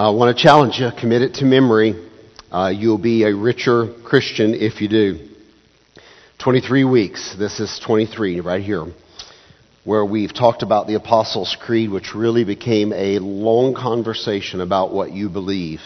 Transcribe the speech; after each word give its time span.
I 0.00 0.08
want 0.08 0.34
to 0.34 0.42
challenge 0.42 0.78
you, 0.78 0.88
commit 0.98 1.20
it 1.20 1.34
to 1.34 1.44
memory. 1.44 1.94
Uh, 2.50 2.72
you'll 2.74 2.96
be 2.96 3.24
a 3.24 3.36
richer 3.36 3.92
Christian 4.02 4.54
if 4.54 4.80
you 4.80 4.88
do. 4.88 5.28
23 6.38 6.84
weeks, 6.84 7.36
this 7.38 7.60
is 7.60 7.78
23 7.84 8.40
right 8.40 8.62
here, 8.62 8.86
where 9.84 10.02
we've 10.02 10.32
talked 10.32 10.62
about 10.62 10.86
the 10.86 10.94
Apostles' 10.94 11.54
Creed, 11.60 11.90
which 11.90 12.14
really 12.14 12.44
became 12.44 12.94
a 12.94 13.18
long 13.18 13.74
conversation 13.74 14.62
about 14.62 14.90
what 14.90 15.12
you 15.12 15.28
believe. 15.28 15.80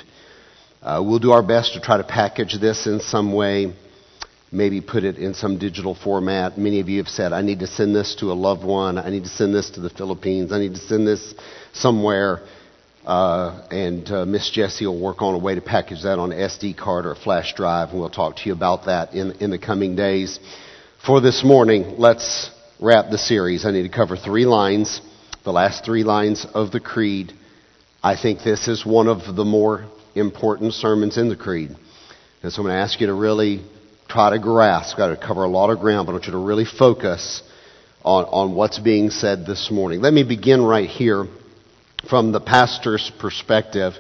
Uh, 0.81 1.03
we'll 1.05 1.19
do 1.19 1.33
our 1.33 1.43
best 1.43 1.73
to 1.73 1.81
try 1.81 1.96
to 1.96 2.05
package 2.05 2.57
this 2.61 2.87
in 2.87 3.01
some 3.01 3.33
way, 3.33 3.75
maybe 4.53 4.81
put 4.81 5.03
it 5.03 5.17
in 5.17 5.35
some 5.35 5.59
digital 5.59 5.96
format. 5.96 6.57
Many 6.57 6.79
of 6.79 6.89
you 6.89 6.99
have 6.99 7.09
said, 7.09 7.33
I 7.33 7.43
need 7.43 7.59
to 7.59 7.67
send 7.67 7.96
this 7.96 8.15
to 8.21 8.31
a 8.31 8.35
loved 8.35 8.62
one, 8.62 8.96
I 8.96 9.11
need 9.11 9.25
to 9.25 9.29
send 9.29 9.53
this 9.53 9.71
to 9.71 9.81
the 9.81 9.91
Philippines, 9.91 10.53
I 10.53 10.61
need 10.61 10.75
to 10.75 10.81
send 10.81 11.05
this 11.05 11.35
somewhere. 11.73 12.43
Uh, 13.05 13.66
and 13.71 14.11
uh, 14.11 14.25
Miss 14.25 14.50
Jessie 14.50 14.87
will 14.87 14.98
work 14.98 15.20
on 15.20 15.34
a 15.34 15.39
way 15.39 15.55
to 15.55 15.61
package 15.61 16.05
that 16.05 16.19
on 16.19 16.33
an 16.33 16.38
SD 16.38 16.74
card 16.77 17.05
or 17.05 17.12
a 17.12 17.16
flash 17.16 17.52
drive, 17.55 17.91
and 17.91 18.01
we'll 18.01 18.09
talk 18.09 18.37
to 18.37 18.42
you 18.46 18.55
about 18.55 18.87
that 18.87 19.12
in, 19.12 19.33
in 19.42 19.51
the 19.51 19.59
coming 19.59 19.95
days. 19.95 20.41
For 21.05 21.20
this 21.20 21.45
morning, 21.45 21.96
let's 21.98 22.51
wrap 22.80 23.10
the 23.10 23.19
series. 23.19 23.66
I 23.66 23.73
need 23.73 23.82
to 23.82 23.95
cover 23.95 24.16
three 24.16 24.46
lines, 24.46 25.02
the 25.45 25.52
last 25.52 25.84
three 25.84 26.02
lines 26.02 26.46
of 26.55 26.73
the 26.73 26.80
Creed. 26.80 27.34
I 28.02 28.16
think 28.16 28.38
this 28.43 28.69
is 28.69 28.87
one 28.87 29.09
of 29.09 29.37
the 29.37 29.45
more 29.45 29.84
important 30.15 30.73
sermons 30.73 31.18
in 31.18 31.29
the 31.29 31.37
Creed. 31.37 31.77
And 32.43 32.51
so 32.51 32.62
I'm 32.62 32.68
going 32.68 32.77
to 32.77 32.82
ask 32.82 32.98
you 33.02 33.09
to 33.09 33.15
really 33.15 33.62
try 34.09 34.30
to 34.30 34.38
grasp, 34.38 34.96
got 34.96 35.09
to 35.09 35.16
cover 35.16 35.45
a 35.45 35.48
lot 35.48 35.68
of 35.68 35.79
ground, 35.79 36.07
but 36.07 36.12
I 36.12 36.15
want 36.15 36.24
you 36.24 36.32
to 36.32 36.38
really 36.38 36.65
focus 36.65 37.43
on, 38.02 38.24
on 38.24 38.55
what's 38.55 38.79
being 38.79 39.10
said 39.10 39.45
this 39.45 39.71
morning. 39.71 40.01
Let 40.01 40.15
me 40.15 40.23
begin 40.23 40.62
right 40.62 40.88
here 40.88 41.27
from 42.09 42.33
the 42.33 42.41
pastor's 42.41 43.11
perspective, 43.19 43.95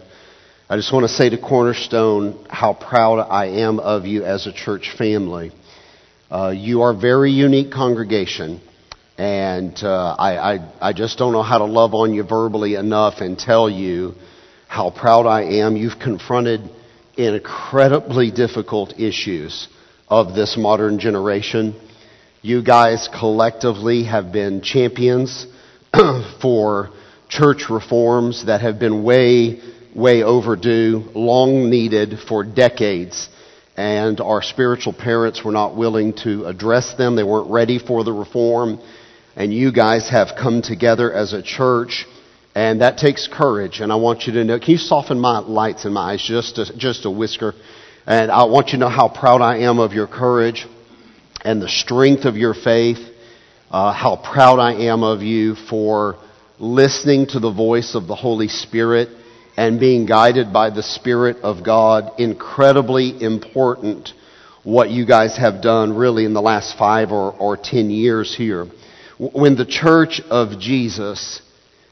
I 0.68 0.76
just 0.76 0.92
want 0.92 1.04
to 1.04 1.12
say 1.12 1.30
to 1.30 1.38
Cornerstone 1.38 2.46
how 2.48 2.74
proud 2.74 3.18
I 3.20 3.46
am 3.46 3.78
of 3.78 4.06
you 4.06 4.24
as 4.24 4.46
a 4.46 4.52
church 4.52 4.94
family. 4.96 5.52
Uh, 6.30 6.54
you 6.56 6.82
are 6.82 6.90
a 6.90 6.96
very 6.96 7.30
unique 7.30 7.70
congregation, 7.70 8.60
and 9.18 9.76
uh, 9.82 10.16
I, 10.18 10.54
I, 10.54 10.72
I 10.80 10.92
just 10.92 11.18
don't 11.18 11.32
know 11.32 11.42
how 11.42 11.58
to 11.58 11.64
love 11.64 11.94
on 11.94 12.14
you 12.14 12.24
verbally 12.24 12.74
enough 12.74 13.20
and 13.20 13.38
tell 13.38 13.68
you 13.68 14.14
how 14.68 14.90
proud 14.90 15.26
I 15.26 15.42
am. 15.60 15.76
You've 15.76 15.98
confronted 15.98 16.60
incredibly 17.16 18.30
difficult 18.30 18.98
issues 18.98 19.68
of 20.08 20.34
this 20.34 20.56
modern 20.56 20.98
generation. 20.98 21.80
You 22.42 22.62
guys 22.62 23.08
collectively 23.08 24.04
have 24.04 24.32
been 24.32 24.60
champions 24.62 25.46
for 26.40 26.90
church 27.34 27.68
reforms 27.68 28.46
that 28.46 28.60
have 28.60 28.78
been 28.78 29.02
way, 29.02 29.60
way 29.94 30.22
overdue, 30.22 31.02
long 31.14 31.68
needed 31.68 32.20
for 32.28 32.44
decades. 32.44 33.28
And 33.76 34.20
our 34.20 34.40
spiritual 34.40 34.92
parents 34.92 35.44
were 35.44 35.50
not 35.50 35.76
willing 35.76 36.12
to 36.22 36.46
address 36.46 36.94
them. 36.94 37.16
They 37.16 37.24
weren't 37.24 37.50
ready 37.50 37.80
for 37.80 38.04
the 38.04 38.12
reform. 38.12 38.80
And 39.34 39.52
you 39.52 39.72
guys 39.72 40.08
have 40.10 40.36
come 40.38 40.62
together 40.62 41.12
as 41.12 41.32
a 41.32 41.42
church. 41.42 42.06
And 42.54 42.82
that 42.82 42.98
takes 42.98 43.26
courage. 43.26 43.80
And 43.80 43.90
I 43.90 43.96
want 43.96 44.28
you 44.28 44.34
to 44.34 44.44
know, 44.44 44.60
can 44.60 44.70
you 44.70 44.78
soften 44.78 45.18
my 45.18 45.40
lights 45.40 45.84
in 45.84 45.92
my 45.92 46.12
eyes 46.12 46.22
just 46.22 46.58
a, 46.58 46.76
just 46.76 47.04
a 47.04 47.10
whisker? 47.10 47.52
And 48.06 48.30
I 48.30 48.44
want 48.44 48.68
you 48.68 48.72
to 48.72 48.78
know 48.78 48.88
how 48.88 49.08
proud 49.08 49.40
I 49.40 49.58
am 49.62 49.80
of 49.80 49.92
your 49.92 50.06
courage 50.06 50.68
and 51.44 51.60
the 51.60 51.68
strength 51.68 52.26
of 52.26 52.36
your 52.36 52.54
faith. 52.54 53.00
Uh, 53.72 53.92
how 53.92 54.14
proud 54.14 54.60
I 54.60 54.74
am 54.84 55.02
of 55.02 55.22
you 55.22 55.56
for 55.56 56.16
listening 56.58 57.26
to 57.26 57.40
the 57.40 57.52
voice 57.52 57.94
of 57.94 58.06
the 58.06 58.14
Holy 58.14 58.48
Spirit 58.48 59.08
and 59.56 59.80
being 59.80 60.06
guided 60.06 60.52
by 60.52 60.70
the 60.70 60.82
Spirit 60.82 61.38
of 61.42 61.64
God. 61.64 62.12
Incredibly 62.18 63.22
important 63.22 64.10
what 64.62 64.90
you 64.90 65.06
guys 65.06 65.36
have 65.36 65.62
done 65.62 65.94
really 65.94 66.24
in 66.24 66.32
the 66.32 66.42
last 66.42 66.76
five 66.78 67.10
or, 67.10 67.32
or 67.32 67.56
ten 67.56 67.90
years 67.90 68.34
here. 68.34 68.66
When 69.18 69.56
the 69.56 69.66
church 69.66 70.20
of 70.30 70.58
Jesus 70.58 71.42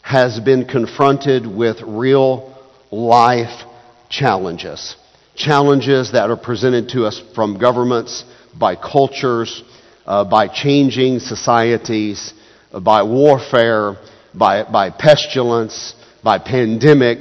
has 0.03 0.41
been 0.41 0.67
confronted 0.67 1.47
with 1.47 1.81
real 1.83 2.57
life 2.91 3.65
challenges, 4.09 4.97
challenges 5.35 6.13
that 6.13 6.31
are 6.31 6.37
presented 6.37 6.91
to 6.91 7.05
us 7.05 7.23
from 7.35 7.59
governments, 7.59 8.25
by 8.59 8.75
cultures, 8.75 9.63
uh, 10.05 10.25
by 10.25 10.49
changing 10.49 11.21
societies, 11.21 12.35
uh, 12.73 12.81
by 12.81 13.03
warfare, 13.03 13.97
by, 14.35 14.65
by 14.65 14.91
pestilence, 14.91 15.95
by 16.23 16.39
pandemic, 16.39 17.19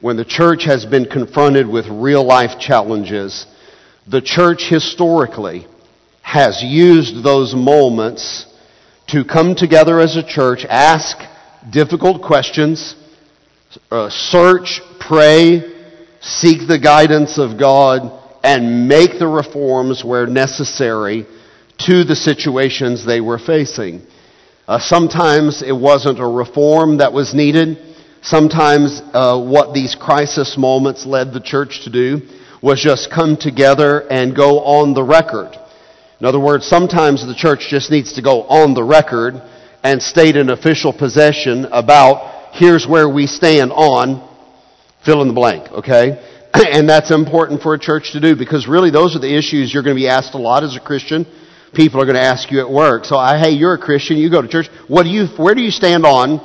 when 0.00 0.16
the 0.16 0.24
church 0.24 0.64
has 0.64 0.86
been 0.86 1.04
confronted 1.04 1.68
with 1.68 1.86
real 1.88 2.24
life 2.24 2.58
challenges, 2.58 3.46
the 4.06 4.20
church 4.20 4.66
historically 4.68 5.66
has 6.22 6.62
used 6.62 7.22
those 7.22 7.54
moments 7.54 8.46
to 9.08 9.24
come 9.24 9.54
together 9.54 10.00
as 10.00 10.16
a 10.16 10.22
church, 10.22 10.64
ask 10.68 11.18
difficult 11.70 12.22
questions, 12.22 12.94
uh, 13.90 14.08
search, 14.10 14.80
pray, 15.00 15.62
seek 16.20 16.66
the 16.66 16.78
guidance 16.78 17.38
of 17.38 17.58
God, 17.58 18.18
and 18.42 18.88
make 18.88 19.18
the 19.18 19.26
reforms 19.26 20.04
where 20.04 20.26
necessary 20.26 21.26
to 21.78 22.04
the 22.04 22.16
situations 22.16 23.04
they 23.04 23.20
were 23.20 23.38
facing. 23.38 24.02
Uh, 24.70 24.78
sometimes 24.78 25.62
it 25.62 25.72
wasn't 25.72 26.20
a 26.20 26.24
reform 26.24 26.98
that 26.98 27.12
was 27.12 27.34
needed. 27.34 27.76
Sometimes 28.22 29.02
uh, 29.12 29.36
what 29.36 29.74
these 29.74 29.96
crisis 29.96 30.56
moments 30.56 31.04
led 31.04 31.32
the 31.32 31.40
church 31.40 31.80
to 31.82 31.90
do 31.90 32.20
was 32.62 32.80
just 32.80 33.10
come 33.10 33.36
together 33.36 34.06
and 34.12 34.36
go 34.36 34.60
on 34.60 34.94
the 34.94 35.02
record. 35.02 35.58
In 36.20 36.26
other 36.26 36.38
words, 36.38 36.66
sometimes 36.66 37.26
the 37.26 37.34
church 37.34 37.66
just 37.68 37.90
needs 37.90 38.12
to 38.12 38.22
go 38.22 38.44
on 38.44 38.74
the 38.74 38.84
record 38.84 39.42
and 39.82 40.00
state 40.00 40.36
an 40.36 40.50
official 40.50 40.92
position 40.92 41.64
about 41.72 42.54
here's 42.54 42.86
where 42.86 43.08
we 43.08 43.26
stand 43.26 43.72
on 43.72 44.22
fill 45.04 45.20
in 45.22 45.26
the 45.26 45.34
blank, 45.34 45.68
okay? 45.72 46.24
and 46.54 46.88
that's 46.88 47.10
important 47.10 47.60
for 47.60 47.74
a 47.74 47.78
church 47.78 48.12
to 48.12 48.20
do 48.20 48.36
because 48.36 48.68
really 48.68 48.92
those 48.92 49.16
are 49.16 49.20
the 49.20 49.36
issues 49.36 49.74
you're 49.74 49.82
going 49.82 49.96
to 49.96 50.00
be 50.00 50.06
asked 50.06 50.34
a 50.34 50.38
lot 50.38 50.62
as 50.62 50.76
a 50.76 50.80
Christian 50.80 51.26
people 51.74 52.00
are 52.00 52.04
going 52.04 52.16
to 52.16 52.22
ask 52.22 52.50
you 52.50 52.60
at 52.60 52.70
work. 52.70 53.04
So, 53.04 53.16
I, 53.16 53.38
hey, 53.38 53.50
you're 53.50 53.74
a 53.74 53.78
Christian, 53.78 54.16
you 54.16 54.30
go 54.30 54.42
to 54.42 54.48
church. 54.48 54.68
What 54.88 55.04
do 55.04 55.10
you, 55.10 55.26
where 55.36 55.54
do 55.54 55.62
you 55.62 55.70
stand 55.70 56.04
on? 56.04 56.40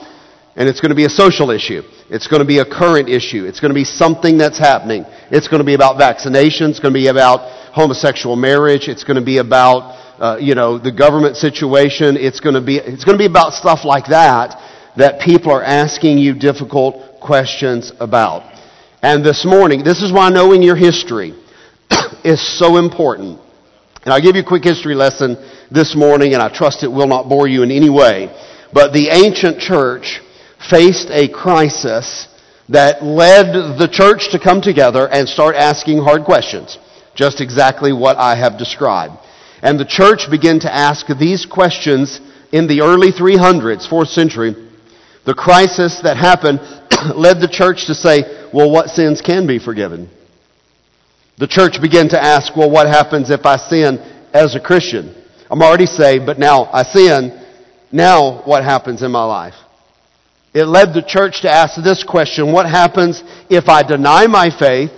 And 0.56 0.70
it's 0.70 0.80
going 0.80 0.90
to 0.90 0.96
be 0.96 1.06
a 1.06 1.10
social 1.10 1.52
issue. 1.52 1.82
It's 2.10 2.28
going 2.28 2.40
to 2.40 2.48
be 2.48 2.60
a 2.60 2.66
current 2.66 3.10
issue. 3.10 3.46
It's 3.46 3.60
going 3.60 3.72
to 3.72 3.76
be 3.76 3.84
something 3.84 4.38
that's 4.38 4.58
happening. 4.58 5.06
It's 5.30 5.48
going 5.48 5.60
to 5.60 5.66
be 5.66 5.74
about 5.74 5.98
vaccinations. 6.00 6.70
It's 6.70 6.80
going 6.80 6.94
to 6.94 7.00
be 7.00 7.08
about 7.08 7.74
homosexual 7.74 8.38
marriage. 8.38 8.88
It's 8.88 9.04
going 9.04 9.20
to 9.20 9.26
be 9.26 9.40
about, 9.40 10.00
uh, 10.18 10.38
you 10.40 10.56
know, 10.56 10.78
the 10.78 10.94
government 10.94 11.36
situation. 11.36 12.16
It's 12.16 12.40
going 12.40 12.56
to 12.56 12.62
be, 12.62 12.78
it's 12.78 13.04
going 13.04 13.18
to 13.18 13.22
be 13.22 13.26
about 13.26 13.54
stuff 13.54 13.84
like 13.84 14.08
that 14.08 14.62
that 14.98 15.20
people 15.20 15.52
are 15.52 15.64
asking 15.64 16.20
you 16.20 16.34
difficult 16.34 17.20
questions 17.20 17.92
about. 18.00 18.44
And 19.02 19.26
this 19.26 19.46
morning, 19.46 19.84
this 19.84 20.02
is 20.02 20.12
why 20.12 20.30
knowing 20.30 20.64
your 20.64 20.76
history 20.76 21.34
is 22.24 22.40
so 22.58 22.78
important. 22.78 23.40
And 24.06 24.14
I'll 24.14 24.22
give 24.22 24.36
you 24.36 24.44
a 24.44 24.46
quick 24.46 24.64
history 24.64 24.94
lesson 24.94 25.36
this 25.72 25.96
morning, 25.96 26.36
and 26.36 26.44
I 26.44 26.56
trust 26.56 26.84
it 26.84 26.92
will 26.92 27.08
not 27.08 27.28
bore 27.28 27.48
you 27.48 27.64
in 27.64 27.72
any 27.72 27.90
way. 27.90 28.30
But 28.72 28.94
the 28.94 29.10
ancient 29.10 29.60
church 29.60 30.22
faced 30.70 31.10
a 31.10 31.28
crisis 31.28 32.28
that 32.70 33.04
led 33.04 33.80
the 33.80 33.90
church 33.92 34.30
to 34.32 34.40
come 34.40 34.62
together 34.62 35.10
and 35.10 35.28
start 35.28 35.56
asking 35.56 36.04
hard 36.04 36.24
questions. 36.24 36.78
Just 37.16 37.42
exactly 37.42 37.94
what 37.94 38.18
I 38.18 38.36
have 38.36 38.60
described. 38.60 39.16
And 39.64 39.80
the 39.80 39.86
church 39.86 40.30
began 40.30 40.60
to 40.60 40.74
ask 40.74 41.08
these 41.08 41.48
questions 41.48 42.22
in 42.52 42.68
the 42.68 42.82
early 42.82 43.12
300s, 43.12 43.90
4th 43.90 44.10
century. 44.10 44.54
The 45.26 45.34
crisis 45.34 46.02
that 46.04 46.16
happened 46.16 46.60
led 47.16 47.42
the 47.42 47.50
church 47.52 47.88
to 47.88 47.96
say, 47.96 48.50
well, 48.54 48.70
what 48.70 48.90
sins 48.90 49.22
can 49.22 49.48
be 49.48 49.58
forgiven? 49.58 50.12
The 51.38 51.48
church 51.48 51.82
began 51.82 52.10
to 52.10 52.22
ask, 52.22 52.56
well, 52.56 52.72
what 52.72 52.88
happens 52.88 53.30
if 53.30 53.46
I 53.46 53.58
sin 53.58 54.00
as 54.34 54.56
a 54.56 54.60
Christian? 54.60 55.14
I'm 55.50 55.62
already 55.62 55.86
saved, 55.86 56.26
but 56.26 56.40
now 56.40 56.66
I 56.72 56.84
sin. 56.84 57.42
Now 57.92 58.42
what 58.46 58.64
happens 58.64 59.04
in 59.04 59.12
my 59.12 59.24
life? 59.24 59.56
It 60.54 60.66
led 60.66 60.94
the 60.94 61.04
church 61.06 61.42
to 61.42 61.52
ask 61.52 61.76
this 61.84 62.04
question, 62.04 62.54
what 62.54 62.66
happens 62.66 63.22
if 63.50 63.68
I 63.68 63.84
deny 63.84 64.28
my 64.28 64.50
faith 64.50 64.92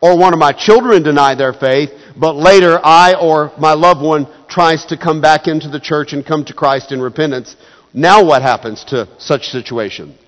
or 0.00 0.18
one 0.18 0.32
of 0.32 0.40
my 0.40 0.52
children 0.52 1.04
deny 1.04 1.36
their 1.36 1.52
faith, 1.52 1.90
but 2.16 2.34
later 2.34 2.80
I 2.82 3.14
or 3.14 3.52
my 3.58 3.74
loved 3.74 4.02
one 4.02 4.26
tries 4.48 4.84
to 4.86 4.96
come 4.98 5.20
back 5.20 5.46
into 5.46 5.68
the 5.68 5.80
church 5.80 6.12
and 6.12 6.26
come 6.26 6.44
to 6.46 6.54
Christ 6.54 6.90
in 6.90 7.00
repentance? 7.00 7.54
Now 7.94 8.24
what 8.24 8.42
happens 8.42 8.84
to 8.86 9.08
such 9.18 9.46
situation? 9.48 10.18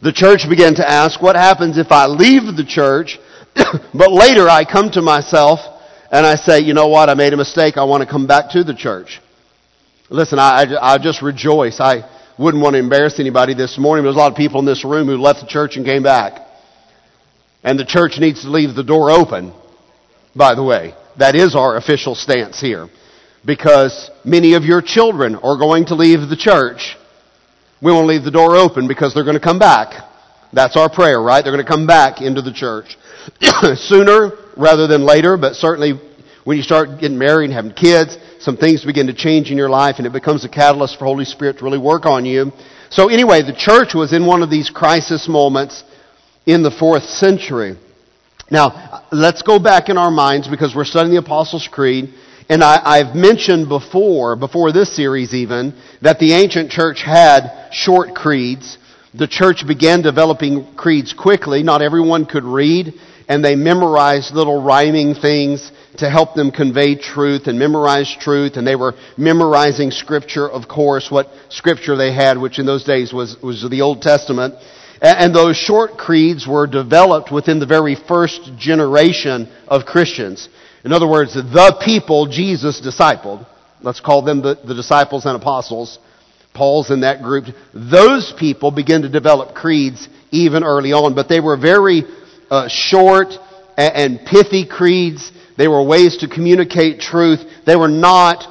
The 0.00 0.12
church 0.12 0.48
began 0.48 0.74
to 0.76 0.88
ask, 0.88 1.20
what 1.20 1.36
happens 1.36 1.76
if 1.76 1.92
I 1.92 2.06
leave 2.06 2.56
the 2.56 2.64
church 2.66 3.18
but 3.94 4.12
later 4.12 4.48
I 4.48 4.64
come 4.64 4.90
to 4.92 5.02
myself 5.02 5.60
and 6.10 6.26
I 6.26 6.36
say, 6.36 6.60
you 6.60 6.74
know 6.74 6.88
what, 6.88 7.08
I 7.08 7.14
made 7.14 7.32
a 7.32 7.36
mistake. 7.36 7.76
I 7.76 7.84
want 7.84 8.02
to 8.02 8.10
come 8.10 8.26
back 8.26 8.50
to 8.50 8.64
the 8.64 8.74
church. 8.74 9.20
Listen, 10.10 10.38
I, 10.38 10.64
I, 10.64 10.94
I 10.94 10.98
just 10.98 11.22
rejoice. 11.22 11.80
I 11.80 12.08
wouldn't 12.38 12.62
want 12.62 12.74
to 12.74 12.78
embarrass 12.78 13.18
anybody 13.18 13.54
this 13.54 13.78
morning. 13.78 14.04
There's 14.04 14.16
a 14.16 14.18
lot 14.18 14.30
of 14.30 14.36
people 14.36 14.60
in 14.60 14.66
this 14.66 14.84
room 14.84 15.06
who 15.06 15.16
left 15.16 15.40
the 15.40 15.46
church 15.46 15.76
and 15.76 15.86
came 15.86 16.02
back. 16.02 16.46
And 17.62 17.78
the 17.78 17.84
church 17.84 18.18
needs 18.18 18.42
to 18.42 18.50
leave 18.50 18.74
the 18.74 18.82
door 18.82 19.10
open, 19.10 19.54
by 20.34 20.54
the 20.54 20.62
way. 20.62 20.94
That 21.18 21.34
is 21.34 21.54
our 21.54 21.76
official 21.76 22.14
stance 22.14 22.60
here. 22.60 22.88
Because 23.44 24.10
many 24.24 24.54
of 24.54 24.64
your 24.64 24.82
children 24.82 25.36
are 25.36 25.56
going 25.56 25.86
to 25.86 25.94
leave 25.94 26.28
the 26.28 26.36
church. 26.36 26.96
We 27.80 27.92
want 27.92 28.04
to 28.04 28.08
leave 28.08 28.24
the 28.24 28.30
door 28.30 28.56
open 28.56 28.88
because 28.88 29.14
they're 29.14 29.24
going 29.24 29.38
to 29.38 29.42
come 29.42 29.58
back. 29.58 30.08
That's 30.52 30.76
our 30.76 30.90
prayer, 30.90 31.20
right? 31.20 31.42
They're 31.42 31.52
going 31.52 31.64
to 31.64 31.70
come 31.70 31.86
back 31.86 32.20
into 32.20 32.42
the 32.42 32.52
church. 32.52 32.96
Sooner 33.76 34.32
rather 34.56 34.86
than 34.86 35.04
later, 35.04 35.36
but 35.36 35.54
certainly 35.54 35.92
when 36.44 36.56
you 36.56 36.62
start 36.62 37.00
getting 37.00 37.18
married 37.18 37.46
and 37.46 37.54
having 37.54 37.72
kids, 37.72 38.16
some 38.40 38.56
things 38.56 38.84
begin 38.84 39.06
to 39.06 39.14
change 39.14 39.50
in 39.50 39.56
your 39.56 39.70
life 39.70 39.96
and 39.98 40.06
it 40.06 40.12
becomes 40.12 40.44
a 40.44 40.48
catalyst 40.48 40.98
for 40.98 41.04
Holy 41.04 41.24
Spirit 41.24 41.58
to 41.58 41.64
really 41.64 41.78
work 41.78 42.06
on 42.06 42.24
you. 42.24 42.52
So 42.90 43.08
anyway, 43.08 43.42
the 43.42 43.54
church 43.56 43.94
was 43.94 44.12
in 44.12 44.26
one 44.26 44.42
of 44.42 44.50
these 44.50 44.68
crisis 44.68 45.28
moments 45.28 45.84
in 46.46 46.62
the 46.62 46.70
fourth 46.70 47.04
century. 47.04 47.76
Now, 48.50 49.04
let's 49.12 49.42
go 49.42 49.58
back 49.58 49.88
in 49.88 49.96
our 49.96 50.10
minds 50.10 50.48
because 50.48 50.74
we're 50.74 50.84
studying 50.84 51.14
the 51.14 51.20
Apostles' 51.20 51.68
Creed. 51.70 52.12
And 52.48 52.62
I, 52.62 53.02
have 53.02 53.14
mentioned 53.14 53.68
before, 53.68 54.36
before 54.36 54.72
this 54.72 54.94
series 54.94 55.32
even, 55.32 55.74
that 56.02 56.18
the 56.18 56.34
ancient 56.34 56.70
church 56.70 57.02
had 57.02 57.70
short 57.72 58.14
creeds. 58.14 58.76
The 59.14 59.28
church 59.28 59.66
began 59.66 60.02
developing 60.02 60.74
creeds 60.74 61.14
quickly. 61.14 61.62
Not 61.62 61.80
everyone 61.80 62.26
could 62.26 62.44
read, 62.44 62.92
and 63.28 63.44
they 63.44 63.54
memorized 63.54 64.34
little 64.34 64.62
rhyming 64.62 65.14
things 65.14 65.70
to 65.98 66.08
help 66.08 66.34
them 66.34 66.50
convey 66.50 66.96
truth 66.96 67.46
and 67.46 67.58
memorize 67.58 68.14
truth. 68.20 68.56
And 68.56 68.66
they 68.66 68.76
were 68.76 68.94
memorizing 69.16 69.90
Scripture, 69.90 70.48
of 70.48 70.68
course, 70.68 71.10
what 71.10 71.28
Scripture 71.48 71.96
they 71.96 72.12
had, 72.12 72.38
which 72.38 72.58
in 72.58 72.66
those 72.66 72.84
days 72.84 73.12
was, 73.12 73.36
was 73.42 73.66
the 73.68 73.82
Old 73.82 74.02
Testament. 74.02 74.54
And 75.00 75.34
those 75.34 75.56
short 75.56 75.98
creeds 75.98 76.46
were 76.46 76.66
developed 76.66 77.32
within 77.32 77.58
the 77.58 77.66
very 77.66 77.96
first 77.96 78.52
generation 78.56 79.52
of 79.66 79.84
Christians. 79.84 80.48
In 80.84 80.92
other 80.92 81.08
words, 81.08 81.34
the 81.34 81.76
people 81.84 82.26
Jesus 82.26 82.80
discipled, 82.80 83.46
let's 83.82 84.00
call 84.00 84.22
them 84.22 84.42
the, 84.42 84.54
the 84.64 84.74
disciples 84.74 85.26
and 85.26 85.36
apostles, 85.36 85.98
Paul's 86.54 86.90
in 86.90 87.00
that 87.00 87.22
group, 87.22 87.46
those 87.72 88.32
people 88.38 88.70
begin 88.70 89.02
to 89.02 89.08
develop 89.08 89.54
creeds 89.54 90.08
even 90.30 90.64
early 90.64 90.92
on, 90.92 91.14
but 91.14 91.28
they 91.28 91.40
were 91.40 91.56
very 91.56 92.02
uh, 92.52 92.68
short 92.68 93.28
and, 93.78 94.20
and 94.20 94.26
pithy 94.26 94.66
creeds. 94.66 95.32
They 95.56 95.68
were 95.68 95.82
ways 95.82 96.18
to 96.18 96.28
communicate 96.28 97.00
truth. 97.00 97.40
They 97.64 97.76
were 97.76 97.88
not 97.88 98.46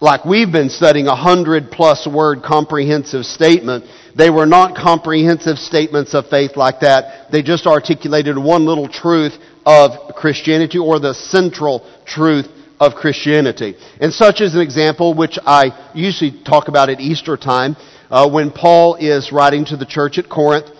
like 0.00 0.24
we've 0.24 0.50
been 0.50 0.70
studying 0.70 1.06
a 1.06 1.16
hundred 1.16 1.70
plus 1.70 2.06
word 2.06 2.42
comprehensive 2.42 3.24
statement. 3.24 3.84
They 4.16 4.30
were 4.30 4.46
not 4.46 4.74
comprehensive 4.74 5.58
statements 5.58 6.14
of 6.14 6.28
faith 6.28 6.56
like 6.56 6.80
that. 6.80 7.30
They 7.30 7.42
just 7.42 7.66
articulated 7.66 8.38
one 8.38 8.64
little 8.64 8.88
truth 8.88 9.34
of 9.66 10.14
Christianity 10.14 10.78
or 10.78 10.98
the 10.98 11.12
central 11.12 11.86
truth 12.06 12.46
of 12.80 12.94
Christianity. 12.94 13.74
And 14.00 14.12
such 14.12 14.40
is 14.40 14.54
an 14.54 14.60
example 14.60 15.14
which 15.14 15.38
I 15.44 15.90
usually 15.94 16.42
talk 16.42 16.68
about 16.68 16.88
at 16.88 17.00
Easter 17.00 17.36
time 17.36 17.76
uh, 18.10 18.28
when 18.30 18.50
Paul 18.50 18.94
is 18.96 19.32
writing 19.32 19.66
to 19.66 19.76
the 19.76 19.86
church 19.86 20.18
at 20.18 20.28
Corinth. 20.30 20.70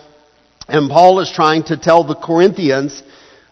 And 0.67 0.89
Paul 0.89 1.19
is 1.19 1.31
trying 1.31 1.63
to 1.65 1.77
tell 1.77 2.03
the 2.03 2.15
Corinthians 2.15 3.01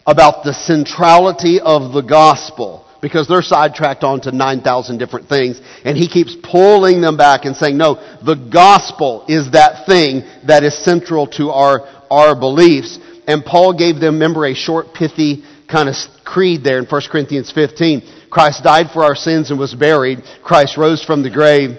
about 0.06 0.44
the 0.44 0.52
centrality 0.52 1.60
of 1.60 1.92
the 1.92 2.02
gospel 2.02 2.86
because 3.00 3.28
they're 3.28 3.42
sidetracked 3.42 4.04
onto 4.04 4.30
9,000 4.30 4.98
different 4.98 5.28
things. 5.28 5.60
And 5.84 5.96
he 5.96 6.08
keeps 6.08 6.36
pulling 6.42 7.00
them 7.00 7.16
back 7.16 7.44
and 7.44 7.56
saying, 7.56 7.76
no, 7.76 7.94
the 8.24 8.34
gospel 8.34 9.24
is 9.28 9.52
that 9.52 9.86
thing 9.86 10.22
that 10.46 10.64
is 10.64 10.76
central 10.84 11.26
to 11.38 11.50
our, 11.50 11.86
our 12.10 12.38
beliefs. 12.38 12.98
And 13.26 13.44
Paul 13.44 13.76
gave 13.76 14.00
them, 14.00 14.14
remember, 14.14 14.46
a 14.46 14.54
short, 14.54 14.94
pithy 14.94 15.44
kind 15.68 15.88
of 15.88 15.94
creed 16.24 16.62
there 16.64 16.78
in 16.78 16.86
1 16.86 17.02
Corinthians 17.10 17.52
15. 17.52 18.02
Christ 18.30 18.62
died 18.64 18.90
for 18.92 19.04
our 19.04 19.14
sins 19.14 19.50
and 19.50 19.58
was 19.58 19.74
buried. 19.74 20.22
Christ 20.42 20.76
rose 20.76 21.04
from 21.04 21.22
the 21.22 21.30
grave 21.30 21.78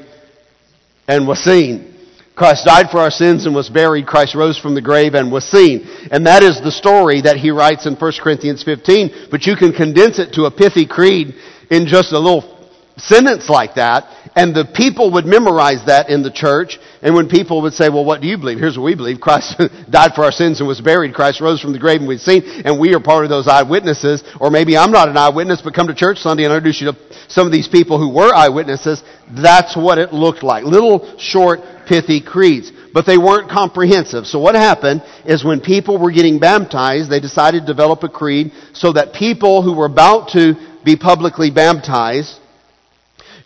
and 1.07 1.27
was 1.27 1.43
seen. 1.43 1.96
Christ 2.37 2.65
died 2.65 2.91
for 2.91 2.99
our 2.99 3.09
sins 3.09 3.47
and 3.47 3.55
was 3.55 3.67
buried. 3.67 4.05
Christ 4.05 4.35
rose 4.35 4.59
from 4.59 4.75
the 4.75 4.81
grave 4.81 5.15
and 5.15 5.31
was 5.31 5.43
seen. 5.43 5.87
And 6.11 6.27
that 6.27 6.43
is 6.43 6.61
the 6.61 6.71
story 6.71 7.21
that 7.21 7.37
he 7.37 7.49
writes 7.49 7.87
in 7.87 7.95
1 7.95 8.11
Corinthians 8.21 8.61
15. 8.61 9.29
But 9.31 9.47
you 9.47 9.55
can 9.55 9.73
condense 9.73 10.19
it 10.19 10.33
to 10.33 10.45
a 10.45 10.51
pithy 10.51 10.85
creed 10.85 11.33
in 11.71 11.87
just 11.87 12.11
a 12.11 12.19
little 12.19 12.53
sentence 12.97 13.49
like 13.49 13.73
that. 13.75 14.05
And 14.35 14.55
the 14.55 14.69
people 14.71 15.13
would 15.13 15.25
memorize 15.25 15.83
that 15.87 16.11
in 16.11 16.21
the 16.21 16.29
church. 16.29 16.77
And 17.01 17.15
when 17.15 17.27
people 17.27 17.63
would 17.63 17.73
say, 17.73 17.89
well, 17.89 18.05
what 18.05 18.21
do 18.21 18.27
you 18.27 18.37
believe? 18.37 18.59
Here's 18.59 18.77
what 18.77 18.83
we 18.83 18.93
believe. 18.93 19.19
Christ 19.19 19.59
died 19.89 20.13
for 20.13 20.23
our 20.23 20.31
sins 20.31 20.59
and 20.59 20.67
was 20.67 20.79
buried. 20.79 21.15
Christ 21.15 21.41
rose 21.41 21.59
from 21.59 21.73
the 21.73 21.79
grave 21.79 22.01
and 22.01 22.07
we've 22.07 22.21
seen. 22.21 22.43
And 22.45 22.79
we 22.79 22.93
are 22.93 22.99
part 22.99 23.23
of 23.23 23.31
those 23.31 23.47
eyewitnesses. 23.47 24.23
Or 24.39 24.51
maybe 24.51 24.77
I'm 24.77 24.91
not 24.91 25.09
an 25.09 25.17
eyewitness, 25.17 25.63
but 25.63 25.73
come 25.73 25.87
to 25.87 25.95
church 25.95 26.19
Sunday 26.19 26.43
and 26.43 26.53
introduce 26.53 26.81
you 26.81 26.91
to 26.91 26.97
some 27.29 27.47
of 27.47 27.51
these 27.51 27.67
people 27.67 27.97
who 27.97 28.13
were 28.13 28.31
eyewitnesses. 28.31 29.01
That's 29.27 29.75
what 29.75 29.97
it 29.97 30.13
looked 30.13 30.43
like. 30.43 30.65
Little 30.65 31.17
short 31.17 31.61
pithy 31.87 32.21
creeds. 32.21 32.71
But 32.93 33.05
they 33.05 33.17
weren't 33.17 33.49
comprehensive. 33.49 34.25
So 34.25 34.39
what 34.39 34.55
happened 34.55 35.03
is 35.25 35.43
when 35.43 35.61
people 35.61 35.99
were 35.99 36.11
getting 36.11 36.39
baptized, 36.39 37.09
they 37.09 37.19
decided 37.19 37.61
to 37.61 37.65
develop 37.67 38.03
a 38.03 38.09
creed 38.09 38.51
so 38.73 38.93
that 38.93 39.13
people 39.13 39.61
who 39.61 39.73
were 39.75 39.85
about 39.85 40.29
to 40.29 40.55
be 40.83 40.95
publicly 40.95 41.51
baptized 41.51 42.39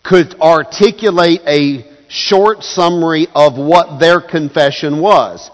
could 0.04 0.34
articulate 0.40 1.40
a 1.46 1.84
short 2.08 2.62
summary 2.62 3.26
of 3.34 3.56
what 3.56 3.98
their 4.00 4.20
confession 4.20 5.00
was. 5.00 5.50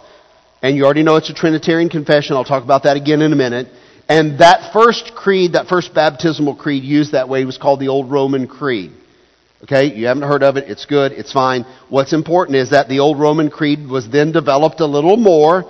And 0.63 0.77
you 0.77 0.85
already 0.85 1.03
know 1.03 1.17
it's 1.17 1.31
a 1.31 1.35
Trinitarian 1.35 1.89
confession. 1.89 2.35
I'll 2.35 2.45
talk 2.45 2.65
about 2.65 2.83
that 2.83 2.97
again 2.97 3.23
in 3.23 3.33
a 3.33 3.37
minute. 3.37 3.69
And 4.09 4.41
that 4.41 4.73
first 4.73 5.13
creed, 5.15 5.53
that 5.53 5.69
first 5.69 5.95
baptismal 5.95 6.57
creed 6.57 6.83
used 6.83 7.13
that 7.13 7.29
way 7.29 7.45
was 7.45 7.59
called 7.59 7.79
the 7.79 7.89
Old 7.89 8.11
Roman 8.11 8.49
Creed. 8.49 8.93
Okay, 9.65 9.93
you 9.93 10.07
haven't 10.07 10.23
heard 10.23 10.45
of 10.45 10.57
it, 10.57 10.71
it's 10.71 10.87
good, 10.87 11.11
it's 11.11 11.33
fine. 11.33 11.65
What's 11.89 12.13
important 12.13 12.57
is 12.57 12.71
that 12.71 12.89
the 12.89 13.01
old 13.01 13.19
Roman 13.19 13.51
creed 13.51 13.89
was 13.89 14.09
then 14.09 14.31
developed 14.31 14.79
a 14.79 14.87
little 14.87 15.17
more. 15.17 15.65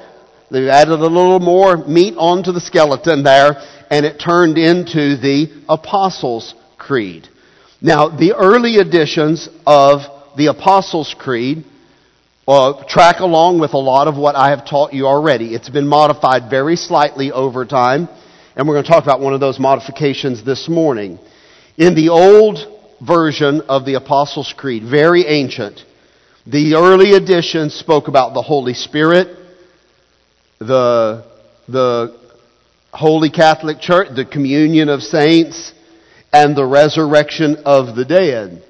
They 0.51 0.69
added 0.69 1.01
a 1.01 1.07
little 1.07 1.41
more 1.41 1.79
meat 1.79 2.15
onto 2.19 2.53
the 2.53 2.61
skeleton 2.61 3.23
there, 3.23 3.55
and 3.91 4.05
it 4.05 4.21
turned 4.21 4.59
into 4.59 5.17
the 5.17 5.65
Apostles' 5.71 6.55
Creed. 6.77 7.29
Now, 7.81 8.09
the 8.09 8.35
early 8.35 8.77
editions 8.77 9.49
of 9.67 10.01
the 10.37 10.47
Apostles' 10.47 11.15
Creed 11.19 11.65
uh, 12.47 12.85
track 12.89 13.21
along 13.21 13.59
with 13.59 13.73
a 13.73 13.79
lot 13.79 14.07
of 14.07 14.17
what 14.17 14.37
I 14.37 14.51
have 14.51 14.67
taught 14.67 14.93
you 14.93 15.07
already. 15.07 15.55
It's 15.55 15.71
been 15.71 15.89
modified 15.89 16.51
very 16.51 16.77
slightly 16.77 17.33
over 17.33 17.65
time, 17.65 18.09
and 18.55 18.69
we're 18.69 18.75
going 18.75 18.85
to 18.85 18.91
talk 18.91 19.03
about 19.03 19.21
one 19.21 19.33
of 19.33 19.41
those 19.41 19.59
modifications 19.59 20.45
this 20.45 20.69
morning. 20.69 21.19
In 21.79 21.95
the 21.95 22.11
old 22.11 22.78
version 23.01 23.63
of 23.69 23.85
the 23.85 23.95
Apostles' 23.95 24.55
Creed, 24.57 24.85
very 24.85 25.27
ancient. 25.27 25.85
The 26.47 26.75
early 26.75 27.13
editions 27.13 27.75
spoke 27.75 28.09
about 28.09 28.35
the 28.35 28.43
Holy 28.43 28.75
Spirit, 28.75 29.37
the, 30.59 31.25
the 31.69 32.19
Holy 32.93 33.31
Catholic 33.31 33.81
Church, 33.81 34.09
the 34.15 34.25
communion 34.25 34.89
of 34.89 35.03
saints, 35.03 35.73
and 36.33 36.57
the 36.57 36.65
resurrection 36.65 37.57
of 37.65 37.95
the 37.95 38.05
dead. 38.05 38.65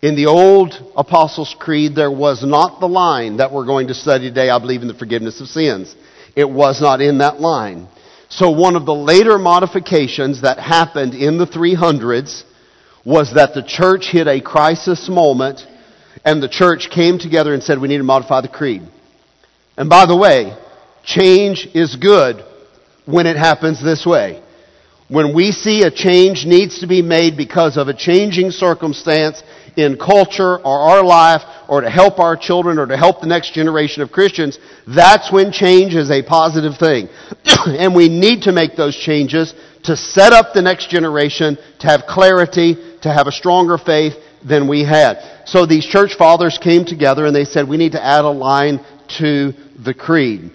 In 0.00 0.16
the 0.16 0.26
old 0.26 0.74
Apostles' 0.96 1.54
Creed, 1.58 1.94
there 1.94 2.10
was 2.10 2.44
not 2.44 2.80
the 2.80 2.88
line 2.88 3.36
that 3.36 3.52
we're 3.52 3.66
going 3.66 3.88
to 3.88 3.94
study 3.94 4.28
today, 4.28 4.50
I 4.50 4.58
believe 4.58 4.82
in 4.82 4.88
the 4.88 4.94
forgiveness 4.94 5.40
of 5.40 5.48
sins. 5.48 5.94
It 6.34 6.48
was 6.48 6.80
not 6.80 7.00
in 7.00 7.18
that 7.18 7.40
line. 7.40 7.88
So 8.28 8.50
one 8.50 8.76
of 8.76 8.86
the 8.86 8.94
later 8.94 9.38
modifications 9.38 10.42
that 10.42 10.58
happened 10.58 11.14
in 11.14 11.38
the 11.38 11.46
300s 11.46 12.44
was 13.04 13.34
that 13.34 13.54
the 13.54 13.62
church 13.62 14.10
hit 14.10 14.26
a 14.26 14.40
crisis 14.40 15.08
moment 15.08 15.66
and 16.24 16.42
the 16.42 16.48
church 16.48 16.88
came 16.90 17.18
together 17.18 17.52
and 17.52 17.62
said 17.62 17.80
we 17.80 17.88
need 17.88 17.98
to 17.98 18.04
modify 18.04 18.40
the 18.40 18.48
creed. 18.48 18.82
And 19.76 19.88
by 19.88 20.06
the 20.06 20.16
way, 20.16 20.56
change 21.04 21.68
is 21.74 21.96
good 21.96 22.44
when 23.06 23.26
it 23.26 23.36
happens 23.36 23.82
this 23.82 24.06
way. 24.06 24.42
When 25.08 25.34
we 25.34 25.52
see 25.52 25.82
a 25.82 25.90
change 25.90 26.46
needs 26.46 26.78
to 26.80 26.86
be 26.86 27.02
made 27.02 27.36
because 27.36 27.76
of 27.76 27.88
a 27.88 27.94
changing 27.94 28.50
circumstance 28.50 29.42
in 29.76 29.98
culture 29.98 30.56
or 30.56 30.78
our 30.78 31.04
life 31.04 31.42
or 31.68 31.80
to 31.80 31.90
help 31.90 32.18
our 32.18 32.36
children 32.36 32.78
or 32.78 32.86
to 32.86 32.96
help 32.96 33.20
the 33.20 33.26
next 33.26 33.52
generation 33.52 34.02
of 34.02 34.12
Christians, 34.12 34.58
that's 34.86 35.30
when 35.30 35.52
change 35.52 35.94
is 35.94 36.10
a 36.10 36.22
positive 36.22 36.78
thing. 36.78 37.08
and 37.66 37.94
we 37.94 38.08
need 38.08 38.42
to 38.42 38.52
make 38.52 38.76
those 38.76 38.96
changes 38.96 39.54
to 39.84 39.96
set 39.96 40.32
up 40.32 40.54
the 40.54 40.62
next 40.62 40.88
generation 40.88 41.58
to 41.80 41.86
have 41.86 42.04
clarity, 42.06 42.76
to 43.02 43.12
have 43.12 43.26
a 43.26 43.32
stronger 43.32 43.78
faith 43.78 44.14
than 44.44 44.68
we 44.68 44.84
had. 44.84 45.42
So 45.46 45.66
these 45.66 45.86
church 45.86 46.14
fathers 46.14 46.58
came 46.58 46.84
together 46.84 47.26
and 47.26 47.34
they 47.34 47.44
said, 47.44 47.68
we 47.68 47.76
need 47.76 47.92
to 47.92 48.04
add 48.04 48.24
a 48.24 48.30
line 48.30 48.84
to 49.18 49.52
the 49.84 49.94
creed. 49.94 50.50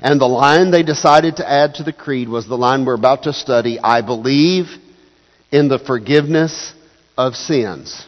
And 0.00 0.20
the 0.20 0.26
line 0.26 0.70
they 0.70 0.82
decided 0.82 1.36
to 1.36 1.48
add 1.48 1.74
to 1.74 1.82
the 1.82 1.92
creed 1.92 2.28
was 2.28 2.46
the 2.46 2.56
line 2.56 2.84
we're 2.84 2.94
about 2.94 3.24
to 3.24 3.32
study 3.32 3.78
I 3.78 4.00
believe 4.00 4.66
in 5.50 5.68
the 5.68 5.78
forgiveness 5.78 6.72
of 7.16 7.34
sins. 7.34 8.06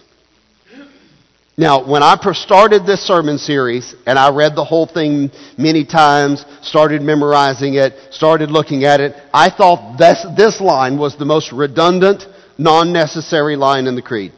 Now, 1.57 1.89
when 1.89 2.03
I 2.03 2.17
started 2.33 2.85
this 2.85 3.07
sermon 3.07 3.39
series, 3.39 3.95
and 4.07 4.19
I 4.19 4.31
read 4.31 4.57
the 4.57 4.65
whole 4.65 4.87
thing 4.87 5.31
many 5.57 5.85
times, 5.85 6.45
started 6.63 7.01
memorizing 7.01 7.75
it, 7.75 7.95
started 8.11 8.51
looking 8.51 8.85
at 8.85 9.01
it, 9.01 9.15
I 9.33 9.51
thought 9.51 9.97
this, 9.97 10.27
this 10.37 10.61
line 10.61 10.99
was 10.99 11.17
the 11.17 11.25
most 11.25 11.53
redundant, 11.53 12.27
non-necessary 12.59 13.57
line 13.57 13.87
in 13.87 13.97
the 13.97 14.03
creed. 14.03 14.33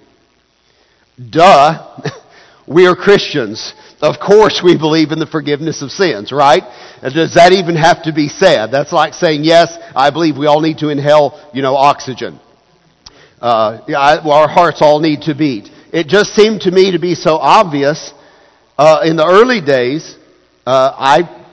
Duh. 1.18 2.00
We 2.68 2.88
are 2.88 2.96
Christians. 2.96 3.74
Of 4.02 4.16
course 4.18 4.60
we 4.60 4.76
believe 4.76 5.12
in 5.12 5.20
the 5.20 5.26
forgiveness 5.26 5.82
of 5.82 5.92
sins, 5.92 6.32
right? 6.32 6.64
Does 7.00 7.34
that 7.34 7.52
even 7.52 7.76
have 7.76 8.02
to 8.02 8.12
be 8.12 8.26
said? 8.26 8.72
That's 8.72 8.92
like 8.92 9.14
saying, 9.14 9.44
yes, 9.44 9.72
I 9.94 10.10
believe 10.10 10.36
we 10.36 10.46
all 10.46 10.60
need 10.60 10.78
to 10.78 10.88
inhale, 10.88 11.48
you 11.54 11.62
know, 11.62 11.76
oxygen. 11.76 12.40
Uh, 13.40 13.82
our 13.96 14.48
hearts 14.48 14.82
all 14.82 14.98
need 14.98 15.22
to 15.22 15.36
beat 15.36 15.70
it 15.96 16.08
just 16.08 16.34
seemed 16.34 16.60
to 16.62 16.70
me 16.70 16.92
to 16.92 16.98
be 16.98 17.14
so 17.14 17.36
obvious. 17.36 18.12
Uh, 18.76 19.00
in 19.04 19.16
the 19.16 19.26
early 19.26 19.62
days, 19.62 20.16
uh, 20.66 20.92
I 20.94 21.44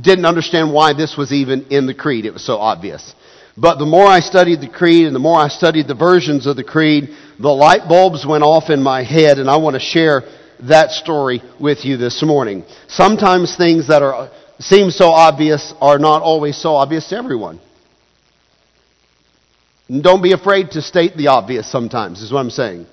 didn't 0.00 0.26
understand 0.26 0.72
why 0.72 0.92
this 0.92 1.16
was 1.16 1.32
even 1.32 1.66
in 1.70 1.86
the 1.86 1.94
creed. 1.94 2.24
It 2.24 2.32
was 2.32 2.44
so 2.44 2.58
obvious. 2.58 3.14
But 3.56 3.78
the 3.78 3.86
more 3.86 4.06
I 4.06 4.20
studied 4.20 4.60
the 4.60 4.68
creed 4.68 5.06
and 5.06 5.14
the 5.14 5.20
more 5.20 5.38
I 5.38 5.48
studied 5.48 5.88
the 5.88 5.94
versions 5.94 6.46
of 6.46 6.56
the 6.56 6.64
creed, 6.64 7.10
the 7.38 7.48
light 7.48 7.88
bulbs 7.88 8.24
went 8.26 8.44
off 8.44 8.70
in 8.70 8.82
my 8.82 9.02
head, 9.02 9.38
and 9.38 9.50
I 9.50 9.56
want 9.56 9.74
to 9.74 9.80
share 9.80 10.22
that 10.60 10.90
story 10.90 11.42
with 11.58 11.84
you 11.84 11.96
this 11.96 12.22
morning. 12.22 12.64
Sometimes 12.88 13.56
things 13.56 13.88
that 13.88 14.02
are 14.02 14.30
seem 14.58 14.90
so 14.90 15.08
obvious 15.08 15.72
are 15.80 15.98
not 15.98 16.22
always 16.22 16.56
so 16.56 16.74
obvious 16.74 17.08
to 17.08 17.16
everyone. 17.16 17.60
And 19.88 20.02
don't 20.02 20.22
be 20.22 20.32
afraid 20.32 20.72
to 20.72 20.82
state 20.82 21.16
the 21.16 21.28
obvious 21.28 21.70
sometimes, 21.70 22.22
is 22.22 22.30
what 22.30 22.40
I'm 22.40 22.50
saying 22.50 22.86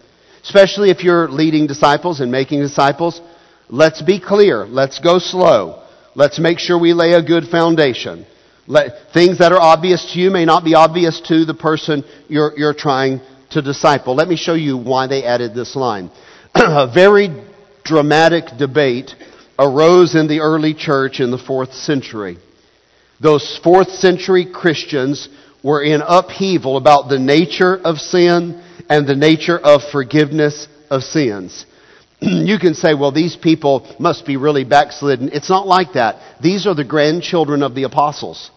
especially 0.47 0.89
if 0.89 1.03
you're 1.03 1.27
leading 1.27 1.67
disciples 1.67 2.21
and 2.21 2.31
making 2.31 2.61
disciples, 2.61 3.19
let's 3.67 4.01
be 4.01 4.17
clear. 4.17 4.65
Let's 4.65 4.99
go 4.99 5.19
slow. 5.19 5.83
Let's 6.15 6.39
make 6.39 6.57
sure 6.57 6.79
we 6.79 6.93
lay 6.93 7.13
a 7.13 7.21
good 7.21 7.49
foundation. 7.49 8.25
Let, 8.67 9.13
things 9.13 9.39
that 9.39 9.53
are 9.53 9.61
obvious 9.61 10.11
to 10.13 10.19
you 10.19 10.29
may 10.29 10.43
not 10.43 10.65
be 10.65 10.75
obvious 10.75 11.21
to 11.27 11.45
the 11.45 11.53
person 11.53 12.03
you're, 12.27 12.53
you're 12.57 12.73
trying 12.73 13.21
to 13.51 13.61
disciple. 13.61 14.13
Let 14.13 14.27
me 14.27 14.35
show 14.35 14.53
you 14.53 14.77
why 14.77 15.07
they 15.07 15.23
added 15.23 15.55
this 15.55 15.75
line. 15.75 16.11
a 16.55 16.91
very 16.93 17.29
dramatic 17.85 18.57
debate 18.57 19.15
arose 19.57 20.15
in 20.15 20.27
the 20.27 20.41
early 20.41 20.73
church 20.73 21.21
in 21.21 21.31
the 21.31 21.37
fourth 21.37 21.73
century. 21.73 22.37
Those 23.21 23.59
fourth 23.63 23.89
century 23.89 24.45
Christians 24.45 25.29
were 25.63 25.81
in 25.81 26.01
upheaval 26.05 26.77
about 26.77 27.09
the 27.09 27.19
nature 27.19 27.75
of 27.75 27.97
sin 27.97 28.61
and 28.89 29.07
the 29.07 29.15
nature 29.15 29.57
of 29.57 29.81
forgiveness 29.91 30.67
of 30.89 31.03
sins. 31.03 31.65
you 32.19 32.59
can 32.59 32.73
say, 32.73 32.93
well, 32.93 33.11
these 33.11 33.35
people 33.35 33.95
must 33.99 34.25
be 34.25 34.37
really 34.37 34.65
backslidden. 34.65 35.29
It's 35.31 35.49
not 35.49 35.67
like 35.67 35.93
that. 35.93 36.41
These 36.41 36.67
are 36.67 36.75
the 36.75 36.83
grandchildren 36.83 37.63
of 37.63 37.75
the 37.75 37.83
apostles. 37.83 38.51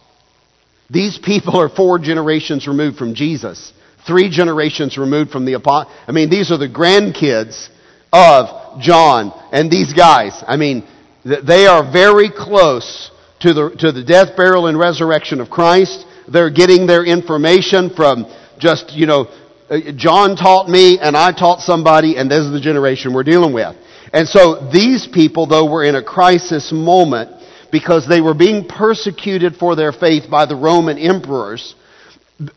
These 0.91 1.17
people 1.19 1.57
are 1.57 1.69
four 1.69 1.99
generations 1.99 2.67
removed 2.67 2.97
from 2.97 3.15
Jesus, 3.15 3.71
three 4.05 4.29
generations 4.29 4.97
removed 4.97 5.31
from 5.31 5.45
the 5.45 5.53
apostles. 5.53 5.95
I 6.05 6.11
mean, 6.11 6.29
these 6.29 6.51
are 6.51 6.57
the 6.57 6.67
grandkids 6.67 7.69
of 8.11 8.81
John 8.81 9.31
and 9.53 9.71
these 9.71 9.93
guys. 9.93 10.43
I 10.45 10.57
mean, 10.57 10.85
they 11.23 11.65
are 11.65 11.89
very 11.89 12.29
close 12.29 13.09
to 13.39 13.53
the, 13.53 13.69
to 13.79 13.91
the 13.93 14.03
death, 14.03 14.35
burial, 14.35 14.67
and 14.67 14.77
resurrection 14.77 15.39
of 15.39 15.49
Christ. 15.49 16.05
They're 16.27 16.49
getting 16.49 16.87
their 16.87 17.05
information 17.05 17.91
from 17.95 18.25
just, 18.59 18.91
you 18.91 19.05
know, 19.05 19.27
uh, 19.69 19.79
John 19.95 20.35
taught 20.35 20.67
me 20.67 20.99
and 20.99 21.15
I 21.15 21.31
taught 21.31 21.61
somebody 21.61 22.17
and 22.17 22.29
this 22.29 22.39
is 22.39 22.51
the 22.51 22.59
generation 22.59 23.13
we're 23.13 23.23
dealing 23.23 23.53
with. 23.53 23.75
And 24.13 24.27
so 24.27 24.69
these 24.71 25.07
people, 25.07 25.47
though, 25.47 25.71
were 25.71 25.85
in 25.85 25.95
a 25.95 26.03
crisis 26.03 26.71
moment 26.73 27.40
because 27.71 28.07
they 28.07 28.21
were 28.21 28.33
being 28.33 28.67
persecuted 28.67 29.55
for 29.55 29.75
their 29.75 29.91
faith 29.91 30.29
by 30.29 30.45
the 30.45 30.55
Roman 30.55 30.97
emperors. 30.97 31.75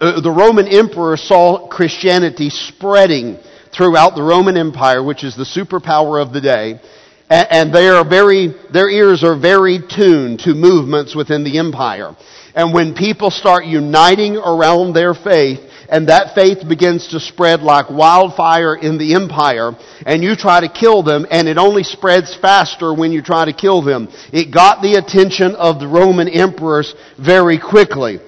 Uh, 0.01 0.21
the 0.21 0.31
Roman 0.31 0.67
emperor 0.67 1.17
saw 1.17 1.69
Christianity 1.69 2.51
spreading 2.51 3.39
throughout 3.77 4.15
the 4.15 4.23
Roman 4.23 4.57
Empire, 4.57 5.03
which 5.03 5.25
is 5.25 5.37
the 5.37 5.45
superpower 5.45 6.23
of 6.23 6.33
the 6.33 6.41
day. 6.41 6.81
And 7.29 7.75
they 7.75 7.89
are 7.89 8.07
very, 8.07 8.55
their 8.73 8.89
ears 8.89 9.25
are 9.25 9.39
very 9.39 9.79
tuned 9.79 10.41
to 10.41 10.55
movements 10.55 11.15
within 11.15 11.43
the 11.43 11.59
empire. 11.59 12.15
And 12.55 12.73
when 12.73 12.95
people 12.95 13.31
start 13.31 13.65
uniting 13.65 14.37
around 14.37 14.93
their 14.93 15.15
faith, 15.15 15.61
and 15.89 16.09
that 16.09 16.35
faith 16.35 16.67
begins 16.69 17.09
to 17.09 17.21
spread 17.21 17.61
like 17.61 17.91
wildfire 17.91 18.75
in 18.75 18.99
the 18.99 19.15
empire, 19.15 19.73
and 20.07 20.23
you 20.23 20.37
try 20.37 20.61
to 20.61 20.69
kill 20.69 21.03
them, 21.03 21.27
and 21.31 21.49
it 21.49 21.59
only 21.59 21.83
spreads 21.83 22.35
faster 22.35 22.95
when 22.95 23.13
you 23.13 23.23
try 23.23 23.45
to 23.45 23.53
kill 23.53 23.83
them. 23.83 24.09
It 24.33 24.53
got 24.53 24.83
the 24.83 24.95
attention 24.95 25.55
of 25.55 25.81
the 25.81 25.89
Roman 25.89 26.29
emperors 26.29 26.95
very 27.19 27.59
quickly. 27.59 28.19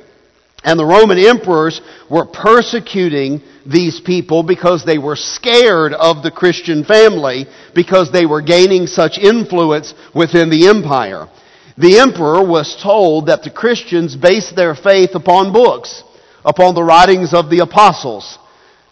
And 0.65 0.81
the 0.81 0.85
Roman 0.85 1.19
emperors 1.19 1.81
were 2.11 2.27
persecuting 2.27 3.41
these 3.65 4.01
people 4.01 4.43
because 4.43 4.85
they 4.85 4.99
were 4.99 5.15
scared 5.15 5.93
of 5.93 6.25
the 6.25 6.31
Christian 6.33 6.85
family 6.85 7.47
because 7.73 8.11
they 8.11 8.27
were 8.27 8.43
gaining 8.43 8.89
such 8.89 9.17
influence 9.17 9.95
within 10.13 10.51
the 10.51 10.67
empire. 10.67 11.29
The 11.79 11.99
emperor 11.99 12.45
was 12.45 12.77
told 12.83 13.27
that 13.27 13.43
the 13.45 13.51
Christians 13.51 14.17
based 14.17 14.57
their 14.57 14.75
faith 14.75 15.15
upon 15.15 15.53
books 15.53 16.03
upon 16.47 16.77
the 16.77 16.83
writings 16.83 17.35
of 17.35 17.51
the 17.51 17.59
apostles. 17.59 18.39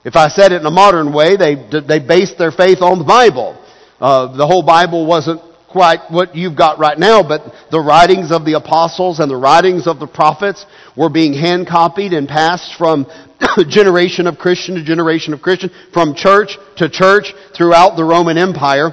If 0.05 0.17
I 0.17 0.29
said 0.29 0.53
it 0.53 0.61
in 0.61 0.67
a 0.67 0.71
modern 0.71 1.15
way, 1.15 1.37
they, 1.37 1.55
they 1.55 2.01
based 2.01 2.37
their 2.37 2.51
faith 2.51 2.83
on 2.83 2.99
the 2.99 3.05
Bible. 3.05 3.57
Uh, 4.01 4.37
the 4.37 4.47
whole 4.47 4.63
Bible 4.63 5.07
wasn't 5.07 5.41
quite 5.71 6.01
what 6.11 6.37
you've 6.37 6.57
got 6.57 6.79
right 6.79 6.99
now, 6.99 7.23
but 7.27 7.43
the 7.71 7.81
writings 7.81 8.31
of 8.31 8.45
the 8.45 8.53
apostles 8.53 9.19
and 9.19 9.31
the 9.31 9.37
writings 9.37 9.87
of 9.87 9.99
the 9.99 10.07
prophets 10.07 10.67
were 10.97 11.09
being 11.09 11.33
hand 11.33 11.67
copied 11.67 12.13
and 12.13 12.29
passed 12.29 12.75
from 12.77 13.07
generation 13.69 14.27
of 14.27 14.37
Christian 14.37 14.75
to 14.75 14.85
generation 14.85 15.33
of 15.33 15.41
Christian, 15.41 15.71
from 15.93 16.15
church 16.15 16.59
to 16.77 16.89
church 16.89 17.33
throughout 17.57 17.97
the 17.97 18.05
Roman 18.05 18.37
Empire. 18.37 18.91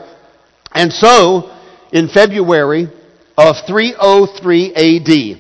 And 0.74 0.94
so, 0.94 1.56
in 1.92 2.08
February 2.08 2.88
of 3.38 3.56
303 3.68 4.74
AD, 4.74 5.38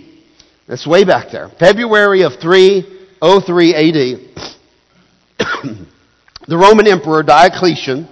that's 0.67 0.85
way 0.85 1.05
back 1.05 1.31
there, 1.31 1.49
February 1.59 2.23
of 2.23 2.33
3 2.41 3.00
03 3.21 3.75
AD, 3.75 4.19
the 6.47 6.57
Roman 6.57 6.87
Emperor 6.87 7.21
Diocletian 7.21 8.07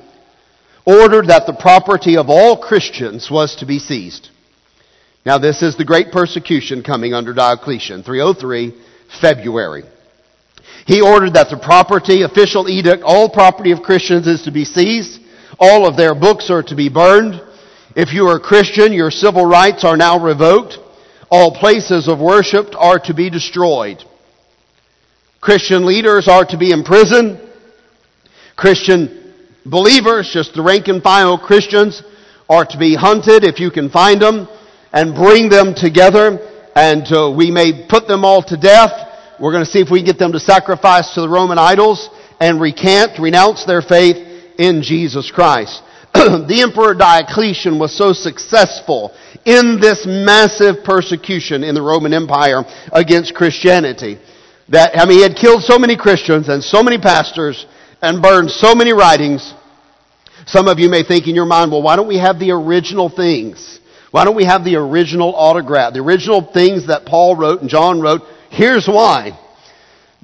ordered 0.85 1.27
that 1.27 1.47
the 1.47 1.53
property 1.53 2.15
of 2.15 2.29
all 2.29 2.61
Christians 2.61 3.27
was 3.31 3.55
to 3.55 3.65
be 3.65 3.79
seized. 3.79 4.29
Now, 5.25 5.39
this 5.39 5.63
is 5.63 5.75
the 5.75 5.85
great 5.85 6.11
persecution 6.11 6.83
coming 6.83 7.15
under 7.15 7.33
Diocletian, 7.33 8.03
303 8.03 8.73
February. 9.19 9.83
He 10.85 11.01
ordered 11.01 11.33
that 11.33 11.49
the 11.49 11.57
property, 11.57 12.21
official 12.21 12.69
edict, 12.69 13.01
all 13.03 13.29
property 13.29 13.71
of 13.71 13.81
Christians 13.81 14.27
is 14.27 14.43
to 14.43 14.51
be 14.51 14.63
seized. 14.63 15.19
All 15.59 15.87
of 15.87 15.97
their 15.97 16.13
books 16.13 16.51
are 16.51 16.63
to 16.63 16.75
be 16.75 16.89
burned. 16.89 17.41
If 17.95 18.13
you 18.13 18.27
are 18.27 18.37
a 18.37 18.39
Christian, 18.39 18.93
your 18.93 19.11
civil 19.11 19.45
rights 19.45 19.83
are 19.83 19.97
now 19.97 20.23
revoked. 20.23 20.77
All 21.31 21.55
places 21.55 22.07
of 22.07 22.19
worship 22.19 22.75
are 22.77 22.99
to 23.05 23.13
be 23.13 23.29
destroyed. 23.29 24.03
Christian 25.41 25.85
leaders 25.85 26.27
are 26.27 26.45
to 26.45 26.57
be 26.57 26.71
imprisoned. 26.71 27.39
Christian 28.55 29.33
believers, 29.65 30.29
just 30.33 30.53
the 30.53 30.61
rank 30.61 30.87
and 30.87 31.01
file 31.01 31.37
Christians, 31.37 32.03
are 32.49 32.65
to 32.65 32.77
be 32.77 32.95
hunted 32.95 33.43
if 33.43 33.59
you 33.59 33.71
can 33.71 33.89
find 33.89 34.21
them 34.21 34.49
and 34.91 35.15
bring 35.15 35.49
them 35.49 35.73
together 35.75 36.39
and 36.75 37.05
uh, 37.11 37.31
we 37.35 37.51
may 37.51 37.87
put 37.87 38.07
them 38.07 38.25
all 38.25 38.41
to 38.43 38.57
death. 38.57 38.91
We're 39.39 39.51
going 39.51 39.65
to 39.65 39.69
see 39.69 39.79
if 39.79 39.89
we 39.89 39.99
can 39.99 40.07
get 40.07 40.19
them 40.19 40.33
to 40.33 40.39
sacrifice 40.39 41.13
to 41.13 41.21
the 41.21 41.29
Roman 41.29 41.57
idols 41.57 42.09
and 42.39 42.59
recant, 42.59 43.19
renounce 43.19 43.65
their 43.65 43.81
faith 43.81 44.17
in 44.57 44.81
Jesus 44.81 45.31
Christ. 45.31 45.81
the 46.13 46.61
Emperor 46.61 46.93
Diocletian 46.93 47.79
was 47.79 47.95
so 47.95 48.13
successful 48.13 49.13
in 49.45 49.79
this 49.79 50.05
massive 50.05 50.83
persecution 50.83 51.63
in 51.63 51.75
the 51.75 51.81
Roman 51.81 52.13
Empire 52.13 52.63
against 52.91 53.35
Christianity 53.35 54.17
that, 54.69 54.97
I 54.97 55.05
mean, 55.05 55.17
he 55.17 55.23
had 55.23 55.35
killed 55.35 55.63
so 55.63 55.79
many 55.79 55.97
Christians 55.97 56.47
and 56.47 56.63
so 56.63 56.83
many 56.83 56.97
pastors 56.97 57.65
and 58.01 58.21
burned 58.21 58.51
so 58.51 58.75
many 58.75 58.93
writings. 58.93 59.53
Some 60.45 60.67
of 60.67 60.79
you 60.79 60.89
may 60.89 61.03
think 61.03 61.27
in 61.27 61.35
your 61.35 61.45
mind, 61.45 61.71
well, 61.71 61.81
why 61.81 61.95
don't 61.95 62.07
we 62.07 62.17
have 62.17 62.39
the 62.39 62.51
original 62.51 63.09
things? 63.09 63.79
Why 64.11 64.25
don't 64.25 64.35
we 64.35 64.45
have 64.45 64.63
the 64.63 64.75
original 64.75 65.35
autograph, 65.35 65.93
the 65.93 65.99
original 65.99 66.41
things 66.53 66.87
that 66.87 67.05
Paul 67.05 67.35
wrote 67.35 67.61
and 67.61 67.69
John 67.69 68.01
wrote? 68.01 68.21
Here's 68.49 68.87
why. 68.87 69.37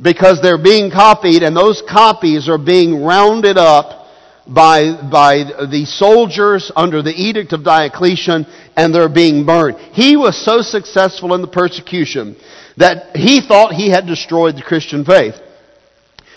Because 0.01 0.41
they're 0.41 0.61
being 0.61 0.91
copied 0.91 1.43
and 1.43 1.55
those 1.55 1.83
copies 1.87 2.49
are 2.49 2.57
being 2.57 3.03
rounded 3.03 3.57
up 3.57 4.04
by, 4.47 5.09
by 5.09 5.43
the 5.43 5.85
soldiers 5.85 6.71
under 6.75 7.01
the 7.01 7.13
edict 7.13 7.53
of 7.53 7.63
Diocletian 7.63 8.45
and 8.75 8.93
they're 8.93 9.09
being 9.09 9.45
burned. 9.45 9.77
He 9.93 10.15
was 10.15 10.37
so 10.43 10.61
successful 10.61 11.33
in 11.33 11.41
the 11.41 11.47
persecution 11.47 12.35
that 12.77 13.15
he 13.15 13.41
thought 13.41 13.73
he 13.73 13.89
had 13.89 14.05
destroyed 14.05 14.55
the 14.55 14.61
Christian 14.61 15.05
faith. 15.05 15.35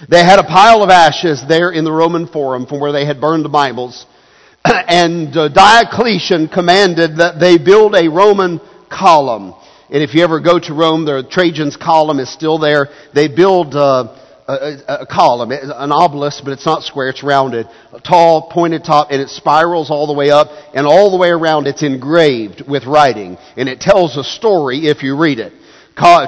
They 0.09 0.25
had 0.25 0.39
a 0.39 0.45
pile 0.45 0.83
of 0.83 0.91
ashes 0.91 1.43
there 1.49 1.71
in 1.71 1.85
the 1.85 1.93
Roman 1.93 2.29
Forum 2.29 2.67
from 2.67 2.81
where 2.81 2.93
they 2.93 3.05
had 3.05 3.21
burned 3.21 3.45
the 3.45 3.51
Bibles. 3.51 4.07
and 4.65 5.37
uh, 5.37 5.49
Diocletian 5.49 6.49
commanded 6.49 7.17
that 7.17 7.41
they 7.41 7.59
build 7.59 7.95
a 7.95 8.09
Roman 8.09 8.61
column. 8.89 9.55
And 9.91 10.03
if 10.03 10.15
you 10.15 10.23
ever 10.23 10.39
go 10.39 10.59
to 10.59 10.75
Rome, 10.75 11.05
the 11.05 11.27
Trajan's 11.29 11.77
column 11.77 12.21
is 12.21 12.33
still 12.33 12.59
there. 12.59 12.89
They 13.15 13.29
build 13.29 13.75
uh, 13.75 14.15
a, 14.49 15.03
a, 15.03 15.07
column, 15.07 15.53
an 15.53 15.93
obelisk, 15.93 16.43
but 16.43 16.53
it's 16.53 16.65
not 16.65 16.83
square, 16.83 17.11
it's 17.11 17.23
rounded. 17.23 17.69
A 17.93 18.01
tall, 18.01 18.51
pointed 18.51 18.85
top, 18.85 19.09
and 19.11 19.21
it 19.21 19.29
spirals 19.29 19.91
all 19.91 20.07
the 20.07 20.15
way 20.15 20.31
up, 20.31 20.49
and 20.75 20.87
all 20.87 21.11
the 21.11 21.19
way 21.19 21.29
around 21.29 21.67
it's 21.67 21.83
engraved 21.83 22.67
with 22.67 22.87
writing. 22.87 23.37
And 23.57 23.69
it 23.69 23.81
tells 23.81 24.17
a 24.17 24.25
story 24.25 24.87
if 24.87 25.03
you 25.03 25.17
read 25.17 25.39
it. 25.39 25.53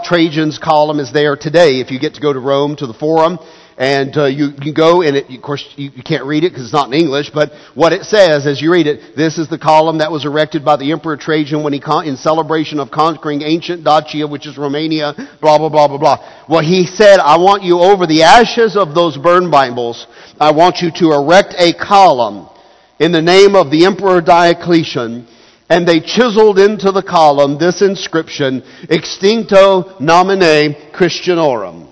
Trajan's 0.05 0.59
column 0.59 0.99
is 0.99 1.12
there 1.12 1.37
today 1.37 1.81
if 1.81 1.91
you 1.91 2.00
get 2.00 2.15
to 2.15 2.21
go 2.21 2.33
to 2.33 2.41
Rome 2.41 2.77
to 2.77 2.87
the 2.87 2.95
Forum 2.95 3.39
and 3.81 4.15
uh, 4.19 4.27
you 4.27 4.53
can 4.53 4.75
go 4.75 5.01
and 5.01 5.17
it, 5.17 5.31
of 5.31 5.41
course 5.43 5.67
you, 5.77 5.91
you 5.97 6.03
can't 6.03 6.27
read 6.27 6.45
it 6.45 6.51
because 6.51 6.65
it's 6.65 6.73
not 6.73 6.89
in 6.89 7.01
English, 7.01 7.31
but 7.33 7.51
what 7.75 7.95
it 7.95 8.05
says 8.05 8.47
as 8.47 8.61
you 8.61 8.71
read 8.71 8.87
it, 8.87 9.17
this 9.17 9.39
is 9.39 9.49
the 9.49 9.59
column 9.59 9.99
that 9.99 10.13
was 10.13 10.27
erected 10.27 10.63
by 10.63 10.77
the 10.77 10.93
Emperor 10.93 11.17
Trajan 11.17 11.63
when 11.65 11.73
he 11.73 11.81
con- 11.81 12.07
in 12.07 12.19
celebration 12.19 12.79
of 12.79 12.91
conquering 12.91 13.41
ancient 13.41 13.83
Dacia, 13.83 14.29
which 14.29 14.47
is 14.47 14.59
Romania, 14.59 15.15
blah 15.41 15.57
blah 15.57 15.71
blah 15.71 15.89
blah 15.89 15.97
blah. 15.97 16.45
Well, 16.47 16.63
he 16.63 16.85
said, 16.85 17.21
I 17.21 17.39
want 17.39 17.63
you 17.63 17.81
over 17.81 18.07
the 18.07 18.25
ashes 18.25 18.77
of 18.77 18.95
those 18.95 19.17
burned 19.17 19.51
Bibles, 19.51 20.07
I 20.39 20.53
want 20.53 20.81
you 20.83 20.91
to 20.97 21.15
erect 21.15 21.55
a 21.57 21.73
column 21.73 22.51
in 22.99 23.13
the 23.13 23.23
name 23.23 23.57
of 23.57 23.71
the 23.71 23.87
Emperor 23.87 24.21
Diocletian. 24.21 25.27
And 25.71 25.87
they 25.87 26.01
chiseled 26.01 26.59
into 26.59 26.91
the 26.93 27.03
column 27.03 27.57
this 27.57 27.81
inscription, 27.81 28.63
Extincto 28.91 29.99
nomine 30.01 30.75
Christianorum. 30.93 31.90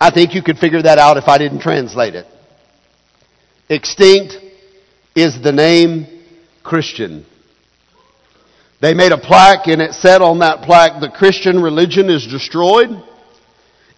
I 0.00 0.10
think 0.10 0.34
you 0.34 0.42
could 0.42 0.58
figure 0.58 0.82
that 0.82 0.98
out 0.98 1.16
if 1.16 1.24
I 1.26 1.38
didn't 1.38 1.60
translate 1.60 2.14
it. 2.14 2.26
Extinct 3.68 4.36
is 5.14 5.42
the 5.42 5.52
name 5.52 6.06
Christian. 6.62 7.26
They 8.80 8.94
made 8.94 9.12
a 9.12 9.18
plaque 9.18 9.66
and 9.66 9.82
it 9.82 9.92
said 9.92 10.22
on 10.22 10.38
that 10.38 10.62
plaque, 10.62 11.00
the 11.00 11.10
Christian 11.10 11.60
religion 11.60 12.08
is 12.08 12.26
destroyed 12.26 12.90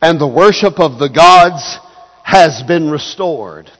and 0.01 0.19
the 0.19 0.27
worship 0.27 0.81
of 0.81 0.99
the 0.99 1.09
gods 1.09 1.79
has 2.25 2.63
been 2.63 2.91
restored. 2.91 3.71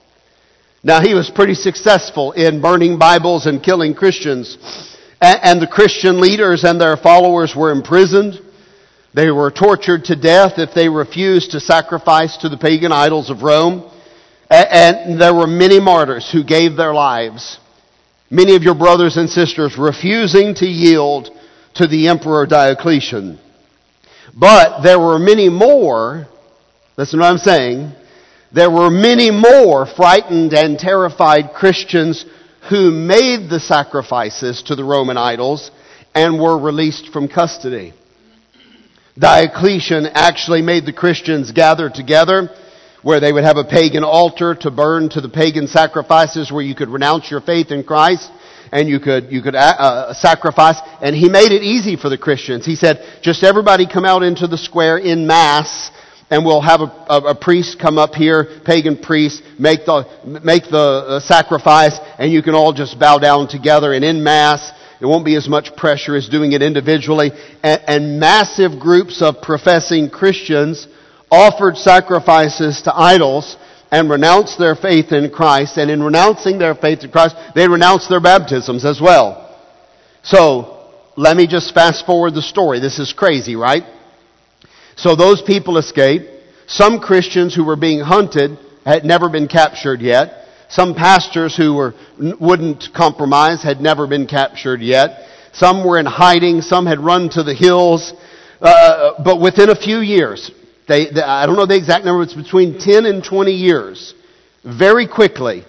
Now 0.83 1.01
he 1.01 1.13
was 1.13 1.29
pretty 1.29 1.55
successful 1.55 2.31
in 2.33 2.61
burning 2.61 2.99
Bibles 2.99 3.45
and 3.47 3.63
killing 3.63 3.93
Christians. 3.93 4.57
And 5.21 5.61
the 5.61 5.67
Christian 5.67 6.19
leaders 6.19 6.63
and 6.63 6.81
their 6.81 6.97
followers 6.97 7.55
were 7.55 7.71
imprisoned. 7.71 8.39
They 9.13 9.29
were 9.29 9.51
tortured 9.51 10.05
to 10.05 10.15
death 10.15 10.53
if 10.57 10.73
they 10.73 10.87
refused 10.87 11.51
to 11.51 11.59
sacrifice 11.59 12.37
to 12.37 12.49
the 12.49 12.57
pagan 12.57 12.91
idols 12.91 13.29
of 13.29 13.43
Rome. 13.43 13.89
And 14.49 15.19
there 15.19 15.33
were 15.33 15.47
many 15.47 15.79
martyrs 15.79 16.29
who 16.31 16.43
gave 16.43 16.75
their 16.75 16.93
lives. 16.93 17.57
Many 18.29 18.55
of 18.55 18.63
your 18.63 18.75
brothers 18.75 19.17
and 19.17 19.29
sisters 19.29 19.77
refusing 19.77 20.55
to 20.55 20.65
yield 20.65 21.29
to 21.75 21.87
the 21.87 22.07
Emperor 22.07 22.45
Diocletian. 22.45 23.39
But 24.37 24.81
there 24.81 24.99
were 24.99 25.19
many 25.19 25.49
more, 25.49 26.27
listen 26.97 27.19
to 27.19 27.23
what 27.23 27.31
I'm 27.31 27.37
saying, 27.37 27.91
there 28.53 28.71
were 28.71 28.89
many 28.89 29.31
more 29.31 29.85
frightened 29.85 30.53
and 30.53 30.77
terrified 30.79 31.53
Christians 31.53 32.25
who 32.69 32.91
made 32.91 33.49
the 33.49 33.59
sacrifices 33.59 34.63
to 34.63 34.75
the 34.75 34.83
Roman 34.83 35.17
idols 35.17 35.71
and 36.13 36.39
were 36.39 36.57
released 36.57 37.07
from 37.11 37.27
custody. 37.27 37.93
Diocletian 39.17 40.05
actually 40.07 40.61
made 40.61 40.85
the 40.85 40.93
Christians 40.93 41.51
gather 41.51 41.89
together 41.89 42.49
where 43.03 43.19
they 43.19 43.33
would 43.33 43.43
have 43.43 43.57
a 43.57 43.63
pagan 43.63 44.03
altar 44.03 44.55
to 44.55 44.71
burn 44.71 45.09
to 45.09 45.21
the 45.21 45.29
pagan 45.29 45.67
sacrifices 45.67 46.51
where 46.51 46.63
you 46.63 46.75
could 46.75 46.87
renounce 46.87 47.29
your 47.29 47.41
faith 47.41 47.71
in 47.71 47.83
Christ 47.83 48.29
and 48.71 48.87
you 48.87 48.99
could, 48.99 49.31
you 49.31 49.41
could 49.41 49.55
uh, 49.55 49.59
uh, 49.59 50.13
sacrifice. 50.13 50.79
And 51.01 51.15
he 51.15 51.27
made 51.27 51.51
it 51.51 51.63
easy 51.63 51.97
for 51.97 52.09
the 52.09 52.17
Christians. 52.17 52.65
He 52.65 52.75
said, 52.75 53.05
just 53.21 53.43
everybody 53.43 53.85
come 53.85 54.05
out 54.05 54.23
into 54.23 54.47
the 54.47 54.57
square 54.57 54.97
in 54.97 55.27
mass 55.27 55.91
and 56.29 56.45
we'll 56.45 56.61
have 56.61 56.79
a, 56.79 57.05
a, 57.09 57.17
a 57.31 57.35
priest 57.35 57.79
come 57.79 57.97
up 57.97 58.13
here, 58.13 58.61
pagan 58.63 58.97
priest, 58.97 59.43
make 59.59 59.85
the, 59.85 60.39
make 60.43 60.63
the 60.69 60.77
uh, 60.77 61.19
sacrifice 61.19 61.99
and 62.17 62.31
you 62.31 62.41
can 62.41 62.53
all 62.55 62.71
just 62.71 62.97
bow 62.97 63.17
down 63.17 63.49
together 63.49 63.91
and 63.91 64.05
in 64.05 64.23
mass 64.23 64.71
it 65.01 65.05
won't 65.05 65.25
be 65.25 65.35
as 65.35 65.49
much 65.49 65.75
pressure 65.75 66.15
as 66.15 66.29
doing 66.29 66.51
it 66.51 66.61
individually. 66.61 67.31
And, 67.63 67.81
and 67.87 68.19
massive 68.19 68.79
groups 68.79 69.21
of 69.21 69.41
professing 69.41 70.09
Christians 70.09 70.87
offered 71.31 71.75
sacrifices 71.75 72.83
to 72.83 72.95
idols 72.95 73.57
and 73.91 74.09
renounced 74.09 74.59
their 74.59 74.75
faith 74.75 75.11
in 75.11 75.31
Christ. 75.31 75.77
And 75.77 75.89
in 75.89 76.03
renouncing 76.03 76.59
their 76.59 76.75
faith 76.75 77.03
in 77.03 77.11
Christ, 77.11 77.35
they 77.55 77.67
renounced 77.67 78.09
their 78.09 78.21
baptisms 78.21 78.85
as 78.85 79.01
well. 79.01 79.59
So, 80.23 80.77
let 81.17 81.35
me 81.35 81.47
just 81.47 81.73
fast 81.73 82.05
forward 82.05 82.33
the 82.33 82.41
story. 82.41 82.79
This 82.79 82.99
is 82.99 83.11
crazy, 83.11 83.55
right? 83.55 83.83
So 84.95 85.15
those 85.15 85.41
people 85.41 85.77
escaped. 85.77 86.25
Some 86.67 86.99
Christians 86.99 87.55
who 87.55 87.63
were 87.63 87.75
being 87.75 87.99
hunted 87.99 88.57
had 88.85 89.03
never 89.03 89.29
been 89.29 89.47
captured 89.47 90.01
yet. 90.01 90.45
Some 90.71 90.95
pastors 90.95 91.53
who 91.55 91.73
were, 91.73 91.93
wouldn't 92.17 92.93
compromise 92.95 93.61
had 93.61 93.81
never 93.81 94.07
been 94.07 94.25
captured 94.25 94.81
yet. 94.81 95.27
Some 95.51 95.85
were 95.85 95.99
in 95.99 96.05
hiding. 96.05 96.61
Some 96.61 96.85
had 96.85 97.01
run 97.01 97.29
to 97.31 97.43
the 97.43 97.53
hills. 97.53 98.13
Uh, 98.61 99.21
but 99.21 99.41
within 99.41 99.69
a 99.69 99.75
few 99.75 99.99
years, 99.99 100.49
they, 100.87 101.09
they, 101.11 101.21
I 101.21 101.45
don't 101.45 101.57
know 101.57 101.65
the 101.65 101.75
exact 101.75 102.05
number, 102.05 102.23
it's 102.23 102.33
between 102.33 102.79
10 102.79 103.05
and 103.05 103.21
20 103.21 103.51
years. 103.51 104.13
Very 104.63 105.07
quickly, 105.07 105.65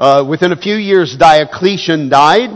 uh, 0.00 0.26
within 0.28 0.50
a 0.50 0.56
few 0.56 0.74
years, 0.74 1.16
Diocletian 1.16 2.08
died. 2.08 2.50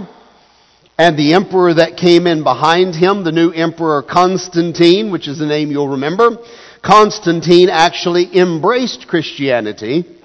And 1.01 1.17
the 1.17 1.35
emperor 1.35 1.75
that 1.75 1.97
came 1.97 2.27
in 2.27 2.43
behind 2.43 2.97
him, 2.97 3.23
the 3.23 3.31
new 3.31 3.53
emperor 3.53 4.03
Constantine, 4.03 5.13
which 5.13 5.29
is 5.29 5.41
a 5.41 5.47
name 5.47 5.71
you'll 5.71 5.91
remember, 5.91 6.39
Constantine 6.83 7.69
actually 7.69 8.37
embraced 8.37 9.07
Christianity 9.07 10.18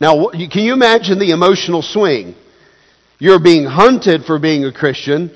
now, 0.00 0.28
can 0.28 0.62
you 0.62 0.72
imagine 0.72 1.18
the 1.18 1.30
emotional 1.30 1.82
swing? 1.82 2.34
You're 3.18 3.40
being 3.40 3.64
hunted 3.64 4.24
for 4.24 4.38
being 4.38 4.64
a 4.64 4.72
Christian. 4.72 5.30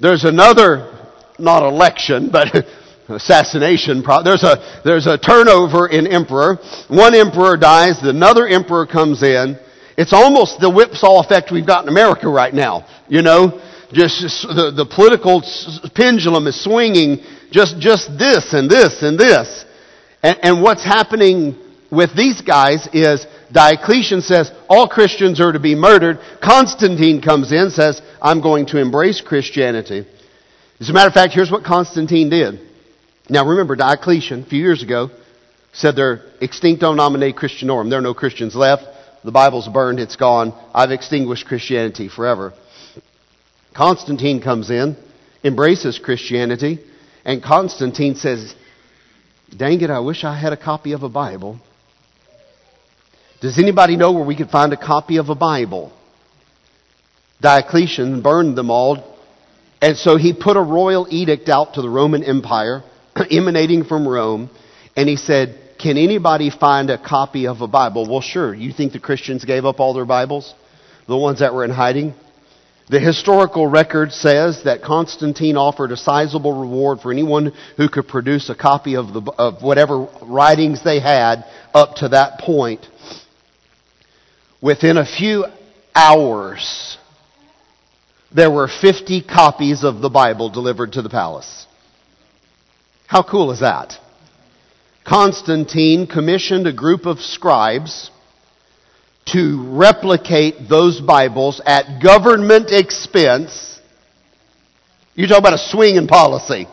There's 0.00 0.24
another, 0.24 1.10
not 1.38 1.62
election, 1.62 2.30
but 2.30 2.48
assassination. 3.08 4.02
There's 4.24 4.44
a, 4.44 4.80
there's 4.84 5.06
a 5.06 5.18
turnover 5.18 5.88
in 5.88 6.06
emperor. 6.06 6.58
One 6.88 7.14
emperor 7.14 7.56
dies, 7.56 8.02
another 8.02 8.46
emperor 8.46 8.86
comes 8.86 9.22
in. 9.22 9.58
It's 9.98 10.12
almost 10.12 10.60
the 10.60 10.70
whipsaw 10.70 11.22
effect 11.24 11.50
we've 11.50 11.66
got 11.66 11.84
in 11.84 11.88
America 11.88 12.28
right 12.28 12.52
now. 12.52 12.86
You 13.08 13.22
know, 13.22 13.60
just 13.92 14.20
the, 14.42 14.72
the 14.74 14.86
political 14.86 15.42
pendulum 15.94 16.46
is 16.46 16.62
swinging 16.62 17.24
just, 17.50 17.78
just 17.78 18.18
this 18.18 18.52
and 18.52 18.70
this 18.70 19.02
and 19.02 19.18
this. 19.18 19.64
And, 20.22 20.38
and 20.42 20.62
what's 20.62 20.84
happening 20.84 21.56
with 21.90 22.14
these 22.16 22.40
guys 22.42 22.88
is 22.92 23.26
Diocletian 23.52 24.22
says 24.22 24.50
all 24.68 24.88
Christians 24.88 25.40
are 25.40 25.52
to 25.52 25.60
be 25.60 25.74
murdered. 25.74 26.18
Constantine 26.42 27.20
comes 27.20 27.52
in, 27.52 27.70
says, 27.70 28.00
I'm 28.20 28.40
going 28.40 28.66
to 28.66 28.78
embrace 28.78 29.20
Christianity. 29.20 30.06
As 30.80 30.90
a 30.90 30.92
matter 30.92 31.08
of 31.08 31.14
fact, 31.14 31.32
here's 31.32 31.50
what 31.50 31.64
Constantine 31.64 32.28
did. 32.28 32.60
Now 33.28 33.46
remember, 33.46 33.76
Diocletian, 33.76 34.42
a 34.42 34.46
few 34.46 34.60
years 34.60 34.82
ago, 34.82 35.10
said 35.72 35.96
they're 35.96 36.22
extincto 36.40 36.94
nomine 36.94 37.32
Christianorum. 37.32 37.90
There 37.90 37.98
are 37.98 38.02
no 38.02 38.14
Christians 38.14 38.54
left. 38.54 38.84
The 39.24 39.32
Bible's 39.32 39.68
burned. 39.68 40.00
It's 40.00 40.16
gone. 40.16 40.54
I've 40.74 40.90
extinguished 40.90 41.46
Christianity 41.46 42.08
forever. 42.08 42.52
Constantine 43.74 44.40
comes 44.40 44.70
in, 44.70 44.96
embraces 45.44 45.98
Christianity, 45.98 46.78
and 47.24 47.42
Constantine 47.42 48.14
says, 48.14 48.54
Dang 49.54 49.80
it, 49.80 49.90
I 49.90 50.00
wish 50.00 50.24
I 50.24 50.38
had 50.38 50.52
a 50.52 50.56
copy 50.56 50.92
of 50.92 51.02
a 51.02 51.08
Bible. 51.08 51.60
Does 53.40 53.58
anybody 53.58 53.96
know 53.96 54.12
where 54.12 54.24
we 54.24 54.36
could 54.36 54.48
find 54.48 54.72
a 54.72 54.78
copy 54.78 55.18
of 55.18 55.28
a 55.28 55.34
Bible? 55.34 55.92
Diocletian 57.40 58.22
burned 58.22 58.56
them 58.56 58.70
all, 58.70 59.18
and 59.82 59.96
so 59.96 60.16
he 60.16 60.32
put 60.32 60.56
a 60.56 60.62
royal 60.62 61.06
edict 61.10 61.50
out 61.50 61.74
to 61.74 61.82
the 61.82 61.90
Roman 61.90 62.24
Empire, 62.24 62.82
emanating 63.30 63.84
from 63.84 64.08
Rome, 64.08 64.48
and 64.96 65.06
he 65.06 65.16
said, 65.16 65.58
Can 65.78 65.98
anybody 65.98 66.48
find 66.48 66.88
a 66.88 66.96
copy 66.96 67.46
of 67.46 67.60
a 67.60 67.68
Bible? 67.68 68.08
Well, 68.08 68.22
sure. 68.22 68.54
You 68.54 68.72
think 68.72 68.94
the 68.94 69.00
Christians 69.00 69.44
gave 69.44 69.66
up 69.66 69.80
all 69.80 69.92
their 69.92 70.06
Bibles? 70.06 70.54
The 71.06 71.16
ones 71.16 71.40
that 71.40 71.52
were 71.52 71.64
in 71.64 71.70
hiding? 71.70 72.14
The 72.88 73.00
historical 73.00 73.66
record 73.66 74.12
says 74.12 74.62
that 74.64 74.80
Constantine 74.80 75.56
offered 75.56 75.92
a 75.92 75.96
sizable 75.96 76.58
reward 76.58 77.00
for 77.00 77.12
anyone 77.12 77.52
who 77.76 77.88
could 77.88 78.08
produce 78.08 78.48
a 78.48 78.54
copy 78.54 78.96
of, 78.96 79.12
the, 79.12 79.32
of 79.36 79.62
whatever 79.62 80.08
writings 80.22 80.82
they 80.84 81.00
had 81.00 81.44
up 81.74 81.96
to 81.96 82.08
that 82.08 82.38
point. 82.38 82.86
Within 84.62 84.96
a 84.96 85.04
few 85.04 85.44
hours, 85.94 86.98
there 88.34 88.50
were 88.50 88.68
50 88.68 89.22
copies 89.22 89.84
of 89.84 90.00
the 90.00 90.08
Bible 90.08 90.50
delivered 90.50 90.92
to 90.92 91.02
the 91.02 91.10
palace. 91.10 91.66
How 93.06 93.22
cool 93.22 93.52
is 93.52 93.60
that? 93.60 93.98
Constantine 95.04 96.06
commissioned 96.06 96.66
a 96.66 96.72
group 96.72 97.06
of 97.06 97.20
scribes 97.20 98.10
to 99.26 99.76
replicate 99.76 100.68
those 100.68 101.00
Bibles 101.00 101.60
at 101.64 102.02
government 102.02 102.68
expense. 102.70 103.80
You 105.14 105.26
talk 105.28 105.38
about 105.38 105.54
a 105.54 105.58
swing 105.58 105.96
in 105.96 106.06
policy. 106.06 106.66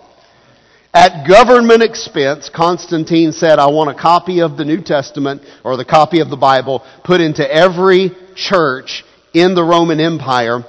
At 0.95 1.27
government 1.27 1.81
expense, 1.81 2.49
Constantine 2.53 3.31
said, 3.31 3.57
I 3.57 3.67
want 3.71 3.89
a 3.89 3.99
copy 3.99 4.41
of 4.41 4.57
the 4.57 4.65
New 4.65 4.79
Testament 4.79 5.41
or 5.63 5.75
the 5.75 5.85
copy 5.85 6.19
of 6.19 6.29
the 6.29 6.37
Bible 6.37 6.85
put 7.03 7.19
into 7.19 7.43
every 7.51 8.11
church 8.35 9.03
in 9.33 9.55
the 9.55 9.63
Roman 9.63 9.99
Empire, 9.99 10.63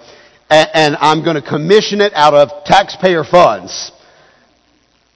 and 0.49 0.97
I'm 0.99 1.23
going 1.23 1.37
to 1.37 1.47
commission 1.47 2.01
it 2.01 2.15
out 2.15 2.33
of 2.33 2.65
taxpayer 2.65 3.23
funds. 3.23 3.93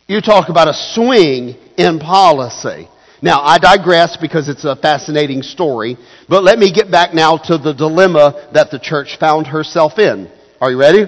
You 0.08 0.20
talk 0.20 0.50
about 0.50 0.68
a 0.68 0.74
swing 0.74 1.56
in 1.78 2.00
policy. 2.00 2.86
Now, 3.22 3.40
I 3.40 3.56
digress 3.56 4.18
because 4.18 4.50
it's 4.50 4.66
a 4.66 4.76
fascinating 4.76 5.42
story, 5.42 5.96
but 6.28 6.44
let 6.44 6.58
me 6.58 6.70
get 6.70 6.90
back 6.90 7.14
now 7.14 7.38
to 7.38 7.56
the 7.56 7.72
dilemma 7.72 8.50
that 8.52 8.70
the 8.70 8.78
church 8.78 9.16
found 9.18 9.46
herself 9.46 9.98
in. 9.98 10.30
Are 10.60 10.70
you 10.70 10.78
ready? 10.78 11.06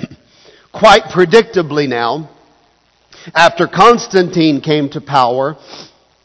Quite 0.72 1.04
predictably 1.04 1.88
now, 1.88 2.30
after 3.34 3.66
Constantine 3.66 4.60
came 4.60 4.88
to 4.90 5.00
power 5.00 5.56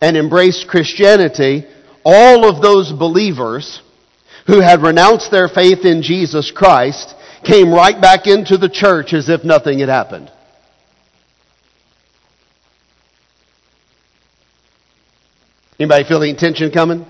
and 0.02 0.18
embraced 0.18 0.68
Christianity, 0.68 1.66
all 2.04 2.46
of 2.46 2.62
those 2.62 2.92
believers 2.92 3.82
who 4.48 4.60
had 4.60 4.82
renounced 4.82 5.32
their 5.32 5.48
faith 5.48 5.86
in 5.86 6.02
Jesus 6.02 6.52
Christ 6.52 7.14
came 7.44 7.74
right 7.74 8.00
back 8.00 8.28
into 8.28 8.58
the 8.58 8.70
church 8.70 9.14
as 9.14 9.30
if 9.30 9.44
nothing 9.44 9.80
had 9.80 9.90
happened. 9.90 10.32
Anybody 15.80 16.04
feel 16.04 16.20
the 16.20 16.36
tension 16.36 16.72
coming? 16.72 17.06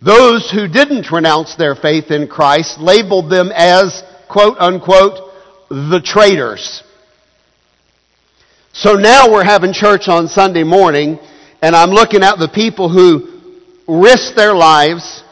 Those 0.00 0.50
who 0.50 0.66
didn't 0.66 1.12
renounce 1.12 1.56
their 1.56 1.74
faith 1.74 2.10
in 2.10 2.26
Christ 2.26 2.78
labeled 2.80 3.30
them 3.30 3.50
as, 3.54 4.02
quote 4.28 4.56
unquote, 4.58 5.30
the 5.68 6.00
traitors. 6.02 6.82
So 8.74 8.94
now 8.94 9.30
we're 9.30 9.44
having 9.44 9.74
church 9.74 10.08
on 10.08 10.28
Sunday 10.28 10.64
morning, 10.64 11.18
and 11.60 11.76
I'm 11.76 11.90
looking 11.90 12.22
at 12.22 12.38
the 12.38 12.48
people 12.48 12.88
who 12.88 13.28
risked 13.86 14.34
their 14.34 14.54
lives, 14.54 15.22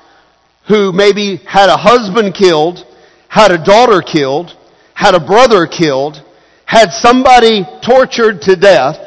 who 0.68 0.92
maybe 0.92 1.36
had 1.48 1.70
a 1.70 1.76
husband 1.78 2.34
killed, 2.34 2.84
had 3.28 3.50
a 3.50 3.56
daughter 3.56 4.02
killed, 4.02 4.54
had 4.92 5.14
a 5.14 5.24
brother 5.24 5.66
killed, 5.66 6.22
had 6.66 6.90
somebody 6.90 7.64
tortured 7.82 8.42
to 8.42 8.56
death, 8.56 8.98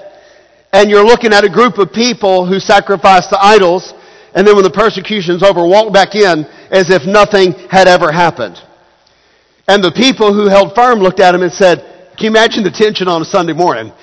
and 0.73 0.89
you're 0.89 1.05
looking 1.05 1.31
at 1.31 1.43
a 1.43 1.49
group 1.49 1.77
of 1.77 1.93
people 1.93 2.47
who 2.47 2.59
sacrificed 2.59 3.29
to 3.29 3.39
idols, 3.39 3.93
and 4.33 4.47
then 4.47 4.55
when 4.55 4.63
the 4.63 4.71
persecution's 4.71 5.43
over, 5.43 5.63
walk 5.63 5.93
back 5.93 6.15
in 6.15 6.45
as 6.71 6.89
if 6.89 7.05
nothing 7.05 7.53
had 7.69 7.87
ever 7.87 8.11
happened. 8.11 8.57
And 9.67 9.83
the 9.83 9.91
people 9.91 10.33
who 10.33 10.49
held 10.49 10.73
firm 10.73 10.99
looked 11.01 11.19
at 11.19 11.35
him 11.35 11.43
and 11.43 11.53
said, 11.53 11.93
can 12.17 12.25
you 12.25 12.29
imagine 12.31 12.63
the 12.63 12.71
tension 12.71 13.07
on 13.07 13.21
a 13.21 13.25
Sunday 13.25 13.53
morning? 13.53 13.93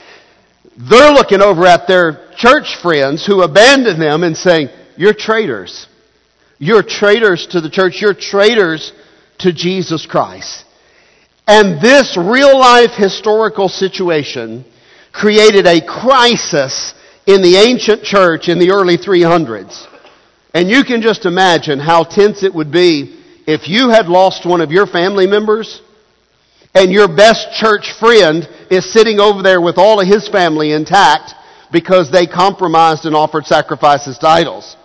They're 0.88 1.12
looking 1.12 1.42
over 1.42 1.66
at 1.66 1.86
their 1.86 2.30
church 2.36 2.76
friends 2.80 3.26
who 3.26 3.42
abandoned 3.42 4.00
them 4.00 4.22
and 4.22 4.36
saying, 4.36 4.70
You're 4.96 5.12
traitors. 5.12 5.86
You're 6.58 6.82
traitors 6.82 7.46
to 7.48 7.60
the 7.60 7.68
church. 7.68 8.00
You're 8.00 8.14
traitors 8.14 8.92
to 9.40 9.52
Jesus 9.52 10.06
Christ. 10.06 10.64
And 11.46 11.82
this 11.82 12.16
real 12.16 12.58
life 12.58 12.92
historical 12.92 13.68
situation 13.68 14.64
created 15.12 15.66
a 15.66 15.84
crisis 15.84 16.94
in 17.26 17.42
the 17.42 17.56
ancient 17.56 18.02
church 18.02 18.48
in 18.48 18.58
the 18.58 18.70
early 18.70 18.96
300s. 18.96 19.86
And 20.54 20.70
you 20.70 20.84
can 20.84 21.02
just 21.02 21.26
imagine 21.26 21.78
how 21.78 22.04
tense 22.04 22.42
it 22.42 22.54
would 22.54 22.72
be 22.72 23.20
if 23.46 23.68
you 23.68 23.90
had 23.90 24.06
lost 24.06 24.46
one 24.46 24.60
of 24.60 24.70
your 24.70 24.86
family 24.86 25.26
members 25.26 25.82
and 26.74 26.92
your 26.92 27.08
best 27.08 27.52
church 27.52 27.92
friend 27.98 28.48
is 28.70 28.92
sitting 28.92 29.18
over 29.18 29.42
there 29.42 29.60
with 29.60 29.78
all 29.78 30.00
of 30.00 30.06
his 30.06 30.28
family 30.28 30.72
intact 30.72 31.34
because 31.72 32.10
they 32.10 32.26
compromised 32.26 33.04
and 33.04 33.14
offered 33.14 33.46
sacrifices 33.46 34.18
to 34.18 34.28
idols. 34.28 34.76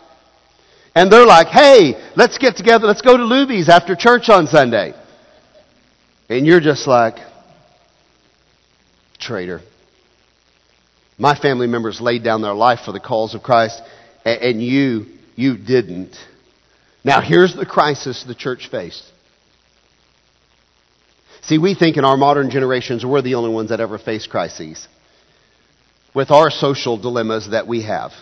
And 0.95 1.11
they're 1.11 1.25
like, 1.25 1.47
hey, 1.47 2.11
let's 2.15 2.37
get 2.37 2.55
together, 2.55 2.87
let's 2.87 3.01
go 3.01 3.17
to 3.17 3.23
Luby's 3.23 3.69
after 3.69 3.95
church 3.95 4.29
on 4.29 4.47
Sunday. 4.47 4.93
And 6.29 6.45
you're 6.45 6.61
just 6.61 6.87
like, 6.87 7.17
traitor. 9.19 9.61
My 11.17 11.37
family 11.37 11.67
members 11.67 12.01
laid 12.01 12.23
down 12.23 12.41
their 12.41 12.53
life 12.53 12.79
for 12.85 12.91
the 12.91 12.99
cause 12.99 13.35
of 13.35 13.43
Christ, 13.43 13.81
and 14.25 14.61
you, 14.61 15.05
you 15.35 15.57
didn't. 15.57 16.15
Now 17.03 17.21
here's 17.21 17.55
the 17.55 17.65
crisis 17.65 18.23
the 18.23 18.35
church 18.35 18.69
faced. 18.69 19.03
See, 21.45 21.59
we 21.59 21.75
think 21.75 21.97
in 21.97 22.05
our 22.05 22.17
modern 22.17 22.49
generations 22.49 23.05
we're 23.05 23.21
the 23.21 23.35
only 23.35 23.53
ones 23.53 23.69
that 23.69 23.79
ever 23.79 23.99
face 23.99 24.25
crises. 24.25 24.87
With 26.13 26.31
our 26.31 26.49
social 26.49 26.97
dilemmas 26.97 27.51
that 27.51 27.67
we 27.67 27.83
have 27.83 28.13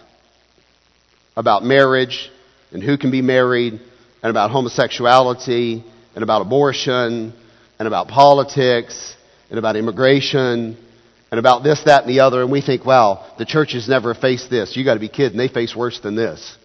about 1.37 1.63
marriage 1.63 2.29
and 2.71 2.83
who 2.83 2.97
can 2.97 3.11
be 3.11 3.21
married, 3.21 3.79
and 4.23 4.29
about 4.29 4.51
homosexuality, 4.51 5.83
and 6.15 6.23
about 6.23 6.41
abortion, 6.41 7.33
and 7.77 7.87
about 7.87 8.07
politics, 8.07 9.15
and 9.49 9.59
about 9.59 9.75
immigration, 9.75 10.77
and 11.31 11.39
about 11.39 11.63
this, 11.63 11.83
that, 11.83 12.03
and 12.03 12.09
the 12.09 12.21
other, 12.21 12.41
and 12.41 12.51
we 12.51 12.61
think, 12.61 12.85
wow, 12.85 13.31
the 13.37 13.45
church 13.45 13.73
has 13.73 13.87
never 13.87 14.13
faced 14.13 14.49
this. 14.49 14.75
You 14.75 14.83
gotta 14.83 14.99
be 14.99 15.09
kidding. 15.09 15.37
They 15.37 15.47
face 15.47 15.75
worse 15.75 15.99
than 15.99 16.15
this. 16.15 16.57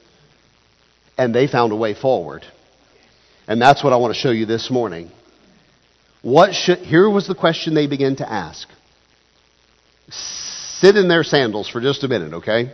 And 1.16 1.34
they 1.34 1.46
found 1.46 1.72
a 1.72 1.76
way 1.76 1.94
forward. 1.94 2.44
And 3.46 3.60
that's 3.60 3.84
what 3.84 3.92
I 3.92 3.96
want 3.96 4.14
to 4.14 4.20
show 4.20 4.30
you 4.30 4.46
this 4.46 4.70
morning. 4.70 5.10
What 6.22 6.54
should, 6.54 6.78
here 6.78 7.08
was 7.08 7.26
the 7.26 7.34
question 7.34 7.74
they 7.74 7.86
began 7.86 8.16
to 8.16 8.30
ask. 8.30 8.68
Sit 10.10 10.96
in 10.96 11.08
their 11.08 11.22
sandals 11.22 11.68
for 11.68 11.80
just 11.80 12.04
a 12.04 12.08
minute, 12.08 12.34
okay? 12.34 12.72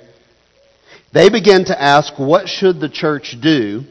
They 1.13 1.31
began 1.31 1.65
to 1.67 1.81
ask, 1.81 2.19
what 2.19 2.49
should 2.49 2.81
the 2.81 2.89
church 2.89 3.37
do 3.41 3.85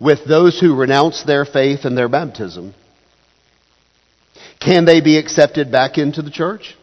with 0.00 0.24
those 0.26 0.60
who 0.60 0.76
renounce 0.76 1.22
their 1.24 1.44
faith 1.44 1.84
and 1.84 1.96
their 1.96 2.08
baptism? 2.08 2.74
Can 4.60 4.84
they 4.84 5.00
be 5.00 5.16
accepted 5.16 5.70
back 5.70 5.98
into 5.98 6.22
the 6.22 6.30
church? 6.30 6.76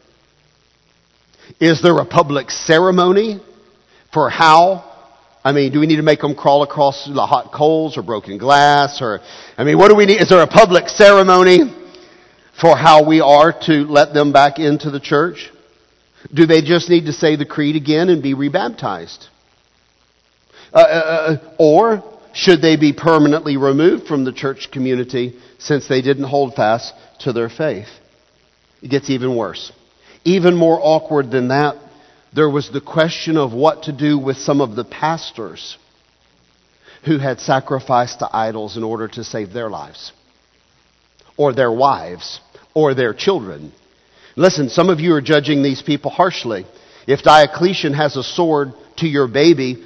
Is 1.60 1.82
there 1.82 1.97
a 1.97 2.06
public 2.06 2.49
ceremony 2.49 3.39
for 4.13 4.30
how? 4.30 4.91
I 5.43 5.51
mean, 5.51 5.71
do 5.71 5.80
we 5.80 5.86
need 5.86 5.97
to 5.97 6.01
make 6.01 6.21
them 6.21 6.34
crawl 6.34 6.63
across 6.63 7.06
the 7.06 7.25
hot 7.25 7.51
coals 7.54 7.97
or 7.97 8.01
broken 8.01 8.38
glass 8.38 9.01
or, 9.01 9.19
I 9.58 9.63
mean, 9.63 9.78
what 9.78 9.89
do 9.89 9.95
we 9.95 10.06
need? 10.06 10.21
Is 10.21 10.30
there 10.30 10.41
a 10.41 10.47
public 10.47 10.89
ceremony? 10.89 11.60
For 12.59 12.75
how 12.77 13.05
we 13.05 13.21
are 13.21 13.53
to 13.67 13.85
let 13.85 14.13
them 14.13 14.31
back 14.31 14.59
into 14.59 14.89
the 14.89 14.99
church? 14.99 15.51
Do 16.33 16.45
they 16.45 16.61
just 16.61 16.89
need 16.89 17.05
to 17.05 17.13
say 17.13 17.35
the 17.35 17.45
creed 17.45 17.75
again 17.75 18.09
and 18.09 18.23
be 18.23 18.33
rebaptized? 18.33 19.27
Uh, 20.73 20.77
uh, 20.77 20.81
uh, 20.81 21.55
or 21.59 22.03
should 22.33 22.61
they 22.61 22.75
be 22.75 22.93
permanently 22.93 23.57
removed 23.57 24.07
from 24.07 24.25
the 24.25 24.33
church 24.33 24.69
community 24.71 25.39
since 25.59 25.87
they 25.87 26.01
didn't 26.01 26.25
hold 26.25 26.55
fast 26.55 26.93
to 27.19 27.33
their 27.33 27.49
faith? 27.49 27.87
It 28.81 28.89
gets 28.89 29.09
even 29.09 29.35
worse. 29.35 29.71
Even 30.23 30.55
more 30.55 30.79
awkward 30.81 31.31
than 31.31 31.49
that, 31.49 31.77
there 32.33 32.49
was 32.49 32.71
the 32.71 32.81
question 32.81 33.37
of 33.37 33.53
what 33.53 33.83
to 33.83 33.93
do 33.93 34.17
with 34.17 34.37
some 34.37 34.59
of 34.59 34.75
the 34.75 34.83
pastors 34.83 35.77
who 37.05 37.19
had 37.19 37.39
sacrificed 37.39 38.19
to 38.19 38.35
idols 38.35 38.75
in 38.75 38.83
order 38.83 39.07
to 39.07 39.23
save 39.23 39.53
their 39.53 39.69
lives 39.69 40.11
or 41.37 41.53
their 41.53 41.71
wives 41.71 42.39
or 42.75 42.93
their 42.93 43.13
children. 43.13 43.71
Listen, 44.35 44.69
some 44.69 44.89
of 44.89 44.99
you 44.99 45.15
are 45.15 45.21
judging 45.21 45.63
these 45.63 45.81
people 45.81 46.11
harshly. 46.11 46.65
If 47.07 47.23
Diocletian 47.23 47.93
has 47.93 48.17
a 48.17 48.23
sword 48.23 48.73
to 48.97 49.07
your 49.07 49.27
baby, 49.27 49.83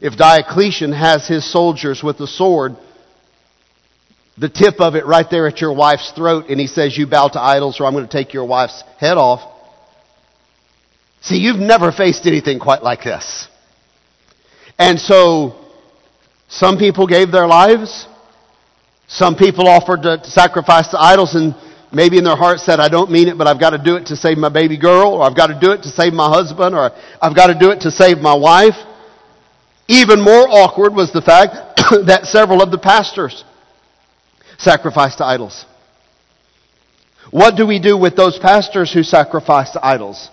if 0.00 0.16
Diocletian 0.16 0.92
has 0.92 1.28
his 1.28 1.50
soldiers 1.50 2.02
with 2.02 2.18
a 2.20 2.26
sword, 2.26 2.76
the 4.38 4.48
tip 4.48 4.80
of 4.80 4.94
it 4.94 5.04
right 5.04 5.26
there 5.28 5.46
at 5.46 5.60
your 5.60 5.72
wife's 5.74 6.12
throat, 6.12 6.46
and 6.48 6.58
he 6.58 6.66
says, 6.66 6.96
You 6.96 7.06
bow 7.06 7.28
to 7.28 7.40
idols, 7.40 7.80
or 7.80 7.86
I'm 7.86 7.92
going 7.92 8.06
to 8.06 8.10
take 8.10 8.32
your 8.32 8.44
wife's 8.46 8.82
head 8.98 9.18
off. 9.18 9.40
See, 11.20 11.36
you've 11.36 11.58
never 11.58 11.90
faced 11.90 12.26
anything 12.26 12.60
quite 12.60 12.82
like 12.82 13.02
this. 13.02 13.48
And 14.78 15.00
so, 15.00 15.56
some 16.46 16.78
people 16.78 17.08
gave 17.08 17.32
their 17.32 17.48
lives, 17.48 18.06
some 19.08 19.36
people 19.36 19.66
offered 19.66 20.02
to 20.02 20.22
sacrifice 20.24 20.88
to 20.88 21.00
idols 21.00 21.34
and 21.34 21.54
maybe 21.90 22.18
in 22.18 22.24
their 22.24 22.36
heart 22.36 22.60
said, 22.60 22.78
I 22.78 22.88
don't 22.88 23.10
mean 23.10 23.28
it, 23.28 23.38
but 23.38 23.46
I've 23.46 23.58
got 23.58 23.70
to 23.70 23.78
do 23.78 23.96
it 23.96 24.06
to 24.06 24.16
save 24.16 24.36
my 24.36 24.50
baby 24.50 24.76
girl, 24.76 25.14
or 25.14 25.22
I've 25.22 25.36
got 25.36 25.46
to 25.48 25.58
do 25.58 25.72
it 25.72 25.82
to 25.82 25.88
save 25.88 26.12
my 26.12 26.28
husband, 26.28 26.74
or 26.74 26.90
I've 27.20 27.34
got 27.34 27.46
to 27.46 27.58
do 27.58 27.70
it 27.70 27.80
to 27.82 27.90
save 27.90 28.18
my 28.18 28.34
wife. 28.34 28.76
Even 29.88 30.20
more 30.20 30.46
awkward 30.48 30.94
was 30.94 31.12
the 31.12 31.22
fact 31.22 31.54
that 32.06 32.26
several 32.26 32.62
of 32.62 32.70
the 32.70 32.78
pastors 32.78 33.44
sacrificed 34.58 35.18
to 35.18 35.24
idols. 35.24 35.64
What 37.30 37.56
do 37.56 37.66
we 37.66 37.78
do 37.78 37.96
with 37.96 38.16
those 38.16 38.38
pastors 38.38 38.92
who 38.92 39.02
sacrifice 39.02 39.70
to 39.72 39.84
idols? 39.84 40.28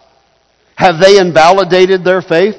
Have 0.75 0.99
they 0.99 1.17
invalidated 1.17 2.03
their 2.03 2.21
faith? 2.21 2.55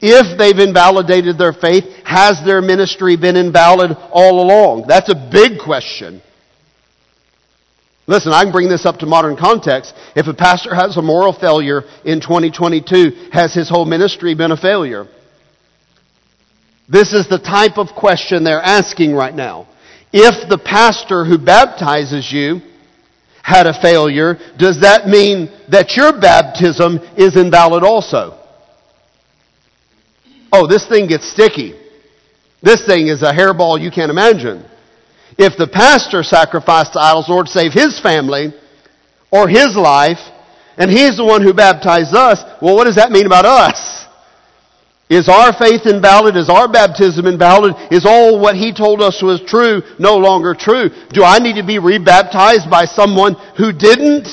If 0.00 0.38
they've 0.38 0.58
invalidated 0.58 1.38
their 1.38 1.52
faith, 1.52 1.84
has 2.04 2.42
their 2.44 2.62
ministry 2.62 3.16
been 3.16 3.36
invalid 3.36 3.96
all 4.12 4.40
along? 4.40 4.84
That's 4.86 5.10
a 5.10 5.14
big 5.14 5.58
question. 5.58 6.22
Listen, 8.06 8.32
I 8.32 8.42
can 8.42 8.52
bring 8.52 8.68
this 8.68 8.86
up 8.86 8.98
to 9.00 9.06
modern 9.06 9.36
context. 9.36 9.94
If 10.16 10.28
a 10.28 10.34
pastor 10.34 10.74
has 10.74 10.96
a 10.96 11.02
moral 11.02 11.32
failure 11.32 11.82
in 12.04 12.20
2022, 12.20 13.30
has 13.32 13.52
his 13.52 13.68
whole 13.68 13.84
ministry 13.84 14.34
been 14.34 14.52
a 14.52 14.56
failure? 14.56 15.06
This 16.88 17.12
is 17.12 17.28
the 17.28 17.38
type 17.38 17.76
of 17.76 17.88
question 17.88 18.44
they're 18.44 18.62
asking 18.62 19.14
right 19.14 19.34
now. 19.34 19.68
If 20.10 20.48
the 20.48 20.56
pastor 20.56 21.24
who 21.24 21.36
baptizes 21.36 22.32
you 22.32 22.62
had 23.42 23.66
a 23.66 23.78
failure, 23.78 24.38
does 24.58 24.80
that 24.80 25.06
mean 25.06 25.50
that 25.68 25.96
your 25.96 26.18
baptism 26.18 27.00
is 27.16 27.36
invalid 27.36 27.82
also? 27.82 28.37
Oh, 30.52 30.66
this 30.66 30.86
thing 30.88 31.06
gets 31.06 31.30
sticky. 31.30 31.74
This 32.62 32.84
thing 32.84 33.08
is 33.08 33.22
a 33.22 33.32
hairball 33.32 33.80
you 33.80 33.90
can't 33.90 34.10
imagine. 34.10 34.64
If 35.36 35.56
the 35.56 35.68
pastor 35.68 36.22
sacrificed 36.22 36.94
to 36.94 37.00
idols, 37.00 37.28
Lord, 37.28 37.48
save 37.48 37.72
his 37.72 38.00
family 38.00 38.52
or 39.30 39.48
his 39.48 39.76
life, 39.76 40.18
and 40.76 40.90
he's 40.90 41.16
the 41.16 41.24
one 41.24 41.42
who 41.42 41.52
baptized 41.52 42.14
us, 42.14 42.42
well, 42.60 42.74
what 42.74 42.84
does 42.84 42.96
that 42.96 43.12
mean 43.12 43.26
about 43.26 43.44
us? 43.44 44.06
Is 45.08 45.28
our 45.28 45.52
faith 45.52 45.86
invalid? 45.86 46.36
Is 46.36 46.50
our 46.50 46.68
baptism 46.68 47.26
invalid? 47.26 47.74
Is 47.90 48.04
all 48.04 48.38
what 48.38 48.56
he 48.56 48.74
told 48.74 49.00
us 49.00 49.22
was 49.22 49.40
true 49.40 49.80
no 49.98 50.16
longer 50.16 50.54
true? 50.54 50.90
Do 51.10 51.24
I 51.24 51.38
need 51.38 51.56
to 51.56 51.66
be 51.66 51.78
rebaptized 51.78 52.70
by 52.70 52.84
someone 52.84 53.34
who 53.56 53.72
didn't 53.72 54.28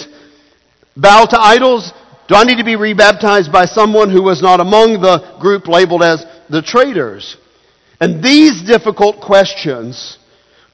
bow 0.97 1.25
to 1.25 1.39
idols? 1.39 1.93
Do 2.27 2.35
I 2.35 2.43
need 2.43 2.57
to 2.57 2.65
be 2.65 2.75
rebaptized 2.75 3.51
by 3.51 3.65
someone 3.65 4.09
who 4.09 4.23
was 4.23 4.41
not 4.41 4.59
among 4.59 5.01
the 5.01 5.37
group 5.39 5.67
labeled 5.67 6.01
as 6.01 6.25
the 6.49 6.61
traitors? 6.61 7.37
And 7.99 8.23
these 8.23 8.63
difficult 8.63 9.21
questions 9.21 10.17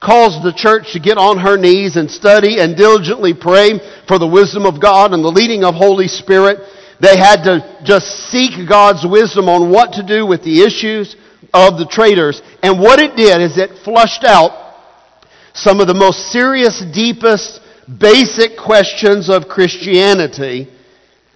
caused 0.00 0.42
the 0.42 0.52
church 0.52 0.92
to 0.92 0.98
get 0.98 1.18
on 1.18 1.38
her 1.38 1.56
knees 1.56 1.96
and 1.96 2.10
study 2.10 2.58
and 2.58 2.76
diligently 2.76 3.34
pray 3.34 3.78
for 4.08 4.18
the 4.18 4.26
wisdom 4.26 4.64
of 4.64 4.80
God 4.80 5.12
and 5.12 5.22
the 5.22 5.28
leading 5.28 5.62
of 5.62 5.74
Holy 5.74 6.08
Spirit. 6.08 6.58
They 7.00 7.16
had 7.16 7.44
to 7.44 7.84
just 7.84 8.06
seek 8.30 8.68
God's 8.68 9.04
wisdom 9.06 9.48
on 9.48 9.70
what 9.70 9.92
to 9.94 10.02
do 10.06 10.26
with 10.26 10.42
the 10.42 10.62
issues 10.64 11.14
of 11.52 11.78
the 11.78 11.86
traitors. 11.86 12.40
And 12.62 12.80
what 12.80 12.98
it 12.98 13.14
did 13.14 13.40
is 13.42 13.58
it 13.58 13.84
flushed 13.84 14.24
out 14.24 14.74
some 15.54 15.80
of 15.80 15.86
the 15.86 15.94
most 15.94 16.32
serious, 16.32 16.82
deepest, 16.94 17.60
basic 17.86 18.56
questions 18.56 19.28
of 19.28 19.48
Christianity. 19.48 20.71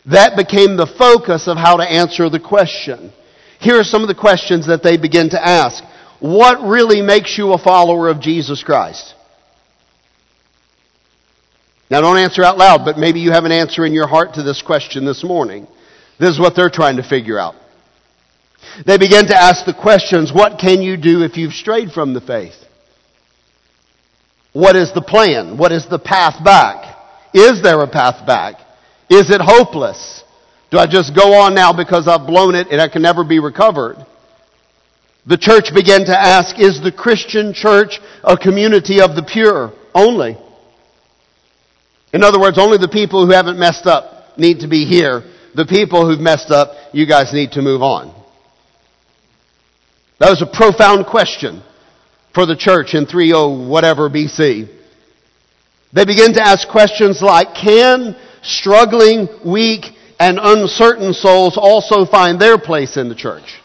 That 0.07 0.37
became 0.37 0.77
the 0.77 0.87
focus 0.87 1.49
of 1.49 1.57
how 1.57 1.77
to 1.77 1.83
answer 1.83 2.29
the 2.31 2.41
question. 2.41 3.13
Here 3.61 3.79
are 3.79 3.85
some 3.85 4.03
of 4.03 4.09
the 4.09 4.15
questions 4.15 4.69
that 4.69 4.83
they 4.83 4.97
begin 4.97 5.31
to 5.31 5.45
ask 5.45 5.83
what 6.21 6.67
really 6.67 7.03
makes 7.03 7.37
you 7.37 7.53
a 7.53 7.59
follower 7.59 8.09
of 8.09 8.21
Jesus 8.21 8.63
Christ? 8.63 9.15
Now, 11.91 12.01
don't 12.01 12.19
answer 12.19 12.43
out 12.43 12.59
loud, 12.59 12.85
but 12.85 12.99
maybe 12.99 13.21
you 13.21 13.31
have 13.33 13.45
an 13.45 13.53
answer 13.53 13.85
in 13.85 13.93
your 13.93 14.09
heart 14.09 14.35
to 14.35 14.43
this 14.43 14.63
question 14.63 15.05
this 15.05 15.23
morning. 15.23 15.69
This 16.19 16.31
is 16.31 16.41
what 16.41 16.57
they're 16.57 16.71
trying 16.71 16.97
to 16.97 17.03
figure 17.03 17.39
out. 17.39 17.55
They 18.85 18.99
begin 18.99 19.27
to 19.29 19.37
ask 19.37 19.65
the 19.65 19.75
questions 19.75 20.33
what 20.33 20.59
can 20.59 20.83
you 20.83 20.97
do 20.97 21.23
if 21.23 21.37
you've 21.37 21.53
strayed 21.53 21.93
from 21.93 22.15
the 22.15 22.21
faith? 22.21 22.57
What 24.53 24.75
is 24.75 24.93
the 24.95 25.03
plan? 25.03 25.59
What 25.59 25.71
is 25.71 25.87
the 25.89 25.99
path 25.99 26.43
back? 26.43 26.97
Is 27.35 27.63
there 27.63 27.81
a 27.83 27.89
path 27.89 28.27
back? 28.27 28.66
Is 29.09 29.31
it 29.31 29.41
hopeless? 29.41 30.25
Do 30.71 30.79
I 30.79 30.87
just 30.87 31.15
go 31.15 31.35
on 31.35 31.55
now 31.55 31.73
because 31.73 32.09
I've 32.09 32.27
blown 32.27 32.55
it 32.55 32.69
and 32.71 32.81
I 32.81 32.89
can 32.89 33.03
never 33.03 33.25
be 33.25 33.39
recovered? 33.39 33.97
The 35.27 35.37
church 35.37 35.75
began 35.75 36.05
to 36.07 36.17
ask, 36.17 36.59
is 36.59 36.81
the 36.81 36.93
Christian 36.93 37.53
church 37.53 38.01
a 38.23 38.37
community 38.37 39.01
of 39.01 39.17
the 39.17 39.23
pure 39.23 39.73
only? 39.95 40.37
In 42.13 42.23
other 42.23 42.41
words, 42.41 42.59
only 42.59 42.79
the 42.79 42.89
people 42.89 43.27
who 43.27 43.33
haven't 43.33 43.59
messed 43.59 43.87
up 43.87 44.39
need 44.39 44.61
to 44.61 44.69
be 44.69 44.85
here. 44.85 45.23
The 45.55 45.67
people 45.67 46.07
who've 46.07 46.21
messed 46.21 46.51
up, 46.51 46.73
you 46.93 47.07
guys 47.07 47.33
need 47.33 47.53
to 47.53 47.63
move 47.63 47.83
on. 47.83 48.15
That 50.19 50.31
was 50.31 50.43
a 50.43 50.47
profound 50.47 51.07
question 51.07 51.63
for 52.35 52.47
the 52.47 52.57
church 52.57 52.95
in 52.95 53.07
30 53.07 53.67
whatever 53.67 54.09
BC. 54.09 54.69
They 55.93 56.05
begin 56.05 56.35
to 56.35 56.43
ask 56.43 56.69
questions 56.69 57.23
like, 57.23 57.55
can 57.55 58.17
struggling, 58.47 59.29
weak, 59.45 59.85
and 60.19 60.39
uncertain 60.41 61.13
souls 61.13 61.57
also 61.57 62.05
find 62.07 62.41
their 62.41 62.59
place 62.59 62.97
in 62.97 63.09
the 63.09 63.15
church? 63.15 63.61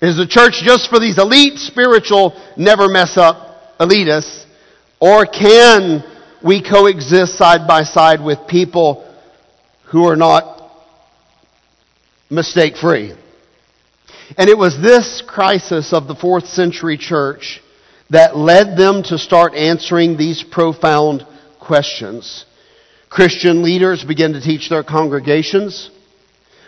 Is 0.00 0.16
the 0.16 0.26
church 0.26 0.60
just 0.62 0.90
for 0.90 1.00
these 1.00 1.18
elite, 1.18 1.58
spiritual, 1.58 2.40
never 2.56 2.88
mess 2.88 3.16
up 3.16 3.78
elitists? 3.80 4.44
Or 5.00 5.26
can 5.26 6.04
we 6.44 6.62
coexist 6.62 7.36
side 7.36 7.66
by 7.66 7.82
side 7.82 8.22
with 8.22 8.46
people 8.46 9.02
who 9.86 10.06
are 10.06 10.16
not 10.16 10.70
mistake 12.30 12.76
free? 12.76 13.14
And 14.36 14.48
it 14.48 14.58
was 14.58 14.80
this 14.80 15.22
crisis 15.26 15.92
of 15.92 16.08
the 16.08 16.14
fourth 16.14 16.46
century 16.46 16.96
church 16.96 17.60
that 18.10 18.36
led 18.36 18.76
them 18.76 19.02
to 19.04 19.18
start 19.18 19.54
answering 19.54 20.16
these 20.16 20.42
profound 20.42 21.26
questions. 21.60 22.45
Christian 23.16 23.62
leaders 23.62 24.04
begin 24.04 24.34
to 24.34 24.42
teach 24.42 24.68
their 24.68 24.84
congregations 24.84 25.90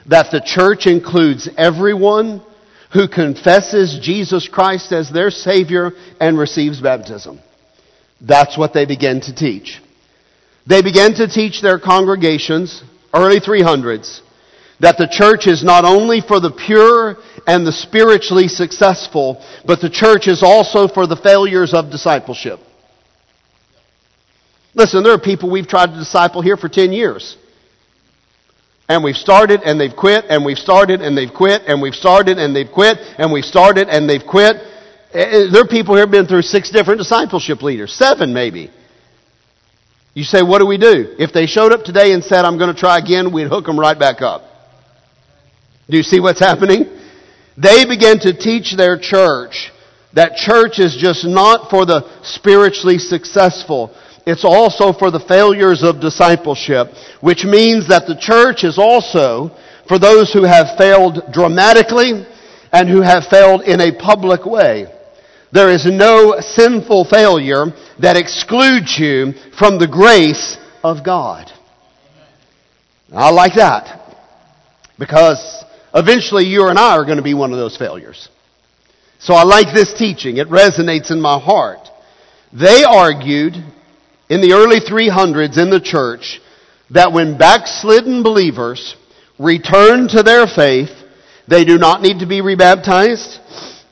that 0.06 0.30
the 0.32 0.40
church 0.40 0.86
includes 0.86 1.46
everyone 1.58 2.42
who 2.90 3.06
confesses 3.06 3.98
Jesus 4.00 4.48
Christ 4.48 4.90
as 4.90 5.12
their 5.12 5.30
Savior 5.30 5.90
and 6.18 6.38
receives 6.38 6.80
baptism. 6.80 7.38
That's 8.22 8.56
what 8.56 8.72
they 8.72 8.86
began 8.86 9.20
to 9.20 9.34
teach. 9.34 9.78
They 10.66 10.80
began 10.80 11.12
to 11.16 11.28
teach 11.28 11.60
their 11.60 11.78
congregations, 11.78 12.82
early 13.12 13.40
300s, 13.40 14.22
that 14.80 14.96
the 14.96 15.06
church 15.06 15.46
is 15.46 15.62
not 15.62 15.84
only 15.84 16.22
for 16.22 16.40
the 16.40 16.52
pure 16.66 17.18
and 17.46 17.66
the 17.66 17.72
spiritually 17.72 18.48
successful, 18.48 19.44
but 19.66 19.82
the 19.82 19.90
church 19.90 20.26
is 20.26 20.42
also 20.42 20.88
for 20.88 21.06
the 21.06 21.20
failures 21.22 21.74
of 21.74 21.90
discipleship. 21.90 22.58
Listen, 24.74 25.02
there 25.02 25.12
are 25.12 25.18
people 25.18 25.50
we've 25.50 25.66
tried 25.66 25.88
to 25.88 25.96
disciple 25.96 26.42
here 26.42 26.56
for 26.56 26.68
10 26.68 26.92
years. 26.92 27.36
And 28.88 29.04
we've 29.04 29.16
started 29.16 29.62
and 29.62 29.78
they've 29.78 29.94
quit, 29.94 30.24
and 30.28 30.44
we've 30.44 30.58
started 30.58 31.02
and 31.02 31.16
they've 31.16 31.32
quit, 31.32 31.62
and 31.66 31.82
we've 31.82 31.94
started 31.94 32.38
and 32.38 32.56
they've 32.56 32.70
quit, 32.70 32.98
and 33.18 33.30
we've 33.32 33.44
started 33.44 33.88
and 33.88 34.08
they've 34.08 34.24
quit. 34.26 34.56
Eh, 35.12 35.20
eh, 35.20 35.50
there 35.52 35.62
are 35.62 35.66
people 35.66 35.94
here 35.94 36.04
have 36.04 36.10
been 36.10 36.26
through 36.26 36.42
six 36.42 36.70
different 36.70 36.98
discipleship 36.98 37.62
leaders, 37.62 37.92
seven 37.92 38.32
maybe. 38.32 38.70
You 40.14 40.24
say, 40.24 40.42
what 40.42 40.60
do 40.60 40.66
we 40.66 40.78
do? 40.78 41.14
If 41.18 41.32
they 41.32 41.46
showed 41.46 41.72
up 41.72 41.84
today 41.84 42.12
and 42.12 42.24
said, 42.24 42.44
I'm 42.44 42.58
going 42.58 42.74
to 42.74 42.80
try 42.80 42.98
again, 42.98 43.32
we'd 43.32 43.48
hook 43.48 43.66
them 43.66 43.78
right 43.78 43.98
back 43.98 44.22
up. 44.22 44.42
Do 45.88 45.96
you 45.96 46.02
see 46.02 46.18
what's 46.18 46.40
happening? 46.40 46.86
They 47.56 47.84
began 47.84 48.18
to 48.20 48.36
teach 48.36 48.74
their 48.76 48.98
church 48.98 49.70
that 50.14 50.36
church 50.36 50.78
is 50.78 50.96
just 50.96 51.24
not 51.24 51.70
for 51.70 51.84
the 51.84 52.08
spiritually 52.22 52.98
successful. 52.98 53.94
It's 54.28 54.44
also 54.44 54.92
for 54.92 55.10
the 55.10 55.24
failures 55.26 55.82
of 55.82 56.00
discipleship, 56.00 56.88
which 57.22 57.44
means 57.44 57.88
that 57.88 58.06
the 58.06 58.14
church 58.14 58.62
is 58.62 58.76
also 58.76 59.56
for 59.88 59.98
those 59.98 60.30
who 60.30 60.42
have 60.42 60.76
failed 60.76 61.32
dramatically 61.32 62.26
and 62.70 62.90
who 62.90 63.00
have 63.00 63.24
failed 63.28 63.62
in 63.62 63.80
a 63.80 63.98
public 63.98 64.44
way. 64.44 64.86
There 65.50 65.70
is 65.70 65.86
no 65.86 66.40
sinful 66.40 67.06
failure 67.06 67.72
that 68.00 68.18
excludes 68.18 68.98
you 68.98 69.32
from 69.58 69.78
the 69.78 69.88
grace 69.88 70.58
of 70.84 71.02
God. 71.02 71.50
I 73.10 73.30
like 73.30 73.54
that 73.54 74.14
because 74.98 75.64
eventually 75.94 76.44
you 76.44 76.68
and 76.68 76.78
I 76.78 76.98
are 76.98 77.06
going 77.06 77.16
to 77.16 77.22
be 77.22 77.32
one 77.32 77.52
of 77.52 77.58
those 77.58 77.78
failures. 77.78 78.28
So 79.20 79.32
I 79.32 79.44
like 79.44 79.74
this 79.74 79.94
teaching. 79.94 80.36
It 80.36 80.48
resonates 80.48 81.10
in 81.10 81.18
my 81.18 81.40
heart. 81.40 81.88
They 82.52 82.84
argued 82.84 83.54
in 84.28 84.40
the 84.40 84.52
early 84.52 84.80
300s 84.80 85.58
in 85.58 85.70
the 85.70 85.80
church 85.80 86.40
that 86.90 87.12
when 87.12 87.38
backslidden 87.38 88.22
believers 88.22 88.96
return 89.38 90.08
to 90.08 90.22
their 90.22 90.46
faith, 90.46 90.90
they 91.46 91.64
do 91.64 91.78
not 91.78 92.02
need 92.02 92.20
to 92.20 92.26
be 92.26 92.40
rebaptized. 92.40 93.38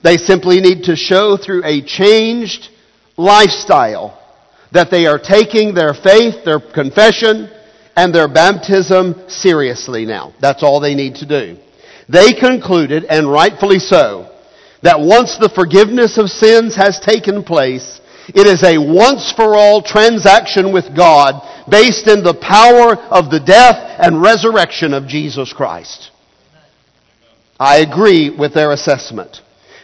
They 0.03 0.17
simply 0.17 0.61
need 0.61 0.85
to 0.85 0.97
show 0.97 1.37
through 1.37 1.65
a 1.65 1.83
changed 1.83 2.69
lifestyle 3.17 4.23
that 4.73 4.91
they 4.91 5.07
are 5.07 5.19
taking 5.19 5.75
their 5.75 5.95
faith, 5.95 6.45
their 6.45 6.61
confession, 6.61 7.51
and 7.97 8.15
their 8.15 8.29
baptism 8.29 9.25
seriously 9.29 10.05
now. 10.05 10.35
That's 10.41 10.63
all 10.63 10.81
they 10.81 10.95
need 10.95 11.17
to 11.17 11.27
do. 11.27 11.57
They 12.09 12.35
concluded, 12.35 13.05
and 13.05 13.31
rightfully 13.31 13.79
so, 13.79 14.31
that 14.83 15.01
once 15.01 15.39
the 15.39 15.49
forgiveness 15.49 16.19
of 16.19 16.29
sins 16.29 16.77
has 16.77 17.01
taken 17.01 17.43
place, 17.43 18.01
it 18.29 18.47
is 18.47 18.63
a 18.63 18.79
once 18.79 19.33
for 19.33 19.55
all 19.55 19.83
transaction 19.83 20.73
with 20.73 20.97
God 20.97 21.35
based 21.69 22.09
in 22.09 22.23
the 22.23 22.35
power 22.35 22.97
of 22.97 23.31
the 23.31 23.41
death 23.41 24.01
and 24.01 24.21
resurrection 24.21 24.95
of 24.95 25.07
Jesus 25.07 25.53
Christ. 25.53 26.11
I 27.59 27.79
agree 27.79 28.31
with 28.31 28.55
their 28.55 28.73
assessment. 28.73 29.41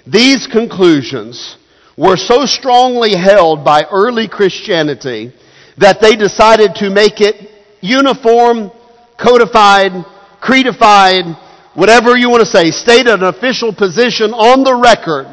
These 0.07 0.47
conclusions 0.47 1.57
were 1.97 2.17
so 2.17 2.45
strongly 2.47 3.15
held 3.15 3.65
by 3.65 3.85
early 3.91 4.29
Christianity 4.29 5.33
that 5.79 6.01
they 6.01 6.17
decided 6.17 6.75
to 6.77 6.91
make 6.91 7.21
it 7.21 7.51
uniform, 7.81 8.71
codified, 9.19 9.93
creedified, 10.41 11.37
whatever 11.75 12.17
you 12.17 12.29
want 12.29 12.41
to 12.41 12.47
say, 12.47 12.71
state 12.71 13.07
an 13.07 13.23
official 13.23 13.75
position 13.75 14.33
on 14.33 14.65
the 14.65 14.75
record. 14.75 15.27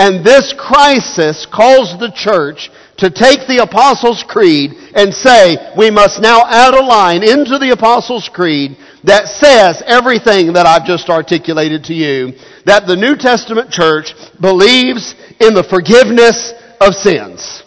And 0.00 0.24
this 0.24 0.54
crisis 0.56 1.44
calls 1.44 1.98
the 2.00 2.10
church 2.10 2.70
to 2.96 3.10
take 3.10 3.46
the 3.46 3.60
Apostles' 3.62 4.24
Creed 4.26 4.72
and 4.94 5.12
say, 5.12 5.74
we 5.76 5.90
must 5.90 6.22
now 6.22 6.40
add 6.48 6.72
a 6.72 6.82
line 6.82 7.22
into 7.22 7.58
the 7.58 7.72
Apostles' 7.72 8.30
Creed 8.32 8.78
that 9.04 9.26
says 9.28 9.82
everything 9.84 10.54
that 10.54 10.64
I've 10.64 10.86
just 10.86 11.10
articulated 11.10 11.84
to 11.84 11.94
you, 11.94 12.32
that 12.64 12.86
the 12.86 12.96
New 12.96 13.14
Testament 13.14 13.70
church 13.70 14.14
believes 14.40 15.14
in 15.38 15.52
the 15.52 15.64
forgiveness 15.68 16.54
of 16.80 16.94
sins. 16.94 17.62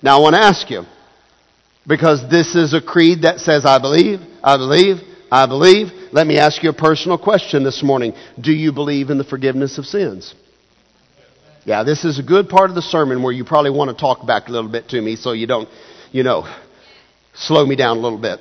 Now 0.00 0.18
I 0.18 0.22
want 0.22 0.36
to 0.36 0.42
ask 0.42 0.70
you, 0.70 0.84
because 1.84 2.30
this 2.30 2.54
is 2.54 2.74
a 2.74 2.80
creed 2.80 3.22
that 3.22 3.40
says, 3.40 3.66
I 3.66 3.80
believe, 3.80 4.20
I 4.40 4.56
believe, 4.56 4.98
I 5.32 5.46
believe. 5.46 5.90
Let 6.12 6.28
me 6.28 6.38
ask 6.38 6.62
you 6.62 6.70
a 6.70 6.72
personal 6.72 7.18
question 7.18 7.64
this 7.64 7.82
morning. 7.82 8.14
Do 8.40 8.52
you 8.52 8.70
believe 8.70 9.10
in 9.10 9.18
the 9.18 9.24
forgiveness 9.24 9.78
of 9.78 9.86
sins? 9.86 10.32
Yeah, 11.66 11.82
this 11.82 12.04
is 12.04 12.20
a 12.20 12.22
good 12.22 12.48
part 12.48 12.70
of 12.70 12.76
the 12.76 12.82
sermon 12.82 13.24
where 13.24 13.32
you 13.32 13.44
probably 13.44 13.72
want 13.72 13.90
to 13.90 14.00
talk 14.00 14.24
back 14.24 14.46
a 14.46 14.52
little 14.52 14.70
bit 14.70 14.88
to 14.90 15.00
me 15.00 15.16
so 15.16 15.32
you 15.32 15.48
don't, 15.48 15.68
you 16.12 16.22
know, 16.22 16.46
slow 17.34 17.66
me 17.66 17.74
down 17.74 17.96
a 17.96 18.00
little 18.00 18.20
bit. 18.20 18.38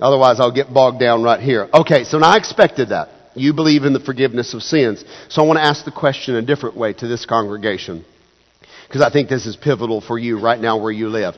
Otherwise, 0.00 0.40
I'll 0.40 0.54
get 0.54 0.72
bogged 0.72 0.98
down 0.98 1.22
right 1.22 1.38
here. 1.38 1.68
Okay, 1.72 2.04
so 2.04 2.18
now 2.18 2.30
I 2.30 2.38
expected 2.38 2.88
that. 2.88 3.10
You 3.34 3.52
believe 3.52 3.84
in 3.84 3.92
the 3.92 4.00
forgiveness 4.00 4.54
of 4.54 4.62
sins. 4.62 5.04
So 5.28 5.42
I 5.42 5.46
want 5.46 5.58
to 5.58 5.62
ask 5.62 5.84
the 5.84 5.92
question 5.92 6.34
a 6.34 6.40
different 6.40 6.74
way 6.74 6.94
to 6.94 7.06
this 7.06 7.26
congregation. 7.26 8.06
Because 8.88 9.02
I 9.02 9.10
think 9.10 9.28
this 9.28 9.44
is 9.44 9.54
pivotal 9.54 10.00
for 10.00 10.18
you 10.18 10.40
right 10.40 10.58
now 10.58 10.80
where 10.80 10.90
you 10.90 11.10
live. 11.10 11.34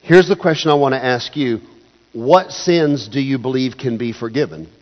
Here's 0.00 0.28
the 0.28 0.36
question 0.36 0.70
I 0.70 0.74
want 0.74 0.94
to 0.94 1.04
ask 1.04 1.36
you. 1.36 1.60
What 2.14 2.50
sins 2.50 3.08
do 3.08 3.20
you 3.20 3.38
believe 3.38 3.76
can 3.76 3.98
be 3.98 4.14
forgiven? 4.14 4.72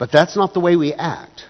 But 0.00 0.10
that's 0.10 0.34
not 0.34 0.54
the 0.54 0.60
way 0.60 0.76
we 0.76 0.94
act. 0.94 1.44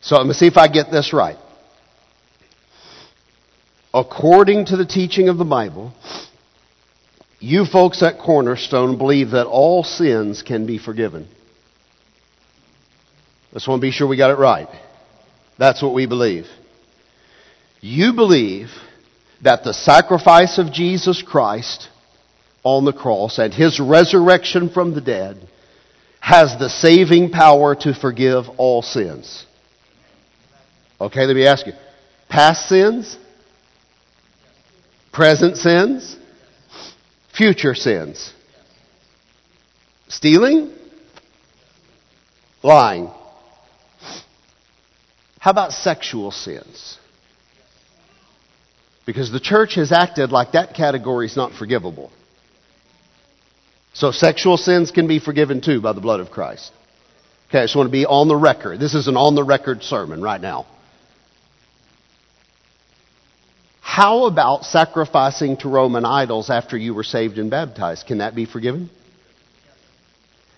So 0.00 0.16
let 0.16 0.26
me 0.26 0.32
see 0.32 0.46
if 0.46 0.56
I 0.56 0.68
get 0.68 0.92
this 0.92 1.12
right. 1.12 1.36
According 3.92 4.66
to 4.66 4.76
the 4.76 4.86
teaching 4.86 5.28
of 5.28 5.36
the 5.36 5.44
Bible, 5.44 5.92
you 7.40 7.64
folks 7.64 8.00
at 8.04 8.20
Cornerstone 8.20 8.96
believe 8.96 9.32
that 9.32 9.46
all 9.46 9.82
sins 9.82 10.42
can 10.42 10.66
be 10.66 10.78
forgiven. 10.78 11.26
Just 13.52 13.66
want 13.66 13.80
to 13.80 13.86
be 13.86 13.90
sure 13.90 14.06
we 14.06 14.16
got 14.16 14.30
it 14.30 14.38
right. 14.38 14.68
That's 15.58 15.82
what 15.82 15.94
we 15.94 16.06
believe. 16.06 16.46
You 17.80 18.12
believe 18.12 18.68
that 19.42 19.64
the 19.64 19.74
sacrifice 19.74 20.58
of 20.58 20.72
Jesus 20.72 21.22
Christ 21.22 21.88
on 22.64 22.84
the 22.84 22.92
cross 22.92 23.38
and 23.38 23.52
his 23.52 23.78
resurrection 23.78 24.70
from 24.70 24.94
the 24.94 25.00
dead 25.00 25.36
has 26.18 26.58
the 26.58 26.70
saving 26.70 27.30
power 27.30 27.74
to 27.74 27.94
forgive 27.94 28.48
all 28.56 28.80
sins. 28.80 29.44
Okay, 31.00 31.26
let 31.26 31.36
me 31.36 31.46
ask 31.46 31.66
you. 31.66 31.74
Past 32.30 32.66
sins? 32.68 33.18
Present 35.12 35.58
sins? 35.58 36.16
Future 37.36 37.74
sins? 37.74 38.32
Stealing? 40.08 40.72
Lying? 42.62 43.10
How 45.38 45.50
about 45.50 45.72
sexual 45.72 46.30
sins? 46.30 46.98
Because 49.04 49.30
the 49.30 49.40
church 49.40 49.74
has 49.74 49.92
acted 49.92 50.32
like 50.32 50.52
that 50.52 50.74
category 50.74 51.26
is 51.26 51.36
not 51.36 51.52
forgivable. 51.52 52.10
So 53.94 54.10
sexual 54.10 54.56
sins 54.56 54.90
can 54.90 55.06
be 55.06 55.20
forgiven 55.20 55.60
too 55.60 55.80
by 55.80 55.92
the 55.92 56.00
blood 56.00 56.20
of 56.20 56.30
Christ. 56.30 56.72
Okay, 57.48 57.60
I 57.60 57.64
just 57.64 57.76
want 57.76 57.86
to 57.86 57.92
be 57.92 58.04
on 58.04 58.26
the 58.26 58.36
record. 58.36 58.80
This 58.80 58.94
is 58.94 59.06
an 59.06 59.16
on 59.16 59.36
the 59.36 59.44
record 59.44 59.82
sermon 59.84 60.20
right 60.20 60.40
now. 60.40 60.66
How 63.80 64.24
about 64.24 64.64
sacrificing 64.64 65.56
to 65.58 65.68
Roman 65.68 66.04
idols 66.04 66.50
after 66.50 66.76
you 66.76 66.94
were 66.94 67.04
saved 67.04 67.38
and 67.38 67.48
baptized? 67.48 68.08
Can 68.08 68.18
that 68.18 68.34
be 68.34 68.44
forgiven? 68.44 68.90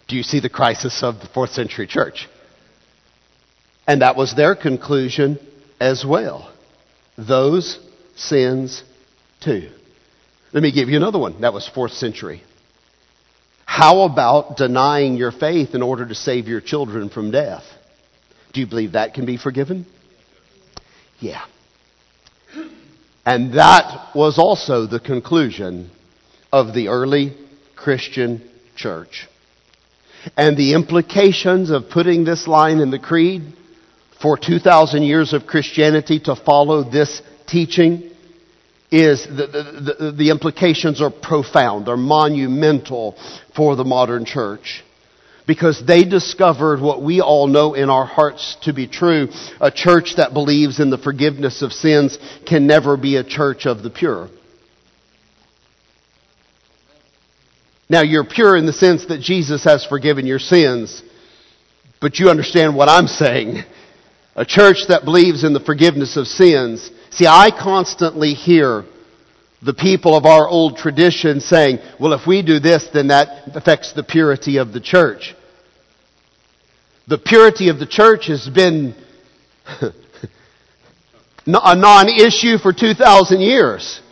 Do 0.08 0.16
you 0.16 0.22
see 0.22 0.40
the 0.40 0.48
crisis 0.48 1.02
of 1.02 1.20
the 1.20 1.26
fourth 1.26 1.50
century 1.50 1.86
church? 1.86 2.28
And 3.86 4.00
that 4.00 4.16
was 4.16 4.34
their 4.34 4.54
conclusion 4.54 5.38
as 5.78 6.02
well. 6.02 6.50
Those 7.18 7.78
sins 8.14 8.82
too. 9.42 9.70
Let 10.54 10.62
me 10.62 10.72
give 10.72 10.88
you 10.88 10.96
another 10.96 11.18
one. 11.18 11.42
That 11.42 11.52
was 11.52 11.68
fourth 11.68 11.92
century. 11.92 12.42
How 13.66 14.02
about 14.02 14.56
denying 14.56 15.16
your 15.16 15.32
faith 15.32 15.74
in 15.74 15.82
order 15.82 16.06
to 16.06 16.14
save 16.14 16.48
your 16.48 16.62
children 16.62 17.10
from 17.10 17.30
death? 17.30 17.64
Do 18.54 18.60
you 18.60 18.66
believe 18.66 18.92
that 18.92 19.12
can 19.12 19.26
be 19.26 19.36
forgiven? 19.36 19.84
Yeah. 21.18 21.44
And 23.26 23.52
that 23.58 24.14
was 24.14 24.38
also 24.38 24.86
the 24.86 25.00
conclusion 25.00 25.90
of 26.52 26.72
the 26.72 26.88
early 26.88 27.36
Christian 27.74 28.48
church. 28.76 29.28
And 30.36 30.56
the 30.56 30.74
implications 30.74 31.70
of 31.70 31.90
putting 31.90 32.24
this 32.24 32.46
line 32.46 32.78
in 32.78 32.90
the 32.90 32.98
creed 32.98 33.42
for 34.22 34.38
2,000 34.38 35.02
years 35.02 35.32
of 35.32 35.46
Christianity 35.46 36.20
to 36.20 36.36
follow 36.36 36.88
this 36.88 37.20
teaching 37.46 38.10
is 38.90 39.26
the, 39.26 39.96
the, 39.98 40.12
the, 40.12 40.30
implications 40.30 41.00
are 41.00 41.10
profound, 41.10 41.86
they're 41.86 41.96
monumental 41.96 43.16
for 43.54 43.76
the 43.76 43.84
modern 43.84 44.24
church. 44.24 44.84
Because 45.46 45.84
they 45.86 46.04
discovered 46.04 46.80
what 46.80 47.02
we 47.02 47.20
all 47.20 47.46
know 47.46 47.74
in 47.74 47.88
our 47.88 48.04
hearts 48.04 48.56
to 48.62 48.72
be 48.72 48.88
true. 48.88 49.28
A 49.60 49.70
church 49.70 50.14
that 50.16 50.32
believes 50.32 50.80
in 50.80 50.90
the 50.90 50.98
forgiveness 50.98 51.62
of 51.62 51.72
sins 51.72 52.18
can 52.48 52.66
never 52.66 52.96
be 52.96 53.14
a 53.14 53.22
church 53.22 53.64
of 53.64 53.84
the 53.84 53.90
pure. 53.90 54.28
Now, 57.88 58.02
you're 58.02 58.24
pure 58.24 58.56
in 58.56 58.66
the 58.66 58.72
sense 58.72 59.06
that 59.06 59.20
Jesus 59.20 59.62
has 59.62 59.84
forgiven 59.84 60.26
your 60.26 60.40
sins, 60.40 61.00
but 62.00 62.18
you 62.18 62.28
understand 62.28 62.74
what 62.74 62.88
I'm 62.88 63.06
saying. 63.06 63.62
A 64.34 64.44
church 64.44 64.88
that 64.88 65.04
believes 65.04 65.44
in 65.44 65.52
the 65.52 65.60
forgiveness 65.60 66.16
of 66.16 66.26
sins 66.26 66.90
See, 67.16 67.26
I 67.26 67.50
constantly 67.50 68.34
hear 68.34 68.84
the 69.62 69.72
people 69.72 70.14
of 70.14 70.26
our 70.26 70.46
old 70.46 70.76
tradition 70.76 71.40
saying, 71.40 71.78
well, 71.98 72.12
if 72.12 72.26
we 72.26 72.42
do 72.42 72.60
this, 72.60 72.90
then 72.92 73.08
that 73.08 73.56
affects 73.56 73.94
the 73.94 74.02
purity 74.02 74.58
of 74.58 74.74
the 74.74 74.82
church. 74.82 75.34
The 77.08 77.16
purity 77.16 77.70
of 77.70 77.78
the 77.78 77.86
church 77.86 78.26
has 78.26 78.46
been 78.50 78.94
a 81.46 81.74
non 81.74 82.08
issue 82.10 82.58
for 82.58 82.74
2,000 82.74 83.40
years. 83.40 84.02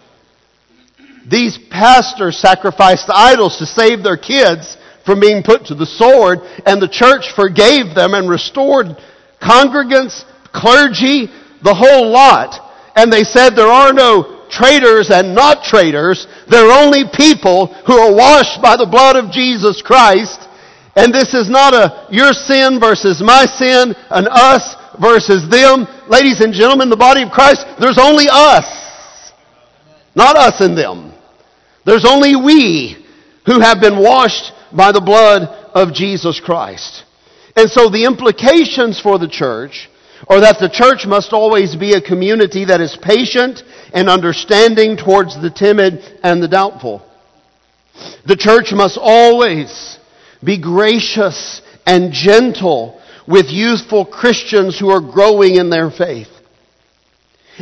These 1.31 1.59
pastors 1.71 2.38
sacrificed 2.38 3.11
idols 3.12 3.59
to 3.59 3.67
save 3.67 4.03
their 4.03 4.17
kids 4.17 4.79
from 5.05 5.21
being 5.21 5.43
put 5.43 5.67
to 5.67 5.75
the 5.75 5.85
sword, 5.85 6.38
and 6.64 6.81
the 6.81 6.88
church 6.88 7.33
forgave 7.37 7.95
them 7.95 8.14
and 8.14 8.31
restored 8.31 8.97
congregants, 9.43 10.25
clergy, 10.55 11.27
the 11.62 11.75
whole 11.75 12.09
lot. 12.11 12.63
And 12.96 13.12
they 13.12 13.24
said 13.24 13.50
there 13.50 13.66
are 13.66 13.92
no 13.92 14.46
traitors 14.50 15.11
and 15.11 15.35
not 15.35 15.64
traitors. 15.64 16.26
There 16.48 16.70
are 16.70 16.85
only 16.85 17.04
people 17.12 17.66
who 17.87 17.98
are 17.98 18.14
washed 18.14 18.62
by 18.62 18.76
the 18.76 18.87
blood 18.87 19.16
of 19.16 19.33
Jesus 19.33 19.83
Christ. 19.83 20.48
And 20.96 21.12
this 21.12 21.34
is 21.34 21.51
not 21.51 21.74
a 21.74 22.07
your 22.11 22.32
sin 22.32 22.78
versus 22.78 23.20
my 23.20 23.47
sin, 23.47 23.95
an 24.11 24.28
us 24.30 24.76
versus 25.01 25.51
them. 25.51 25.86
Ladies 26.09 26.40
and 26.40 26.55
gentlemen, 26.55 26.88
the 26.88 26.97
body 26.97 27.22
of 27.22 27.30
Christ, 27.30 27.66
there's 27.80 27.99
only 27.99 28.26
us. 28.30 29.32
Not 30.14 30.36
us 30.36 30.61
and 30.61 30.78
them. 30.78 31.12
There's 31.84 32.07
only 32.07 32.36
we 32.36 32.97
who 33.47 33.61
have 33.61 33.80
been 33.80 33.99
washed 33.99 34.53
by 34.72 34.92
the 34.92 35.01
blood 35.01 35.42
of 35.74 35.92
Jesus 35.92 36.40
Christ. 36.40 37.05
And 37.57 37.68
so 37.68 37.90
the 37.90 38.05
implications 38.05 39.01
for 39.01 39.18
the 39.18 39.28
church 39.28 39.88
or 40.29 40.41
that 40.41 40.59
the 40.61 40.68
church 40.68 41.07
must 41.07 41.33
always 41.33 41.77
be 41.77 41.93
a 41.93 42.01
community 42.01 42.64
that 42.64 42.81
is 42.81 42.97
patient 43.01 43.62
and 43.93 44.09
understanding 44.09 44.97
towards 44.97 45.41
the 45.41 45.51
timid 45.51 46.01
and 46.22 46.43
the 46.43 46.49
doubtful. 46.49 47.03
The 48.27 48.37
church 48.37 48.72
must 48.72 48.99
always 49.01 49.99
be 50.43 50.61
gracious 50.61 51.62
and 51.87 52.12
gentle 52.12 53.01
with 53.27 53.47
youthful 53.49 54.05
Christians 54.05 54.79
who 54.79 54.91
are 54.91 55.01
growing 55.01 55.57
in 55.57 55.70
their 55.70 55.91
faith. 55.91 56.29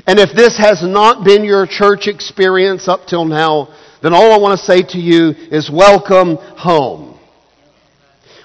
And 0.06 0.18
if 0.18 0.34
this 0.34 0.56
has 0.56 0.82
not 0.82 1.24
been 1.24 1.44
your 1.44 1.66
church 1.66 2.06
experience 2.06 2.88
up 2.88 3.06
till 3.06 3.24
now, 3.24 3.74
then 4.02 4.14
all 4.14 4.32
I 4.32 4.38
want 4.38 4.58
to 4.58 4.64
say 4.64 4.82
to 4.82 4.98
you 4.98 5.30
is 5.50 5.70
welcome 5.70 6.36
home. 6.36 7.18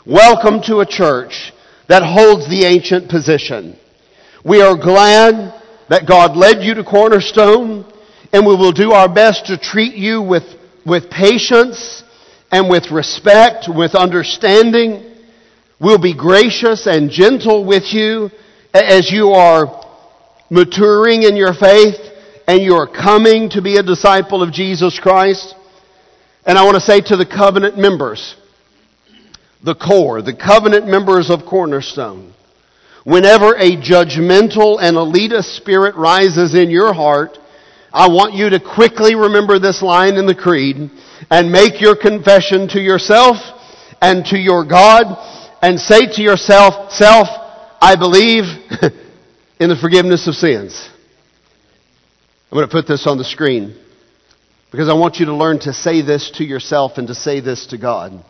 Welcome 0.05 0.61
to 0.63 0.79
a 0.79 0.85
church 0.85 1.53
that 1.87 2.03
holds 2.03 2.49
the 2.49 2.65
ancient 2.65 3.09
position. 3.09 3.77
We 4.47 4.61
are 4.61 4.77
glad 4.77 5.61
that 5.89 6.07
God 6.07 6.37
led 6.37 6.63
you 6.63 6.75
to 6.75 6.83
Cornerstone 6.85 7.83
and 8.31 8.47
we 8.47 8.55
will 8.55 8.71
do 8.71 8.93
our 8.93 9.13
best 9.13 9.47
to 9.47 9.57
treat 9.57 9.95
you 9.95 10.21
with, 10.21 10.45
with 10.85 11.09
patience 11.09 12.01
and 12.49 12.69
with 12.69 12.89
respect, 12.89 13.65
with 13.67 13.93
understanding. 13.93 15.03
We'll 15.81 16.01
be 16.01 16.15
gracious 16.15 16.87
and 16.87 17.11
gentle 17.11 17.65
with 17.65 17.93
you 17.93 18.29
as 18.73 19.11
you 19.11 19.31
are 19.31 19.85
maturing 20.49 21.23
in 21.23 21.35
your 21.35 21.53
faith 21.53 21.99
and 22.47 22.61
you're 22.61 22.87
coming 22.87 23.49
to 23.49 23.61
be 23.61 23.75
a 23.75 23.83
disciple 23.83 24.41
of 24.41 24.53
Jesus 24.53 24.97
Christ. 24.97 25.55
And 26.45 26.57
I 26.57 26.63
want 26.63 26.75
to 26.75 26.81
say 26.81 27.01
to 27.01 27.17
the 27.17 27.25
covenant 27.25 27.77
members, 27.77 28.37
the 29.61 29.75
core, 29.75 30.21
the 30.21 30.33
covenant 30.33 30.87
members 30.87 31.29
of 31.29 31.41
Cornerstone, 31.45 32.33
whenever 33.07 33.55
a 33.55 33.77
judgmental 33.77 34.81
and 34.81 34.97
elitist 34.97 35.55
spirit 35.55 35.95
rises 35.95 36.53
in 36.53 36.69
your 36.69 36.93
heart, 36.93 37.37
I 37.93 38.09
want 38.09 38.33
you 38.33 38.49
to 38.49 38.59
quickly 38.59 39.15
remember 39.15 39.59
this 39.59 39.81
line 39.81 40.15
in 40.15 40.25
the 40.25 40.35
creed 40.35 40.75
and 41.31 41.49
make 41.49 41.79
your 41.79 41.95
confession 41.95 42.67
to 42.67 42.81
yourself 42.81 43.37
and 44.01 44.25
to 44.25 44.37
your 44.37 44.65
God 44.65 45.05
and 45.61 45.79
say 45.79 46.01
to 46.15 46.21
yourself, 46.21 46.91
self, 46.91 47.29
I 47.79 47.95
believe 47.95 48.43
in 49.61 49.69
the 49.69 49.77
forgiveness 49.79 50.27
of 50.27 50.35
sins. 50.35 50.89
I'm 52.51 52.57
going 52.57 52.67
to 52.67 52.71
put 52.71 52.89
this 52.89 53.07
on 53.07 53.17
the 53.17 53.23
screen 53.23 53.79
because 54.69 54.89
I 54.89 54.95
want 54.95 55.15
you 55.15 55.27
to 55.27 55.33
learn 55.33 55.59
to 55.59 55.71
say 55.71 56.01
this 56.01 56.29
to 56.39 56.43
yourself 56.43 56.97
and 56.97 57.07
to 57.07 57.15
say 57.15 57.39
this 57.39 57.67
to 57.67 57.77
God. 57.77 58.21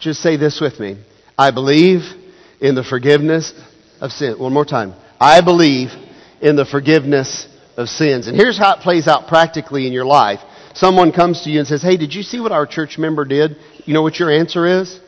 Just 0.00 0.22
say 0.22 0.38
this 0.38 0.62
with 0.62 0.80
me. 0.80 0.96
I 1.36 1.50
believe 1.50 2.00
in 2.58 2.74
the 2.74 2.82
forgiveness 2.82 3.52
of 4.00 4.12
sin. 4.12 4.38
One 4.38 4.52
more 4.52 4.64
time. 4.64 4.94
I 5.20 5.40
believe 5.40 5.90
in 6.40 6.56
the 6.56 6.64
forgiveness 6.64 7.48
of 7.76 7.88
sins. 7.88 8.26
And 8.26 8.36
here's 8.36 8.58
how 8.58 8.74
it 8.74 8.80
plays 8.80 9.06
out 9.06 9.28
practically 9.28 9.86
in 9.86 9.92
your 9.92 10.04
life. 10.04 10.40
Someone 10.74 11.12
comes 11.12 11.42
to 11.42 11.50
you 11.50 11.58
and 11.58 11.68
says, 11.68 11.82
Hey, 11.82 11.96
did 11.96 12.14
you 12.14 12.22
see 12.22 12.40
what 12.40 12.52
our 12.52 12.66
church 12.66 12.98
member 12.98 13.24
did? 13.24 13.56
You 13.84 13.94
know 13.94 14.02
what 14.02 14.18
your 14.18 14.30
answer 14.30 14.80
is? 14.80 15.00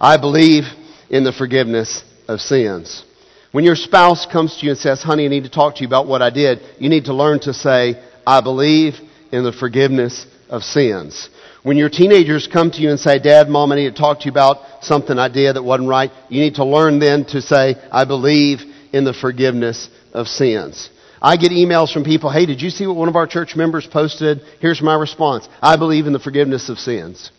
I 0.00 0.16
believe 0.16 0.64
in 1.08 1.24
the 1.24 1.32
forgiveness 1.32 2.04
of 2.28 2.40
sins. 2.40 3.04
When 3.52 3.64
your 3.64 3.74
spouse 3.74 4.26
comes 4.26 4.56
to 4.56 4.64
you 4.64 4.72
and 4.72 4.78
says, 4.78 5.02
Honey, 5.02 5.24
I 5.24 5.28
need 5.28 5.44
to 5.44 5.50
talk 5.50 5.76
to 5.76 5.80
you 5.80 5.86
about 5.86 6.06
what 6.06 6.22
I 6.22 6.30
did, 6.30 6.60
you 6.78 6.88
need 6.88 7.06
to 7.06 7.14
learn 7.14 7.40
to 7.40 7.52
say, 7.52 8.02
I 8.26 8.40
believe 8.40 8.94
in 9.32 9.44
the 9.44 9.52
forgiveness 9.52 10.26
of 10.48 10.62
sins. 10.62 11.28
When 11.62 11.76
your 11.76 11.90
teenagers 11.90 12.48
come 12.50 12.70
to 12.70 12.80
you 12.80 12.90
and 12.90 12.98
say, 12.98 13.18
Dad, 13.18 13.48
Mom, 13.48 13.70
I 13.72 13.76
need 13.76 13.94
to 13.94 14.00
talk 14.00 14.20
to 14.20 14.24
you 14.24 14.30
about 14.30 14.58
something 14.82 15.18
I 15.18 15.28
did 15.28 15.56
that 15.56 15.62
wasn't 15.62 15.90
right, 15.90 16.10
you 16.28 16.40
need 16.40 16.54
to 16.54 16.64
learn 16.64 16.98
then 16.98 17.24
to 17.26 17.42
say, 17.42 17.76
I 17.92 18.04
believe 18.06 18.60
in 18.92 19.04
the 19.04 19.12
forgiveness 19.12 19.90
of 20.12 20.26
sins. 20.26 20.88
I 21.20 21.36
get 21.36 21.52
emails 21.52 21.92
from 21.92 22.04
people, 22.04 22.30
hey, 22.30 22.46
did 22.46 22.62
you 22.62 22.70
see 22.70 22.86
what 22.86 22.96
one 22.96 23.08
of 23.08 23.16
our 23.16 23.26
church 23.26 23.54
members 23.54 23.86
posted? 23.86 24.40
Here's 24.60 24.80
my 24.80 24.94
response. 24.94 25.48
I 25.60 25.76
believe 25.76 26.06
in 26.06 26.14
the 26.14 26.18
forgiveness 26.18 26.70
of 26.70 26.78
sins. 26.78 27.30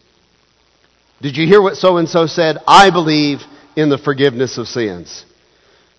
Did 1.19 1.35
you 1.35 1.47
hear 1.47 1.61
what 1.61 1.77
so 1.77 1.97
and 1.97 2.07
so 2.07 2.27
said? 2.27 2.57
I 2.67 2.91
believe 2.91 3.39
in 3.75 3.89
the 3.89 3.97
forgiveness 3.97 4.59
of 4.59 4.67
sins. 4.67 5.25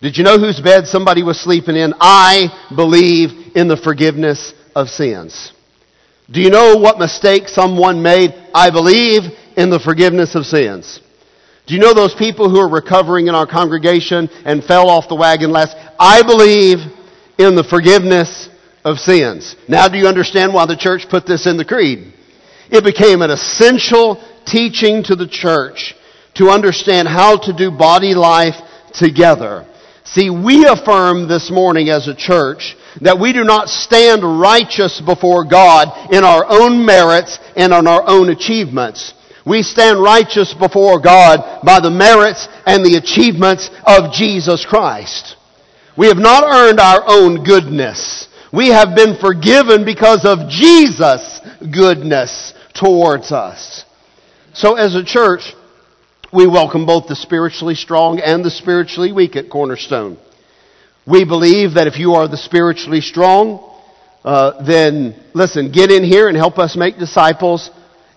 Did 0.01 0.17
you 0.17 0.23
know 0.23 0.37
whose 0.37 0.59
bed 0.59 0.87
somebody 0.87 1.23
was 1.23 1.39
sleeping 1.39 1.75
in? 1.75 1.93
I 1.99 2.69
believe 2.75 3.55
in 3.55 3.67
the 3.67 3.77
forgiveness 3.77 4.53
of 4.75 4.89
sins. 4.89 5.53
Do 6.33 6.41
you 6.41 6.49
know 6.49 6.77
what 6.77 6.97
mistake 6.97 7.47
someone 7.47 8.01
made? 8.01 8.33
I 8.55 8.71
believe 8.71 9.21
in 9.55 9.69
the 9.69 9.79
forgiveness 9.79 10.33
of 10.33 10.47
sins. 10.47 10.99
Do 11.67 11.75
you 11.75 11.79
know 11.79 11.93
those 11.93 12.15
people 12.15 12.49
who 12.49 12.57
are 12.57 12.67
recovering 12.67 13.27
in 13.27 13.35
our 13.35 13.45
congregation 13.45 14.27
and 14.43 14.63
fell 14.63 14.89
off 14.89 15.07
the 15.07 15.15
wagon 15.15 15.51
last? 15.51 15.77
I 15.99 16.23
believe 16.23 16.79
in 17.37 17.55
the 17.55 17.63
forgiveness 17.63 18.49
of 18.83 18.97
sins. 18.97 19.55
Now 19.67 19.87
do 19.87 19.99
you 19.99 20.07
understand 20.07 20.55
why 20.55 20.65
the 20.65 20.75
church 20.75 21.07
put 21.07 21.27
this 21.27 21.45
in 21.45 21.55
the 21.55 21.65
creed? 21.65 22.11
It 22.71 22.83
became 22.83 23.21
an 23.21 23.29
essential 23.29 24.19
teaching 24.47 25.03
to 25.03 25.15
the 25.15 25.27
church 25.27 25.93
to 26.33 26.49
understand 26.49 27.07
how 27.07 27.37
to 27.45 27.53
do 27.53 27.69
body 27.69 28.15
life 28.15 28.55
together. 28.95 29.67
See, 30.03 30.31
we 30.31 30.65
affirm 30.65 31.27
this 31.27 31.51
morning 31.51 31.89
as 31.89 32.07
a 32.07 32.15
church 32.15 32.75
that 33.01 33.19
we 33.19 33.33
do 33.33 33.43
not 33.43 33.69
stand 33.69 34.23
righteous 34.39 35.01
before 35.01 35.45
God 35.45 36.13
in 36.13 36.23
our 36.23 36.45
own 36.47 36.85
merits 36.85 37.39
and 37.55 37.73
on 37.73 37.87
our 37.87 38.03
own 38.05 38.29
achievements. 38.29 39.13
We 39.45 39.61
stand 39.63 40.01
righteous 40.01 40.53
before 40.53 41.01
God 41.01 41.61
by 41.65 41.79
the 41.79 41.91
merits 41.91 42.47
and 42.65 42.85
the 42.85 42.95
achievements 42.95 43.69
of 43.85 44.13
Jesus 44.13 44.65
Christ. 44.65 45.35
We 45.97 46.07
have 46.07 46.17
not 46.17 46.43
earned 46.43 46.79
our 46.79 47.03
own 47.05 47.43
goodness. 47.43 48.27
We 48.53 48.69
have 48.69 48.95
been 48.95 49.17
forgiven 49.19 49.83
because 49.83 50.25
of 50.25 50.49
Jesus' 50.49 51.41
goodness 51.59 52.53
towards 52.73 53.31
us. 53.31 53.83
So 54.53 54.75
as 54.75 54.95
a 54.95 55.03
church, 55.03 55.53
we 56.31 56.47
welcome 56.47 56.85
both 56.85 57.07
the 57.07 57.15
spiritually 57.15 57.75
strong 57.75 58.19
and 58.19 58.43
the 58.45 58.51
spiritually 58.51 59.11
weak 59.11 59.35
at 59.35 59.49
Cornerstone. 59.49 60.17
We 61.05 61.25
believe 61.25 61.73
that 61.73 61.87
if 61.87 61.99
you 61.99 62.13
are 62.13 62.27
the 62.27 62.37
spiritually 62.37 63.01
strong, 63.01 63.69
uh, 64.23 64.63
then 64.63 65.15
listen, 65.33 65.71
get 65.71 65.91
in 65.91 66.03
here 66.03 66.29
and 66.29 66.37
help 66.37 66.57
us 66.57 66.77
make 66.77 66.97
disciples 66.97 67.69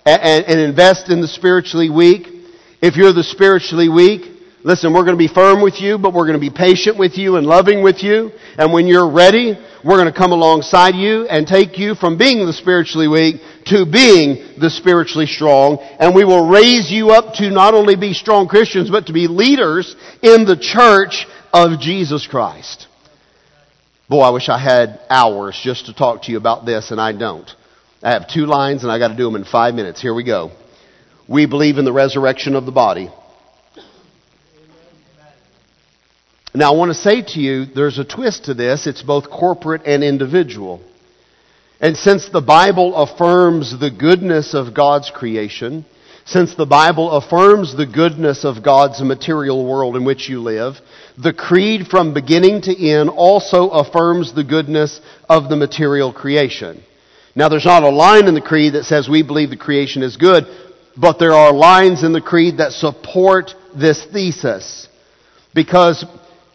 and, 0.04 0.22
and, 0.22 0.44
and 0.46 0.60
invest 0.60 1.10
in 1.10 1.20
the 1.20 1.26
spiritually 1.26 1.90
weak. 1.90 2.28
If 2.80 2.96
you're 2.96 3.12
the 3.12 3.24
spiritually 3.24 3.88
weak, 3.88 4.36
Listen, 4.66 4.92
we're 4.92 5.04
going 5.04 5.16
to 5.16 5.16
be 5.16 5.32
firm 5.32 5.62
with 5.62 5.80
you, 5.80 5.96
but 5.96 6.12
we're 6.12 6.26
going 6.26 6.40
to 6.40 6.40
be 6.40 6.50
patient 6.50 6.98
with 6.98 7.16
you 7.16 7.36
and 7.36 7.46
loving 7.46 7.84
with 7.84 8.02
you. 8.02 8.32
And 8.58 8.72
when 8.72 8.88
you're 8.88 9.08
ready, 9.08 9.56
we're 9.84 9.96
going 9.96 10.12
to 10.12 10.18
come 10.18 10.32
alongside 10.32 10.96
you 10.96 11.24
and 11.28 11.46
take 11.46 11.78
you 11.78 11.94
from 11.94 12.18
being 12.18 12.44
the 12.44 12.52
spiritually 12.52 13.06
weak 13.06 13.36
to 13.66 13.86
being 13.86 14.58
the 14.58 14.68
spiritually 14.68 15.26
strong. 15.26 15.78
And 16.00 16.16
we 16.16 16.24
will 16.24 16.48
raise 16.48 16.90
you 16.90 17.10
up 17.10 17.34
to 17.34 17.48
not 17.48 17.74
only 17.74 17.94
be 17.94 18.12
strong 18.12 18.48
Christians, 18.48 18.90
but 18.90 19.06
to 19.06 19.12
be 19.12 19.28
leaders 19.28 19.94
in 20.20 20.44
the 20.44 20.56
church 20.56 21.28
of 21.52 21.80
Jesus 21.80 22.26
Christ. 22.26 22.86
Boy, 24.08 24.20
I 24.20 24.30
wish 24.30 24.48
I 24.48 24.58
had 24.58 25.00
hours 25.10 25.58
just 25.62 25.86
to 25.86 25.94
talk 25.94 26.22
to 26.22 26.32
you 26.32 26.38
about 26.38 26.64
this, 26.64 26.90
and 26.90 27.00
I 27.00 27.12
don't. 27.12 27.50
I 28.02 28.12
have 28.12 28.28
two 28.28 28.46
lines, 28.46 28.82
and 28.82 28.92
I 28.92 28.98
got 28.98 29.08
to 29.08 29.16
do 29.16 29.24
them 29.24 29.36
in 29.36 29.44
five 29.44 29.74
minutes. 29.74 30.00
Here 30.00 30.14
we 30.14 30.22
go. 30.22 30.52
We 31.28 31.46
believe 31.46 31.78
in 31.78 31.84
the 31.84 31.92
resurrection 31.92 32.54
of 32.54 32.66
the 32.66 32.72
body. 32.72 33.10
Now, 36.54 36.72
I 36.72 36.76
want 36.76 36.90
to 36.90 36.94
say 36.94 37.22
to 37.22 37.40
you, 37.40 37.66
there's 37.66 37.98
a 37.98 38.04
twist 38.04 38.44
to 38.44 38.54
this. 38.54 38.86
It's 38.86 39.02
both 39.02 39.28
corporate 39.28 39.82
and 39.84 40.02
individual. 40.02 40.80
And 41.80 41.96
since 41.96 42.28
the 42.30 42.40
Bible 42.40 42.94
affirms 42.94 43.78
the 43.78 43.90
goodness 43.90 44.54
of 44.54 44.72
God's 44.72 45.10
creation, 45.10 45.84
since 46.26 46.56
the 46.56 46.66
Bible 46.66 47.12
affirms 47.12 47.76
the 47.76 47.86
goodness 47.86 48.44
of 48.44 48.64
God's 48.64 49.00
material 49.00 49.64
world 49.64 49.94
in 49.96 50.04
which 50.04 50.28
you 50.28 50.40
live, 50.40 50.74
the 51.16 51.32
creed 51.32 51.86
from 51.86 52.14
beginning 52.14 52.62
to 52.62 52.88
end 52.88 53.10
also 53.10 53.68
affirms 53.70 54.34
the 54.34 54.42
goodness 54.42 55.00
of 55.28 55.48
the 55.48 55.56
material 55.56 56.12
creation. 56.12 56.82
Now, 57.36 57.48
there's 57.48 57.64
not 57.64 57.84
a 57.84 57.90
line 57.90 58.26
in 58.26 58.34
the 58.34 58.40
creed 58.40 58.72
that 58.72 58.84
says 58.84 59.08
we 59.08 59.22
believe 59.22 59.50
the 59.50 59.56
creation 59.56 60.02
is 60.02 60.16
good, 60.16 60.46
but 60.96 61.20
there 61.20 61.32
are 61.32 61.52
lines 61.52 62.02
in 62.02 62.12
the 62.12 62.20
creed 62.20 62.58
that 62.58 62.72
support 62.72 63.54
this 63.76 64.04
thesis. 64.06 64.88
Because 65.54 66.04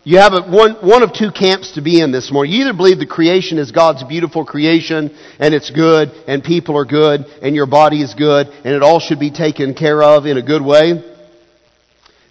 you 0.04 0.18
have 0.18 0.34
a, 0.34 0.42
one, 0.42 0.74
one 0.82 1.04
of 1.04 1.14
two 1.14 1.32
camps 1.32 1.74
to 1.74 1.82
be 1.82 2.02
in 2.02 2.12
this 2.12 2.32
morning. 2.32 2.54
You 2.54 2.62
either 2.62 2.74
believe 2.74 2.98
the 2.98 3.06
creation 3.06 3.60
is 3.60 3.72
God's 3.72 4.04
beautiful 4.04 4.46
creation 4.46 5.16
and 5.38 5.54
it's 5.54 5.70
good 5.70 6.10
and 6.28 6.44
people 6.44 6.76
are 6.76 6.86
good 6.86 7.26
and 7.44 7.56
your 7.56 7.68
body 7.68 8.02
is 8.02 8.16
good 8.16 8.48
and 8.48 8.74
it 8.74 8.82
all 8.82 9.00
should 9.00 9.20
be 9.20 9.30
taken 9.30 9.76
care 9.76 10.02
of 10.02 10.26
in 10.26 10.38
a 10.38 10.42
good 10.42 10.64
way. 10.64 11.04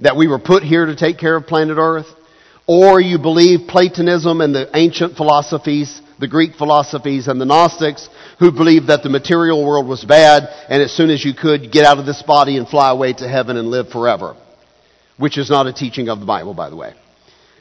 That 0.01 0.16
we 0.16 0.27
were 0.27 0.41
put 0.41 0.64
here 0.64 0.87
to 0.87 0.97
take 0.97 1.18
care 1.18 1.37
of 1.37 1.47
planet 1.47 1.79
Earth. 1.79 2.09
Or 2.66 3.01
you 3.01 3.18
believe 3.18 3.68
Platonism 3.68 4.41
and 4.41 4.55
the 4.55 4.68
ancient 4.77 5.16
philosophies, 5.16 6.01
the 6.18 6.29
Greek 6.29 6.57
philosophies 6.57 7.29
and 7.29 7.41
the 7.41 7.45
Gnostics 7.45 8.09
who 8.41 8.51
believed 8.51 8.89
that 8.89 9.05
the 9.05 9.09
material 9.09 9.64
world 9.64 9.87
was 9.87 10.05
bad 10.05 10.49
and 10.68 10.83
as 10.83 10.93
soon 10.93 11.11
as 11.11 11.25
you 11.25 11.35
could 11.35 11.71
get 11.71 11.85
out 11.85 11.99
of 11.99 12.07
this 12.07 12.23
body 12.23 12.57
and 12.57 12.68
fly 12.68 12.91
away 12.91 13.12
to 13.12 13.29
heaven 13.29 13.57
and 13.57 13.68
live 13.68 13.91
forever. 13.91 14.37
Which 15.18 15.39
is 15.39 15.51
not 15.51 15.68
a 15.68 15.73
teaching 15.73 16.09
of 16.09 16.18
the 16.18 16.27
Bible, 16.27 16.55
by 16.55 16.71
the 16.71 16.77
way. 16.77 16.95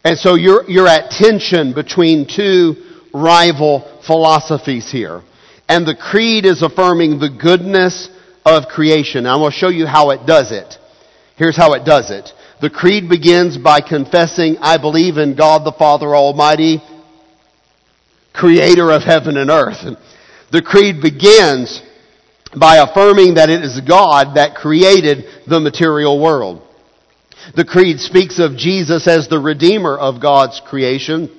And 0.04 0.18
so 0.18 0.36
you're, 0.36 0.70
you're 0.70 0.88
at 0.88 1.12
tension 1.12 1.74
between 1.74 2.28
two 2.28 2.76
rival 3.14 4.02
philosophies 4.06 4.91
here. 4.91 5.22
And 5.68 5.86
the 5.86 5.95
creed 5.95 6.45
is 6.45 6.64
affirming 6.64 7.20
the 7.20 7.30
goodness 7.30 8.10
of 8.45 8.68
creation. 8.68 9.26
I'm 9.26 9.39
going 9.39 9.52
to 9.52 9.58
show 9.58 9.70
you 9.70 9.86
how 9.86 10.12
it 10.12 10.26
does 10.26 10.52
it. 10.52 10.78
Here's 11.38 11.58
how 11.58 11.74
it 11.74 11.86
does 11.86 12.12
it. 12.12 12.32
The 12.62 12.70
creed 12.70 13.10
begins 13.10 13.58
by 13.58 13.82
confessing, 13.82 14.58
I 14.60 14.78
believe 14.78 15.18
in 15.18 15.36
God 15.36 15.66
the 15.66 15.72
Father 15.78 16.16
Almighty, 16.16 16.82
creator 18.34 18.91
of 18.91 19.04
heaven 19.04 19.38
and 19.38 19.50
earth. 19.50 19.86
The 20.52 20.62
creed 20.62 21.02
begins 21.02 21.82
by 22.58 22.78
affirming 22.78 23.36
that 23.36 23.50
it 23.50 23.64
is 23.64 23.80
God 23.82 24.36
that 24.36 24.56
created 24.56 25.26
the 25.47 25.60
material 25.60 26.22
world. 26.22 26.66
The 27.56 27.66
creed 27.66 28.00
speaks 28.00 28.40
of 28.40 28.58
Jesus 28.58 29.08
as 29.08 29.28
the 29.28 29.40
redeemer 29.40 29.98
of 29.98 30.22
God's 30.22 30.62
creation. 30.66 31.30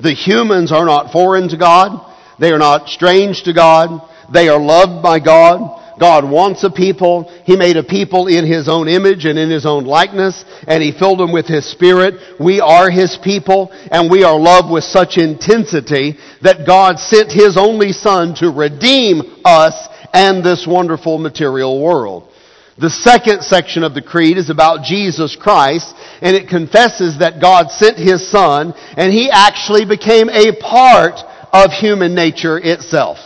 The 0.00 0.12
humans 0.12 0.72
are 0.72 0.84
not 0.84 1.12
foreign 1.12 1.48
to 1.48 1.56
God. 1.56 2.12
They 2.38 2.50
are 2.50 2.58
not 2.58 2.88
strange 2.88 3.44
to 3.44 3.52
God. 3.52 4.08
They 4.32 4.48
are 4.48 4.60
loved 4.60 5.02
by 5.02 5.20
God. 5.20 5.82
God 5.98 6.28
wants 6.28 6.64
a 6.64 6.70
people. 6.70 7.30
He 7.44 7.56
made 7.56 7.76
a 7.76 7.84
people 7.84 8.26
in 8.26 8.46
His 8.46 8.68
own 8.68 8.88
image 8.88 9.24
and 9.24 9.38
in 9.38 9.50
His 9.50 9.64
own 9.64 9.84
likeness, 9.84 10.44
and 10.66 10.82
He 10.82 10.92
filled 10.92 11.20
them 11.20 11.32
with 11.32 11.46
His 11.46 11.70
Spirit. 11.70 12.40
We 12.40 12.60
are 12.60 12.90
His 12.90 13.16
people, 13.22 13.70
and 13.72 14.10
we 14.10 14.24
are 14.24 14.38
loved 14.38 14.72
with 14.72 14.84
such 14.84 15.18
intensity 15.18 16.16
that 16.42 16.66
God 16.66 16.98
sent 16.98 17.30
His 17.30 17.56
only 17.56 17.92
Son 17.92 18.34
to 18.36 18.50
redeem 18.50 19.40
us 19.44 19.88
and 20.12 20.44
this 20.44 20.66
wonderful 20.66 21.18
material 21.18 21.80
world. 21.80 22.28
The 22.76 22.90
second 22.90 23.42
section 23.42 23.84
of 23.84 23.94
the 23.94 24.02
creed 24.02 24.36
is 24.36 24.50
about 24.50 24.84
Jesus 24.84 25.36
Christ, 25.36 25.94
and 26.20 26.36
it 26.36 26.48
confesses 26.48 27.18
that 27.18 27.40
God 27.40 27.70
sent 27.70 27.98
His 27.98 28.28
Son, 28.28 28.74
and 28.96 29.12
He 29.12 29.30
actually 29.30 29.84
became 29.84 30.28
a 30.28 30.52
part 30.60 31.20
of 31.52 31.70
human 31.70 32.14
nature 32.14 32.58
itself. 32.58 33.18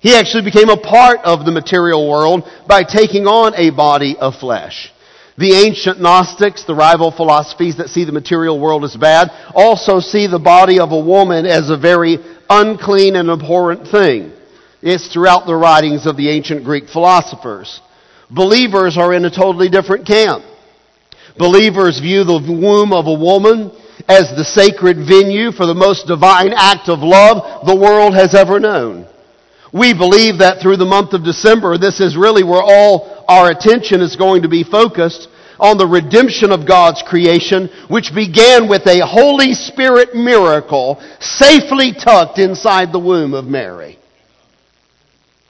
He 0.00 0.14
actually 0.14 0.44
became 0.44 0.70
a 0.70 0.80
part 0.80 1.20
of 1.24 1.44
the 1.44 1.52
material 1.52 2.08
world 2.08 2.48
by 2.66 2.82
taking 2.84 3.26
on 3.26 3.52
a 3.54 3.68
body 3.68 4.16
of 4.18 4.36
flesh. 4.36 4.90
The 5.36 5.52
ancient 5.66 6.00
Gnostics, 6.00 6.64
the 6.64 6.74
rival 6.74 7.10
philosophies 7.10 7.76
that 7.76 7.88
see 7.88 8.04
the 8.04 8.12
material 8.12 8.58
world 8.58 8.84
as 8.84 8.96
bad, 8.96 9.28
also 9.54 10.00
see 10.00 10.26
the 10.26 10.38
body 10.38 10.80
of 10.80 10.92
a 10.92 11.00
woman 11.00 11.44
as 11.44 11.68
a 11.68 11.76
very 11.76 12.18
unclean 12.48 13.14
and 13.14 13.30
abhorrent 13.30 13.88
thing. 13.88 14.32
It's 14.80 15.12
throughout 15.12 15.46
the 15.46 15.54
writings 15.54 16.06
of 16.06 16.16
the 16.16 16.30
ancient 16.30 16.64
Greek 16.64 16.88
philosophers. 16.88 17.80
Believers 18.30 18.96
are 18.96 19.12
in 19.12 19.24
a 19.24 19.30
totally 19.30 19.68
different 19.68 20.06
camp. 20.06 20.44
Believers 21.38 21.98
view 21.98 22.24
the 22.24 22.38
womb 22.38 22.92
of 22.92 23.06
a 23.06 23.14
woman 23.14 23.72
as 24.08 24.30
the 24.36 24.44
sacred 24.44 24.96
venue 24.96 25.52
for 25.52 25.66
the 25.66 25.74
most 25.74 26.06
divine 26.06 26.52
act 26.54 26.88
of 26.88 27.00
love 27.00 27.66
the 27.66 27.76
world 27.76 28.14
has 28.14 28.34
ever 28.34 28.58
known. 28.60 29.06
We 29.72 29.94
believe 29.94 30.38
that 30.38 30.60
through 30.60 30.78
the 30.78 30.84
month 30.84 31.12
of 31.12 31.24
December, 31.24 31.78
this 31.78 32.00
is 32.00 32.16
really 32.16 32.42
where 32.42 32.62
all 32.62 33.24
our 33.28 33.50
attention 33.50 34.00
is 34.00 34.16
going 34.16 34.42
to 34.42 34.48
be 34.48 34.64
focused 34.64 35.28
on 35.60 35.78
the 35.78 35.86
redemption 35.86 36.50
of 36.50 36.66
God's 36.66 37.02
creation, 37.06 37.68
which 37.88 38.14
began 38.14 38.68
with 38.68 38.86
a 38.86 39.06
Holy 39.06 39.52
Spirit 39.52 40.14
miracle 40.14 41.00
safely 41.20 41.92
tucked 41.92 42.38
inside 42.38 42.92
the 42.92 42.98
womb 42.98 43.34
of 43.34 43.44
Mary. 43.44 43.98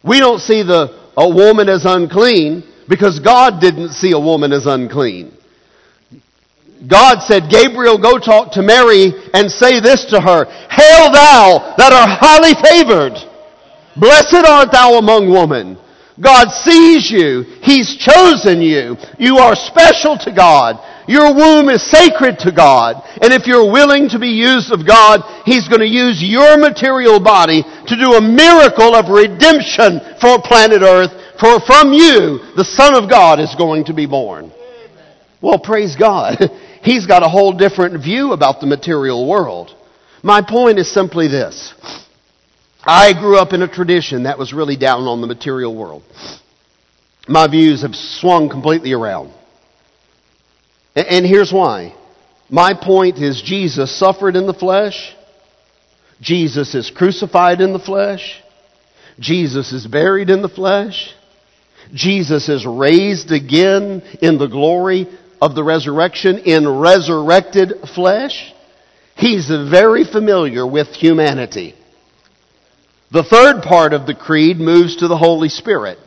We 0.03 0.19
don't 0.19 0.41
see 0.41 0.63
the, 0.63 1.00
a 1.21 1.29
woman 1.29 1.69
as 1.69 1.85
unclean 1.85 2.65
because 2.89 3.21
God 3.21 3.61
didn't 3.61 3.91
see 3.91 4.13
a 4.13 4.19
woman 4.19 4.53
as 4.53 4.67
unclean. 4.67 5.37
God 6.89 7.21
said, 7.21 7.51
Gabriel, 7.51 8.01
go 8.01 8.17
talk 8.19 8.53
to 8.53 8.63
Mary 8.63 9.13
and 9.35 9.51
say 9.51 9.81
this 9.81 10.07
to 10.11 10.21
her, 10.21 10.47
Hail 10.73 11.13
thou 11.13 11.75
that 11.77 11.93
art 11.93 12.17
highly 12.17 12.57
favored. 12.57 13.21
Blessed 14.01 14.49
art 14.49 14.73
thou 14.73 14.97
among 14.97 15.29
women. 15.29 15.77
God 16.17 16.49
sees 16.49 17.11
you. 17.11 17.45
He's 17.61 17.97
chosen 17.97 18.63
you. 18.63 18.97
You 19.19 19.37
are 19.39 19.55
special 19.55 20.17
to 20.25 20.33
God. 20.33 20.77
Your 21.11 21.35
womb 21.35 21.69
is 21.69 21.83
sacred 21.91 22.39
to 22.47 22.53
God. 22.53 23.03
And 23.21 23.33
if 23.33 23.49
you're 23.49 23.73
willing 23.73 24.09
to 24.11 24.21
be 24.21 24.29
used 24.29 24.71
of 24.71 24.87
God, 24.87 25.43
He's 25.45 25.67
going 25.67 25.81
to 25.81 25.89
use 25.89 26.23
your 26.23 26.57
material 26.57 27.19
body 27.19 27.65
to 27.65 27.97
do 27.97 28.15
a 28.15 28.21
miracle 28.23 28.95
of 28.95 29.11
redemption 29.11 29.99
for 30.21 30.41
planet 30.41 30.83
Earth. 30.83 31.11
For 31.41 31.59
from 31.67 31.93
you, 31.93 32.39
the 32.55 32.63
Son 32.65 32.95
of 32.95 33.11
God 33.11 33.41
is 33.41 33.57
going 33.57 33.87
to 33.87 33.93
be 33.93 34.07
born. 34.07 34.53
Well, 35.43 35.59
praise 35.59 35.97
God. 35.97 36.39
He's 36.85 37.07
got 37.07 37.25
a 37.25 37.29
whole 37.29 37.55
different 37.55 38.01
view 38.01 38.33
about 38.33 38.61
the 38.61 38.69
material 38.69 39.29
world. 39.29 39.75
My 40.23 40.43
point 40.43 40.79
is 40.79 40.95
simply 40.95 41.27
this. 41.27 41.75
I 42.85 43.15
grew 43.15 43.37
up 43.37 43.53
in 43.53 43.63
a 43.63 43.69
tradition 43.69 44.23
that 44.23 44.39
was 44.39 44.53
really 44.53 44.77
down 44.77 45.03
on 45.09 45.21
the 45.21 45.27
material 45.27 45.77
world. 45.77 46.05
My 47.27 47.49
views 47.49 47.83
have 47.83 47.97
swung 47.97 48.49
completely 48.49 48.93
around. 48.93 49.35
And 50.95 51.25
here's 51.25 51.53
why. 51.53 51.95
My 52.49 52.75
point 52.75 53.19
is 53.19 53.43
Jesus 53.43 53.97
suffered 53.97 54.37
in 54.37 54.47
the 54.47 54.55
flesh. 54.55 55.15
Jesus 56.21 56.75
is 56.75 56.91
crucified 56.91 57.61
in 57.61 57.73
the 57.73 57.79
flesh. 57.79 58.43
Jesus 59.19 59.73
is 59.73 59.87
buried 59.87 60.31
in 60.31 60.43
the 60.43 60.49
flesh. 60.49 61.15
Jesus 61.95 62.49
is 62.49 62.67
raised 62.67 63.33
again 63.33 64.03
in 64.21 64.39
the 64.39 64.47
glory 64.47 65.07
of 65.41 65.55
the 65.55 65.65
resurrection 65.65 66.39
in 66.39 66.69
resurrected 66.69 67.73
flesh. 67.95 68.53
He's 69.17 69.49
very 69.49 70.05
familiar 70.05 70.67
with 70.67 70.89
humanity. 70.89 71.75
The 73.13 73.25
third 73.25 73.63
part 73.63 73.93
of 73.93 74.07
the 74.07 74.15
creed 74.15 74.59
moves 74.59 74.97
to 74.97 75.09
the 75.09 75.17
Holy 75.17 75.49
Spirit. 75.49 75.99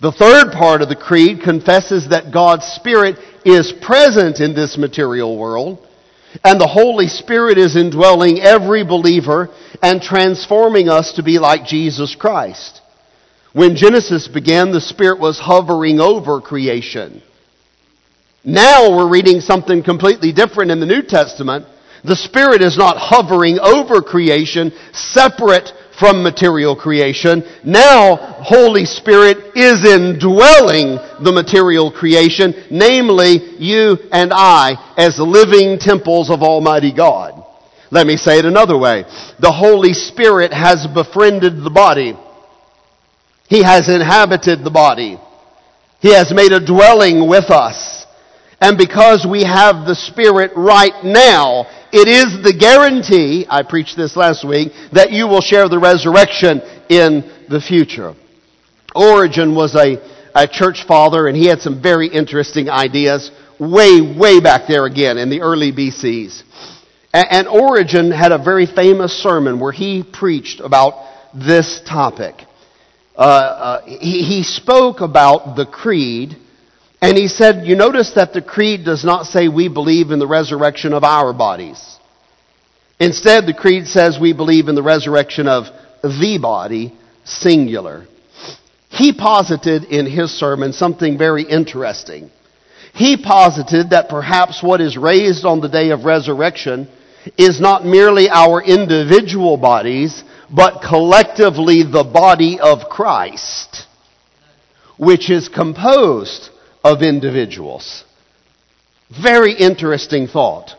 The 0.00 0.12
third 0.12 0.52
part 0.52 0.82
of 0.82 0.88
the 0.90 0.96
creed 0.96 1.40
confesses 1.42 2.10
that 2.10 2.32
God's 2.32 2.66
Spirit 2.66 3.16
is 3.46 3.72
present 3.72 4.40
in 4.40 4.54
this 4.54 4.76
material 4.76 5.38
world, 5.38 5.86
and 6.44 6.60
the 6.60 6.66
Holy 6.66 7.08
Spirit 7.08 7.56
is 7.56 7.76
indwelling 7.76 8.40
every 8.40 8.84
believer 8.84 9.48
and 9.82 10.02
transforming 10.02 10.90
us 10.90 11.14
to 11.14 11.22
be 11.22 11.38
like 11.38 11.64
Jesus 11.64 12.14
Christ. 12.14 12.82
When 13.54 13.74
Genesis 13.74 14.28
began, 14.28 14.70
the 14.70 14.82
Spirit 14.82 15.18
was 15.18 15.40
hovering 15.40 15.98
over 15.98 16.42
creation. 16.42 17.22
Now 18.44 18.94
we're 18.94 19.08
reading 19.08 19.40
something 19.40 19.82
completely 19.82 20.30
different 20.30 20.70
in 20.70 20.78
the 20.78 20.86
New 20.86 21.02
Testament. 21.02 21.64
The 22.04 22.16
Spirit 22.16 22.60
is 22.60 22.76
not 22.76 22.98
hovering 22.98 23.58
over 23.58 24.02
creation, 24.02 24.72
separate 24.92 25.72
from 25.98 26.22
material 26.22 26.76
creation. 26.76 27.42
Now, 27.64 28.16
Holy 28.16 28.84
Spirit 28.84 29.56
is 29.56 29.84
indwelling 29.84 30.98
the 31.24 31.32
material 31.32 31.90
creation, 31.90 32.54
namely 32.70 33.56
you 33.58 33.98
and 34.12 34.32
I 34.34 34.94
as 34.96 35.18
living 35.18 35.78
temples 35.78 36.30
of 36.30 36.42
Almighty 36.42 36.92
God. 36.92 37.42
Let 37.90 38.06
me 38.06 38.16
say 38.16 38.38
it 38.38 38.44
another 38.44 38.76
way. 38.76 39.04
The 39.38 39.52
Holy 39.52 39.92
Spirit 39.92 40.52
has 40.52 40.86
befriended 40.86 41.62
the 41.62 41.70
body. 41.70 42.16
He 43.48 43.62
has 43.62 43.88
inhabited 43.88 44.64
the 44.64 44.70
body. 44.70 45.18
He 46.00 46.12
has 46.12 46.32
made 46.32 46.52
a 46.52 46.64
dwelling 46.64 47.28
with 47.28 47.50
us. 47.50 48.04
And 48.60 48.78
because 48.78 49.26
we 49.28 49.44
have 49.44 49.86
the 49.86 49.94
Spirit 49.94 50.52
right 50.56 51.04
now, 51.04 51.66
it 51.92 52.08
is 52.08 52.42
the 52.42 52.52
guarantee, 52.52 53.46
I 53.48 53.62
preached 53.62 53.96
this 53.96 54.16
last 54.16 54.46
week, 54.46 54.72
that 54.92 55.12
you 55.12 55.26
will 55.26 55.40
share 55.40 55.68
the 55.68 55.78
resurrection 55.78 56.60
in 56.88 57.30
the 57.48 57.60
future. 57.60 58.14
Origen 58.94 59.54
was 59.54 59.74
a, 59.74 59.98
a 60.34 60.48
church 60.48 60.84
father 60.86 61.28
and 61.28 61.36
he 61.36 61.46
had 61.46 61.60
some 61.60 61.82
very 61.82 62.08
interesting 62.08 62.68
ideas 62.68 63.30
way, 63.58 64.00
way 64.00 64.40
back 64.40 64.62
there 64.68 64.86
again 64.86 65.18
in 65.18 65.30
the 65.30 65.42
early 65.42 65.72
BCs. 65.72 66.42
And, 67.12 67.26
and 67.30 67.48
Origen 67.48 68.10
had 68.10 68.32
a 68.32 68.38
very 68.38 68.66
famous 68.66 69.12
sermon 69.22 69.60
where 69.60 69.72
he 69.72 70.02
preached 70.02 70.60
about 70.60 70.94
this 71.34 71.80
topic. 71.86 72.34
Uh, 73.16 73.20
uh, 73.20 73.86
he, 73.86 74.22
he 74.22 74.42
spoke 74.42 75.00
about 75.00 75.56
the 75.56 75.66
creed 75.66 76.36
and 77.00 77.16
he 77.16 77.28
said, 77.28 77.66
You 77.66 77.76
notice 77.76 78.12
that 78.14 78.32
the 78.32 78.42
creed 78.42 78.84
does 78.84 79.04
not 79.04 79.26
say 79.26 79.48
we 79.48 79.68
believe 79.68 80.10
in 80.10 80.18
the 80.18 80.26
resurrection 80.26 80.92
of 80.92 81.04
our 81.04 81.32
bodies. 81.32 81.98
Instead, 82.98 83.46
the 83.46 83.54
creed 83.54 83.86
says 83.86 84.18
we 84.18 84.32
believe 84.32 84.68
in 84.68 84.74
the 84.74 84.82
resurrection 84.82 85.46
of 85.46 85.64
the 86.02 86.38
body, 86.40 86.96
singular. 87.24 88.06
He 88.88 89.12
posited 89.12 89.84
in 89.84 90.06
his 90.06 90.30
sermon 90.30 90.72
something 90.72 91.18
very 91.18 91.42
interesting. 91.42 92.30
He 92.94 93.18
posited 93.18 93.90
that 93.90 94.08
perhaps 94.08 94.62
what 94.62 94.80
is 94.80 94.96
raised 94.96 95.44
on 95.44 95.60
the 95.60 95.68
day 95.68 95.90
of 95.90 96.06
resurrection 96.06 96.88
is 97.36 97.60
not 97.60 97.84
merely 97.84 98.30
our 98.30 98.62
individual 98.62 99.58
bodies, 99.58 100.24
but 100.50 100.80
collectively 100.80 101.82
the 101.82 102.04
body 102.04 102.58
of 102.58 102.88
Christ, 102.88 103.84
which 104.96 105.28
is 105.28 105.48
composed 105.48 106.50
of 106.92 107.02
individuals. 107.02 108.04
Very 109.22 109.52
interesting 109.52 110.26
thought. 110.26 110.70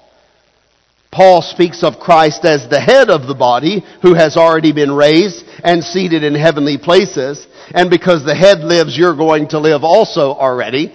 Paul 1.12 1.42
speaks 1.42 1.84
of 1.84 2.00
Christ 2.00 2.46
as 2.46 2.70
the 2.70 2.80
head 2.80 3.10
of 3.10 3.28
the 3.28 3.36
body 3.36 3.84
who 4.02 4.14
has 4.14 4.38
already 4.38 4.72
been 4.72 4.92
raised 4.92 5.46
and 5.64 5.84
seated 5.84 6.24
in 6.24 6.36
heavenly 6.36 6.78
places. 6.78 7.48
And 7.74 7.90
because 7.90 8.24
the 8.24 8.36
head 8.36 8.60
lives, 8.60 8.98
you're 8.98 9.16
going 9.16 9.50
to 9.50 9.60
live 9.60 9.84
also 9.84 10.34
already. 10.34 10.94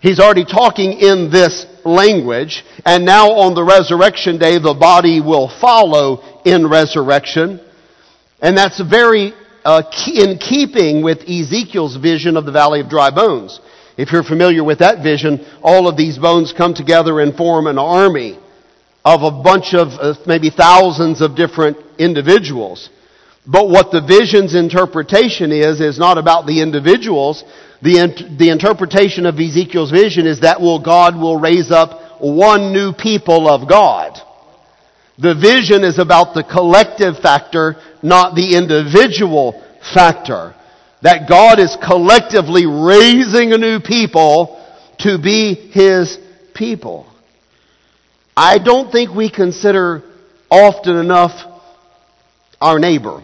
He's 0.00 0.20
already 0.20 0.44
talking 0.44 0.92
in 0.92 1.30
this 1.30 1.66
language. 1.84 2.64
And 2.84 3.04
now 3.04 3.32
on 3.32 3.54
the 3.54 3.64
resurrection 3.64 4.38
day, 4.38 4.58
the 4.58 4.74
body 4.74 5.20
will 5.20 5.48
follow 5.60 6.42
in 6.44 6.68
resurrection. 6.68 7.60
And 8.40 8.56
that's 8.56 8.80
very 8.80 9.34
uh, 9.64 9.82
in 10.06 10.38
keeping 10.38 11.02
with 11.02 11.28
Ezekiel's 11.28 11.96
vision 11.96 12.36
of 12.36 12.46
the 12.46 12.52
valley 12.52 12.80
of 12.80 12.88
dry 12.88 13.10
bones. 13.10 13.60
If 13.98 14.12
you're 14.12 14.22
familiar 14.22 14.62
with 14.62 14.78
that 14.78 15.02
vision, 15.02 15.44
all 15.60 15.88
of 15.88 15.96
these 15.96 16.18
bones 16.18 16.54
come 16.56 16.72
together 16.72 17.20
and 17.20 17.34
form 17.34 17.66
an 17.66 17.78
army 17.78 18.38
of 19.04 19.22
a 19.22 19.42
bunch 19.42 19.74
of 19.74 19.88
uh, 19.88 20.14
maybe 20.24 20.50
thousands 20.50 21.20
of 21.20 21.34
different 21.34 21.78
individuals. 21.98 22.90
But 23.44 23.68
what 23.68 23.90
the 23.90 24.00
vision's 24.00 24.54
interpretation 24.54 25.50
is, 25.50 25.80
is 25.80 25.98
not 25.98 26.16
about 26.16 26.46
the 26.46 26.62
individuals. 26.62 27.42
The, 27.82 28.36
the 28.38 28.50
interpretation 28.50 29.26
of 29.26 29.40
Ezekiel's 29.40 29.90
vision 29.90 30.28
is 30.28 30.40
that 30.40 30.60
will 30.60 30.80
God 30.80 31.16
will 31.16 31.36
raise 31.36 31.72
up 31.72 32.20
one 32.20 32.72
new 32.72 32.92
people 32.92 33.48
of 33.48 33.68
God. 33.68 34.16
The 35.18 35.34
vision 35.34 35.82
is 35.82 35.98
about 35.98 36.34
the 36.34 36.44
collective 36.44 37.18
factor, 37.18 37.76
not 38.00 38.36
the 38.36 38.54
individual 38.54 39.60
factor. 39.92 40.54
That 41.02 41.28
God 41.28 41.60
is 41.60 41.76
collectively 41.84 42.66
raising 42.66 43.52
a 43.52 43.58
new 43.58 43.80
people 43.80 44.64
to 45.00 45.18
be 45.18 45.54
His 45.54 46.18
people. 46.54 47.06
I 48.36 48.58
don't 48.58 48.90
think 48.90 49.14
we 49.14 49.30
consider 49.30 50.02
often 50.50 50.96
enough 50.96 51.32
our 52.60 52.78
neighbor. 52.78 53.22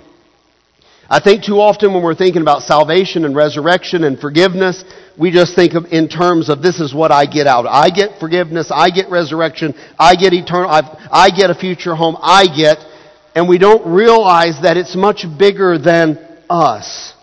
I 1.09 1.21
think 1.21 1.45
too 1.45 1.61
often 1.61 1.93
when 1.93 2.03
we're 2.03 2.15
thinking 2.15 2.43
about 2.43 2.63
salvation 2.63 3.25
and 3.25 3.37
resurrection 3.37 4.05
and 4.05 4.19
forgiveness, 4.19 4.85
we 5.19 5.31
just 5.31 5.55
think 5.55 5.75
of 5.75 5.87
in 5.93 6.09
terms 6.09 6.49
of 6.49 6.63
this 6.63 6.81
is 6.81 6.95
what 6.95 7.13
I 7.13 7.27
get 7.27 7.47
out. 7.47 7.67
I 7.67 7.91
get 7.91 8.19
forgiveness, 8.19 8.71
I 8.75 8.91
get 8.91 9.11
resurrection, 9.11 9.75
I 9.99 10.17
get 10.17 10.33
eternal, 10.33 10.71
I've, 10.71 10.87
I 11.11 11.31
get 11.31 11.51
a 11.51 11.55
future 11.55 11.95
home, 11.95 12.17
I 12.21 12.47
get, 12.47 12.79
and 13.35 13.49
we 13.49 13.59
don't 13.59 13.95
realize 13.95 14.63
that 14.63 14.77
it's 14.77 14.97
much 14.97 15.27
bigger 15.39 15.79
than 15.79 16.19
us. 16.51 17.14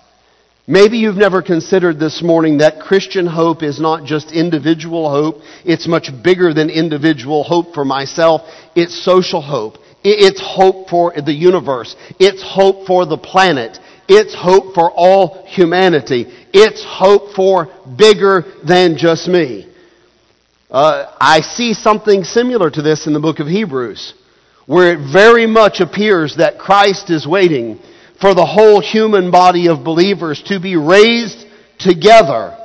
Maybe 0.72 1.00
you've 1.00 1.18
never 1.18 1.42
considered 1.42 2.00
this 2.00 2.24
morning 2.24 2.60
that 2.60 2.80
Christian 2.80 3.28
hope 3.28 3.62
is 3.62 3.78
not 3.78 4.06
just 4.06 4.32
individual 4.32 5.10
hope. 5.10 5.42
It's 5.66 5.86
much 5.86 6.08
bigger 6.24 6.54
than 6.54 6.70
individual 6.70 7.44
hope 7.44 7.74
for 7.74 7.84
myself. 7.84 8.44
It's 8.74 9.04
social 9.04 9.42
hope. 9.42 9.80
It's 10.02 10.40
hope 10.42 10.88
for 10.88 11.12
the 11.12 11.34
universe. 11.34 11.98
It's 12.22 12.42
hope 12.42 12.88
for 12.88 13.06
the 13.06 13.18
planet. 13.18 13.80
It's 14.08 14.34
hope 14.34 14.74
for 14.74 14.90
all 14.90 15.46
humanity. 15.46 16.28
It's 16.54 16.86
hope 16.88 17.36
for 17.36 17.68
bigger 17.98 18.46
than 18.66 18.96
just 18.96 19.28
me. 19.28 19.68
Uh, 20.70 21.14
I 21.20 21.42
see 21.42 21.74
something 21.74 22.24
similar 22.24 22.70
to 22.70 22.82
this 22.82 23.08
in 23.08 23.12
the 23.12 23.20
book 23.20 23.42
of 23.42 23.48
Hebrews, 23.48 24.14
where 24.68 24.94
it 24.94 25.12
very 25.12 25.48
much 25.48 25.82
appears 25.82 26.38
that 26.38 26.60
Christ 26.60 27.10
is 27.10 27.28
waiting 27.28 27.78
for 28.22 28.36
the 28.36 28.46
whole 28.46 28.80
human 28.80 29.32
body 29.32 29.68
of 29.68 29.84
believers 29.84 30.42
to 30.46 30.60
be 30.60 30.78
raised 30.78 31.44
together 31.80 32.56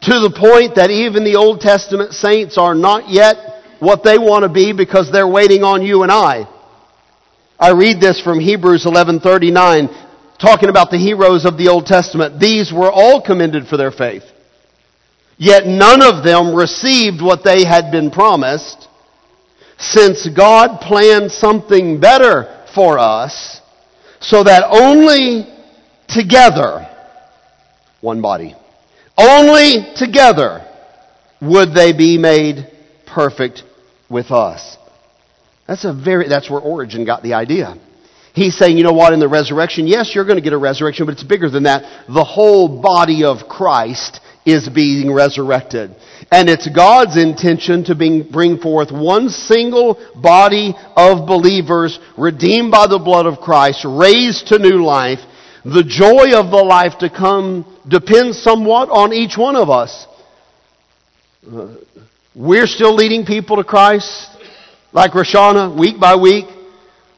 to 0.00 0.20
the 0.20 0.34
point 0.34 0.76
that 0.76 0.90
even 0.90 1.22
the 1.22 1.36
Old 1.36 1.60
Testament 1.60 2.14
saints 2.14 2.56
are 2.56 2.74
not 2.74 3.10
yet 3.10 3.36
what 3.78 4.02
they 4.02 4.16
want 4.16 4.44
to 4.44 4.48
be 4.48 4.72
because 4.72 5.12
they're 5.12 5.28
waiting 5.28 5.62
on 5.62 5.82
you 5.82 6.02
and 6.02 6.10
I. 6.10 6.48
I 7.58 7.72
read 7.72 8.00
this 8.00 8.20
from 8.20 8.40
Hebrews 8.40 8.86
11:39 8.86 9.90
talking 10.38 10.70
about 10.70 10.90
the 10.90 10.98
heroes 10.98 11.44
of 11.44 11.58
the 11.58 11.68
Old 11.68 11.86
Testament. 11.86 12.40
These 12.40 12.72
were 12.72 12.90
all 12.90 13.20
commended 13.20 13.68
for 13.68 13.76
their 13.76 13.92
faith. 13.92 14.24
Yet 15.36 15.66
none 15.66 16.02
of 16.02 16.24
them 16.24 16.54
received 16.54 17.20
what 17.20 17.44
they 17.44 17.64
had 17.64 17.90
been 17.90 18.10
promised 18.10 18.88
since 19.78 20.26
God 20.28 20.80
planned 20.80 21.32
something 21.32 22.00
better 22.00 22.64
for 22.74 22.98
us 22.98 23.60
so 24.24 24.42
that 24.42 24.64
only 24.70 25.46
together, 26.08 26.88
one 28.00 28.22
body, 28.22 28.54
only 29.18 29.94
together 29.96 30.66
would 31.40 31.74
they 31.74 31.92
be 31.92 32.16
made 32.16 32.66
perfect 33.06 33.62
with 34.08 34.30
us. 34.30 34.76
That's 35.68 35.84
a 35.84 35.92
very, 35.92 36.28
that's 36.28 36.50
where 36.50 36.60
Origen 36.60 37.04
got 37.04 37.22
the 37.22 37.34
idea. 37.34 37.76
He's 38.34 38.56
saying, 38.56 38.76
you 38.76 38.82
know 38.82 38.92
what, 38.92 39.12
in 39.12 39.20
the 39.20 39.28
resurrection, 39.28 39.86
yes, 39.86 40.12
you're 40.14 40.24
going 40.24 40.36
to 40.36 40.42
get 40.42 40.52
a 40.52 40.58
resurrection, 40.58 41.06
but 41.06 41.12
it's 41.12 41.22
bigger 41.22 41.48
than 41.48 41.64
that. 41.64 42.06
The 42.08 42.24
whole 42.24 42.80
body 42.80 43.24
of 43.24 43.48
Christ 43.48 44.20
is 44.44 44.68
being 44.68 45.12
resurrected. 45.12 45.94
And 46.30 46.48
it's 46.48 46.68
God's 46.68 47.16
intention 47.16 47.84
to 47.84 47.94
bring, 47.94 48.30
bring 48.30 48.58
forth 48.58 48.90
one 48.92 49.28
single 49.28 49.98
body 50.20 50.74
of 50.96 51.26
believers 51.26 51.98
redeemed 52.18 52.70
by 52.70 52.86
the 52.86 52.98
blood 52.98 53.26
of 53.26 53.38
Christ, 53.38 53.84
raised 53.88 54.48
to 54.48 54.58
new 54.58 54.84
life. 54.84 55.20
The 55.64 55.82
joy 55.82 56.38
of 56.38 56.50
the 56.50 56.62
life 56.62 56.98
to 56.98 57.08
come 57.08 57.64
depends 57.88 58.42
somewhat 58.42 58.90
on 58.90 59.12
each 59.12 59.36
one 59.38 59.56
of 59.56 59.70
us. 59.70 60.06
Uh, 61.50 61.76
we're 62.34 62.66
still 62.66 62.94
leading 62.94 63.24
people 63.24 63.56
to 63.56 63.64
Christ, 63.64 64.28
like 64.92 65.12
Roshana, 65.12 65.78
week 65.78 65.98
by 65.98 66.16
week. 66.16 66.46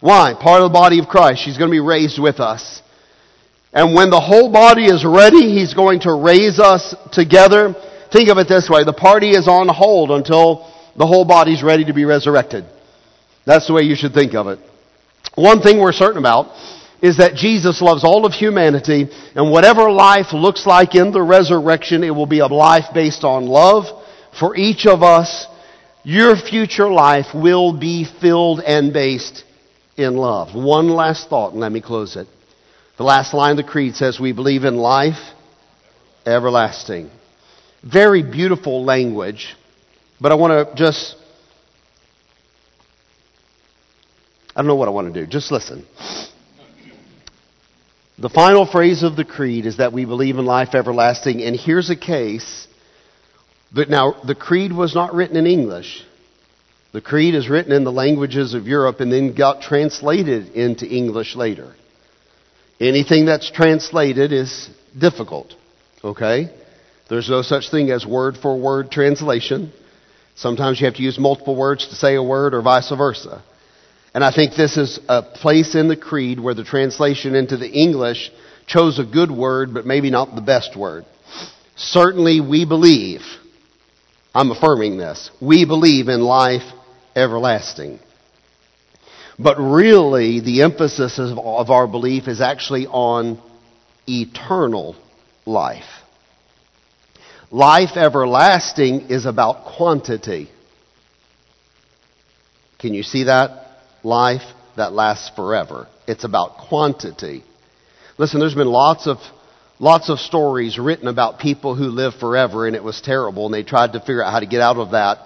Why? 0.01 0.35
Part 0.39 0.63
of 0.63 0.71
the 0.71 0.73
body 0.73 0.99
of 0.99 1.09
Christ. 1.09 1.43
She's 1.43 1.59
going 1.59 1.71
to 1.71 1.75
be 1.75 1.81
raised 1.81 2.21
with 2.21 2.39
us. 2.39 2.83
And 3.77 3.95
when 3.95 4.11
the 4.11 4.21
whole 4.21 4.51
body 4.51 4.87
is 4.87 5.05
ready, 5.05 5.53
He's 5.53 5.75
going 5.75 6.01
to 6.01 6.15
raise 6.15 6.59
us 6.59 6.97
together 7.13 7.77
Think 8.13 8.29
of 8.29 8.39
it 8.39 8.49
this 8.49 8.69
way 8.71 8.85
the 8.85 8.93
party 8.93 9.31
is 9.31 9.49
on 9.49 9.69
hold 9.69 10.11
until 10.11 10.73
the 10.97 11.07
whole 11.07 11.25
body's 11.25 11.63
ready 11.63 11.85
to 11.85 11.93
be 11.93 12.05
resurrected. 12.05 12.65
That's 13.45 13.67
the 13.67 13.75
way 13.75 13.83
you 13.83 13.95
should 13.95 14.15
think 14.15 14.35
of 14.35 14.47
it. 14.49 14.59
One 15.35 15.61
thing 15.61 15.79
we're 15.79 15.93
certain 15.93 16.19
about 16.19 16.47
is 17.03 17.19
that 17.19 17.35
Jesus 17.35 17.83
loves 17.83 18.05
all 18.05 18.25
of 18.25 18.33
humanity, 18.33 19.09
and 19.35 19.53
whatever 19.53 19.91
life 19.91 20.33
looks 20.33 20.67
like 20.67 20.95
in 20.95 21.13
the 21.13 21.21
resurrection, 21.21 22.03
it 22.03 22.11
will 22.11 22.27
be 22.27 22.39
a 22.39 22.47
life 22.47 22.87
based 22.95 23.23
on 23.23 23.47
love 23.47 23.85
for 24.39 24.57
each 24.57 24.87
of 24.87 25.03
us. 25.03 25.47
Your 26.03 26.37
future 26.37 26.89
life 26.89 27.27
will 27.35 27.79
be 27.79 28.07
filled 28.21 28.61
and 28.61 28.93
based 28.95 29.45
in 29.97 30.17
love. 30.17 30.55
One 30.55 30.89
last 30.89 31.29
thought, 31.29 31.53
and 31.53 31.61
let 31.61 31.71
me 31.71 31.83
close 31.83 32.17
it. 32.17 32.29
The 32.97 33.05
last 33.05 33.35
line 33.35 33.53
of 33.53 33.57
the 33.59 33.71
Creed 33.71 33.95
says, 33.95 34.19
We 34.19 34.33
believe 34.33 34.65
in 34.65 34.77
life 34.77 35.19
everlasting. 36.25 37.11
Very 37.83 38.23
beautiful 38.23 38.85
language, 38.85 39.55
but 40.21 40.33
I 40.33 40.35
want 40.35 40.69
to 40.69 40.75
just, 40.75 41.15
I 44.55 44.61
don't 44.61 44.67
know 44.67 44.75
what 44.75 44.89
I 44.89 44.91
want 44.91 45.13
to 45.13 45.21
do. 45.21 45.27
Just 45.27 45.53
listen. 45.53 45.87
The 48.19 48.31
final 48.31 48.65
phrase 48.65 49.03
of 49.03 49.15
the 49.15 49.27
creed 49.27 49.67
is 49.67 49.77
that 49.77 49.93
we 49.93 50.07
believe 50.07 50.39
in 50.39 50.47
life 50.47 50.75
everlasting, 50.75 51.43
and 51.43 51.55
here's 51.55 51.91
a 51.91 51.97
case. 51.97 52.67
But 53.73 53.91
now, 53.91 54.23
the 54.25 54.35
creed 54.35 54.73
was 54.73 54.95
not 54.95 55.15
written 55.15 55.37
in 55.37 55.47
English. 55.47 56.03
The 56.93 57.03
creed 57.03 57.35
is 57.35 57.51
written 57.51 57.73
in 57.73 57.85
the 57.85 57.93
languages 57.93 58.55
of 58.55 58.67
Europe 58.67 59.01
and 59.01 59.13
then 59.13 59.35
got 59.35 59.61
translated 59.61 60.49
into 60.55 60.87
English 60.87 61.37
later. 61.37 61.75
Anything 62.81 63.27
that's 63.27 63.51
translated 63.51 64.33
is 64.33 64.69
difficult. 64.99 65.55
Okay? 66.05 66.51
There's 67.09 67.29
no 67.29 67.43
such 67.43 67.71
thing 67.71 67.91
as 67.91 68.05
word 68.05 68.37
for 68.37 68.59
word 68.59 68.91
translation. 68.91 69.73
Sometimes 70.35 70.81
you 70.81 70.87
have 70.87 70.97
to 70.97 71.03
use 71.03 71.19
multiple 71.19 71.57
words 71.57 71.89
to 71.89 71.95
say 71.95 72.15
a 72.15 72.23
word 72.23 72.53
or 72.53 72.63
vice 72.63 72.91
versa. 72.91 73.43
And 74.13 74.25
I 74.25 74.33
think 74.33 74.55
this 74.55 74.77
is 74.77 74.99
a 75.09 75.23
place 75.23 75.75
in 75.75 75.89
the 75.89 75.97
creed 75.97 76.41
where 76.41 76.55
the 76.55 76.65
translation 76.65 77.35
into 77.35 77.57
the 77.57 77.71
English 77.71 78.31
chose 78.67 78.99
a 78.99 79.05
good 79.05 79.31
word, 79.31 79.73
but 79.73 79.87
maybe 79.87 80.11
not 80.11 80.35
the 80.35 80.41
best 80.41 80.77
word. 80.77 81.05
Certainly 81.77 82.41
we 82.41 82.65
believe, 82.65 83.21
I'm 84.35 84.51
affirming 84.51 84.97
this, 84.97 85.31
we 85.41 85.65
believe 85.65 86.09
in 86.09 86.21
life 86.23 86.63
everlasting. 87.15 88.01
But 89.39 89.59
really, 89.59 90.41
the 90.41 90.63
emphasis 90.63 91.19
of 91.19 91.71
our 91.71 91.87
belief 91.87 92.27
is 92.27 92.41
actually 92.41 92.87
on 92.87 93.41
eternal 94.09 94.97
life. 95.45 95.85
Life 97.51 97.97
everlasting 97.97 99.09
is 99.11 99.27
about 99.27 99.77
quantity. 99.77 100.51
Can 102.79 102.95
you 102.95 103.03
see 103.03 103.25
that? 103.25 103.67
Life 104.03 104.43
that 104.77 104.93
lasts 104.93 105.31
forever. 105.37 105.89
It's 106.07 106.25
about 106.25 106.59
quantity. 106.69 107.45
Listen, 108.19 108.41
there's 108.41 108.55
been 108.55 108.69
lots 108.69 109.07
of 109.07 109.19
lots 109.79 110.09
of 110.09 110.19
stories 110.19 110.79
written 110.79 111.07
about 111.07 111.39
people 111.39 111.75
who 111.75 111.85
live 111.85 112.15
forever 112.15 112.67
and 112.67 112.75
it 112.75 112.83
was 112.83 113.01
terrible 113.01 113.45
and 113.45 113.55
they 113.55 113.63
tried 113.63 113.93
to 113.93 114.01
figure 114.01 114.25
out 114.25 114.33
how 114.33 114.41
to 114.41 114.47
get 114.47 114.61
out 114.61 114.77
of 114.77 114.93
that. 114.93 115.19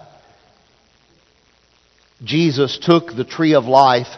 Jesus 2.22 2.78
took 2.78 3.14
the 3.14 3.24
tree 3.24 3.54
of 3.54 3.64
life 3.64 4.08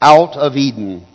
out 0.00 0.36
of 0.36 0.56
Eden 0.56 1.06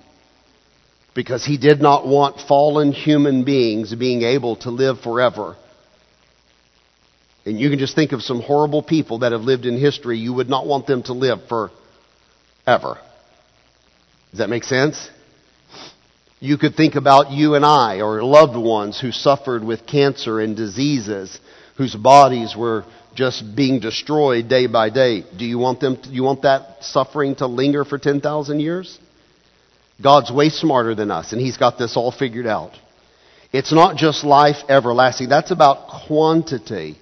because 1.13 1.45
he 1.45 1.57
did 1.57 1.81
not 1.81 2.07
want 2.07 2.39
fallen 2.47 2.91
human 2.91 3.43
beings 3.43 3.93
being 3.93 4.21
able 4.21 4.55
to 4.57 4.69
live 4.69 4.99
forever. 5.01 5.55
And 7.45 7.59
you 7.59 7.69
can 7.69 7.79
just 7.79 7.95
think 7.95 8.11
of 8.11 8.21
some 8.21 8.41
horrible 8.41 8.83
people 8.83 9.19
that 9.19 9.31
have 9.31 9.41
lived 9.41 9.65
in 9.65 9.79
history. 9.79 10.17
You 10.17 10.33
would 10.33 10.49
not 10.49 10.67
want 10.67 10.85
them 10.85 11.03
to 11.03 11.13
live 11.13 11.39
forever. 11.47 12.99
Does 14.31 14.39
that 14.39 14.49
make 14.49 14.63
sense? 14.63 15.09
You 16.39 16.57
could 16.57 16.75
think 16.75 16.95
about 16.95 17.31
you 17.31 17.55
and 17.55 17.65
I 17.65 18.01
or 18.01 18.21
loved 18.23 18.55
ones 18.55 18.99
who 18.99 19.11
suffered 19.11 19.63
with 19.63 19.87
cancer 19.87 20.39
and 20.39 20.55
diseases, 20.55 21.39
whose 21.77 21.95
bodies 21.95 22.55
were 22.55 22.85
just 23.17 23.55
being 23.55 23.79
destroyed 23.79 24.47
day 24.47 24.67
by 24.67 24.91
day. 24.91 25.23
Do 25.35 25.43
you 25.43 25.57
want 25.57 25.79
them 25.79 25.97
to, 26.03 26.09
you 26.09 26.21
want 26.21 26.43
that 26.43 26.83
suffering 26.83 27.35
to 27.37 27.47
linger 27.47 27.83
for 27.83 27.97
10,000 27.97 28.59
years? 28.59 28.99
God's 30.01 30.31
way 30.31 30.49
smarter 30.49 30.93
than 30.93 31.09
us 31.09 31.33
and 31.33 31.41
he's 31.41 31.57
got 31.57 31.79
this 31.79 31.97
all 31.97 32.11
figured 32.11 32.45
out. 32.45 32.73
It's 33.51 33.73
not 33.73 33.97
just 33.97 34.23
life 34.23 34.57
everlasting. 34.69 35.29
That's 35.29 35.49
about 35.49 36.05
quantity. 36.07 36.99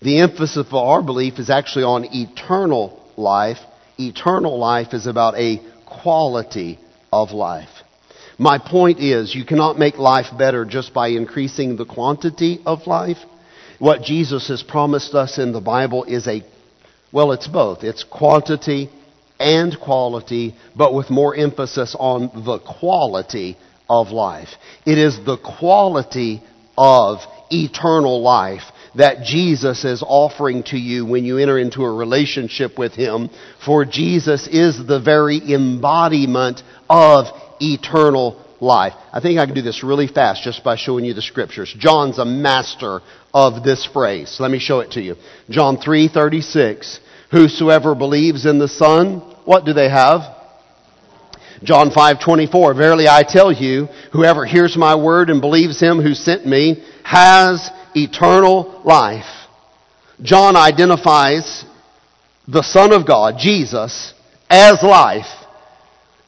The 0.00 0.20
emphasis 0.20 0.56
of 0.56 0.72
our 0.72 1.02
belief 1.02 1.38
is 1.38 1.50
actually 1.50 1.84
on 1.84 2.06
eternal 2.06 2.98
life. 3.18 3.58
Eternal 3.98 4.58
life 4.58 4.94
is 4.94 5.06
about 5.06 5.34
a 5.34 5.60
quality 5.84 6.78
of 7.12 7.32
life. 7.32 7.68
My 8.38 8.56
point 8.56 9.00
is, 9.00 9.34
you 9.34 9.44
cannot 9.44 9.78
make 9.78 9.98
life 9.98 10.28
better 10.38 10.64
just 10.64 10.94
by 10.94 11.08
increasing 11.08 11.76
the 11.76 11.84
quantity 11.84 12.60
of 12.64 12.86
life. 12.86 13.18
What 13.80 14.02
Jesus 14.02 14.48
has 14.48 14.62
promised 14.62 15.14
us 15.14 15.38
in 15.38 15.52
the 15.52 15.60
Bible 15.62 16.04
is 16.04 16.28
a, 16.28 16.42
well, 17.12 17.32
it's 17.32 17.48
both. 17.48 17.82
It's 17.82 18.04
quantity 18.04 18.90
and 19.38 19.74
quality, 19.80 20.54
but 20.76 20.92
with 20.92 21.08
more 21.08 21.34
emphasis 21.34 21.96
on 21.98 22.44
the 22.44 22.58
quality 22.58 23.56
of 23.88 24.08
life. 24.10 24.50
It 24.84 24.98
is 24.98 25.18
the 25.24 25.38
quality 25.38 26.42
of 26.76 27.20
eternal 27.50 28.20
life 28.20 28.64
that 28.96 29.24
Jesus 29.24 29.86
is 29.86 30.04
offering 30.06 30.62
to 30.64 30.76
you 30.76 31.06
when 31.06 31.24
you 31.24 31.38
enter 31.38 31.58
into 31.58 31.82
a 31.82 31.90
relationship 31.90 32.78
with 32.78 32.92
Him. 32.92 33.30
For 33.64 33.86
Jesus 33.86 34.46
is 34.46 34.76
the 34.86 35.00
very 35.00 35.38
embodiment 35.54 36.62
of 36.90 37.28
eternal 37.60 38.44
life. 38.60 38.92
I 39.12 39.20
think 39.20 39.38
I 39.38 39.46
can 39.46 39.54
do 39.54 39.62
this 39.62 39.82
really 39.82 40.06
fast 40.06 40.42
just 40.42 40.62
by 40.62 40.76
showing 40.76 41.04
you 41.04 41.14
the 41.14 41.22
scriptures. 41.22 41.74
John's 41.78 42.18
a 42.18 42.24
master 42.24 43.00
of 43.32 43.62
this 43.62 43.86
phrase. 43.86 44.36
Let 44.38 44.50
me 44.50 44.58
show 44.58 44.80
it 44.80 44.92
to 44.92 45.00
you. 45.00 45.16
John 45.48 45.76
3:36. 45.78 47.00
Whosoever 47.30 47.94
believes 47.94 48.44
in 48.44 48.58
the 48.58 48.68
Son, 48.68 49.22
what 49.44 49.64
do 49.64 49.72
they 49.72 49.88
have? 49.88 50.22
John 51.62 51.90
5:24. 51.90 52.74
Verily 52.74 53.08
I 53.08 53.22
tell 53.22 53.52
you, 53.52 53.88
whoever 54.12 54.44
hears 54.44 54.76
my 54.76 54.94
word 54.94 55.30
and 55.30 55.40
believes 55.40 55.78
him 55.78 56.00
who 56.00 56.14
sent 56.14 56.46
me 56.46 56.82
has 57.02 57.70
eternal 57.94 58.80
life. 58.84 59.26
John 60.22 60.56
identifies 60.56 61.64
the 62.48 62.62
Son 62.62 62.92
of 62.92 63.06
God, 63.06 63.38
Jesus, 63.38 64.12
as 64.48 64.82
life. 64.82 65.28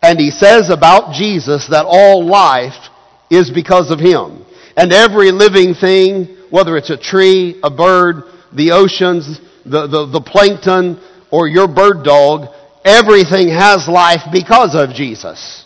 And 0.02 0.18
he 0.18 0.30
says 0.30 0.68
about 0.68 1.14
Jesus 1.14 1.68
that 1.68 1.86
all 1.86 2.26
life 2.26 2.90
is 3.30 3.50
because 3.50 3.90
of 3.90 4.00
him. 4.00 4.44
And 4.76 4.92
every 4.92 5.30
living 5.30 5.74
thing, 5.74 6.36
whether 6.50 6.76
it's 6.76 6.90
a 6.90 6.96
tree, 6.96 7.60
a 7.62 7.70
bird, 7.70 8.24
the 8.52 8.72
oceans, 8.72 9.40
the, 9.64 9.86
the, 9.86 10.06
the 10.06 10.20
plankton, 10.20 11.00
or 11.30 11.46
your 11.46 11.68
bird 11.68 12.04
dog, 12.04 12.48
everything 12.84 13.48
has 13.48 13.88
life 13.88 14.22
because 14.32 14.74
of 14.74 14.94
Jesus. 14.94 15.64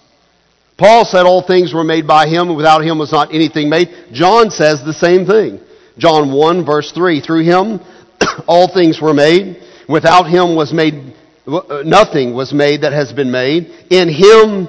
Paul 0.77 1.07
said 1.07 1.25
all 1.25 1.43
things 1.43 1.73
were 1.73 1.85
made 1.85 2.07
by 2.07 2.27
him, 2.27 2.49
and 2.49 2.57
without 2.57 2.85
him 2.85 2.99
was 2.99 3.11
not 3.11 3.35
anything 3.35 3.71
made. 3.71 3.89
John 4.13 4.51
says 4.51 4.85
the 4.85 4.93
same 4.93 5.27
thing. 5.27 5.61
John 5.97 6.33
1 6.33 6.67
verse 6.67 6.93
3, 6.93 7.21
through 7.21 7.45
him 7.45 7.81
all 8.47 8.73
things 8.73 9.01
were 9.01 9.15
made. 9.15 9.63
Without 9.89 10.25
him 10.25 10.55
was 10.55 10.73
made, 10.73 11.15
Uh, 11.47 11.83
nothing 11.85 12.35
was 12.35 12.53
made 12.53 12.83
that 12.83 12.93
has 12.93 13.13
been 13.13 13.31
made. 13.31 13.67
In 13.91 14.09
him 14.09 14.69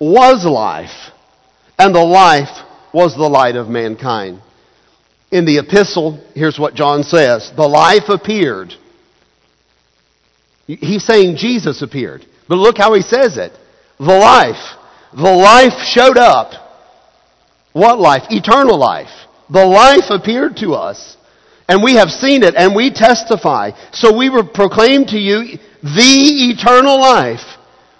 was 0.00 0.44
life, 0.44 1.12
and 1.78 1.94
the 1.94 2.04
life 2.04 2.64
was 2.92 3.14
the 3.14 3.28
light 3.28 3.56
of 3.56 3.68
mankind. 3.68 4.40
In 5.30 5.44
the 5.44 5.58
epistle, 5.58 6.24
here's 6.34 6.58
what 6.58 6.74
John 6.74 7.02
says. 7.02 7.52
The 7.56 7.68
life 7.68 8.08
appeared. 8.08 8.72
He's 10.66 11.04
saying 11.04 11.36
Jesus 11.36 11.82
appeared. 11.82 12.24
But 12.48 12.58
look 12.58 12.78
how 12.78 12.94
he 12.94 13.02
says 13.02 13.36
it. 13.36 13.52
The 13.98 14.04
life. 14.04 14.76
The 15.12 15.22
life 15.22 15.84
showed 15.84 16.16
up. 16.16 16.52
What 17.72 17.98
life? 17.98 18.22
Eternal 18.30 18.78
life. 18.78 19.10
The 19.50 19.64
life 19.64 20.10
appeared 20.10 20.56
to 20.58 20.74
us. 20.74 21.16
And 21.68 21.82
we 21.82 21.94
have 21.94 22.08
seen 22.08 22.42
it 22.42 22.54
and 22.56 22.74
we 22.74 22.92
testify. 22.92 23.70
So 23.92 24.16
we 24.16 24.30
proclaim 24.54 25.04
to 25.06 25.18
you 25.18 25.58
the 25.94 26.50
eternal 26.50 27.00
life 27.00 27.56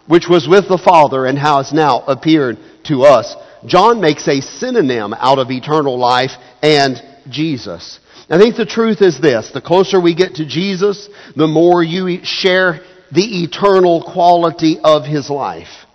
which 0.07 0.29
was 0.29 0.49
with 0.49 0.69
the 0.69 0.79
Father 0.79 1.27
and 1.27 1.39
has 1.39 1.73
now 1.73 2.01
appeared 2.07 2.59
to 2.85 3.03
us. 3.03 3.35
John 3.67 4.01
makes 4.01 4.27
a 4.29 4.41
synonym 4.41 5.15
out 5.15 5.39
of 5.39 5.51
eternal 5.51 5.99
life 5.99 6.33
and 6.63 7.03
Jesus. 7.29 7.99
I 8.29 8.39
think 8.39 8.57
the 8.57 8.67
truth 8.67 9.03
is 9.03 9.21
this. 9.21 9.51
The 9.53 9.61
closer 9.61 10.01
we 10.01 10.15
get 10.15 10.37
to 10.37 10.47
Jesus, 10.47 11.09
the 11.37 11.47
more 11.47 11.83
you 11.83 12.25
share 12.25 12.81
the 13.13 13.43
eternal 13.45 14.03
quality 14.03 14.79
of 14.83 15.05
His 15.05 15.31
life. 15.31 15.87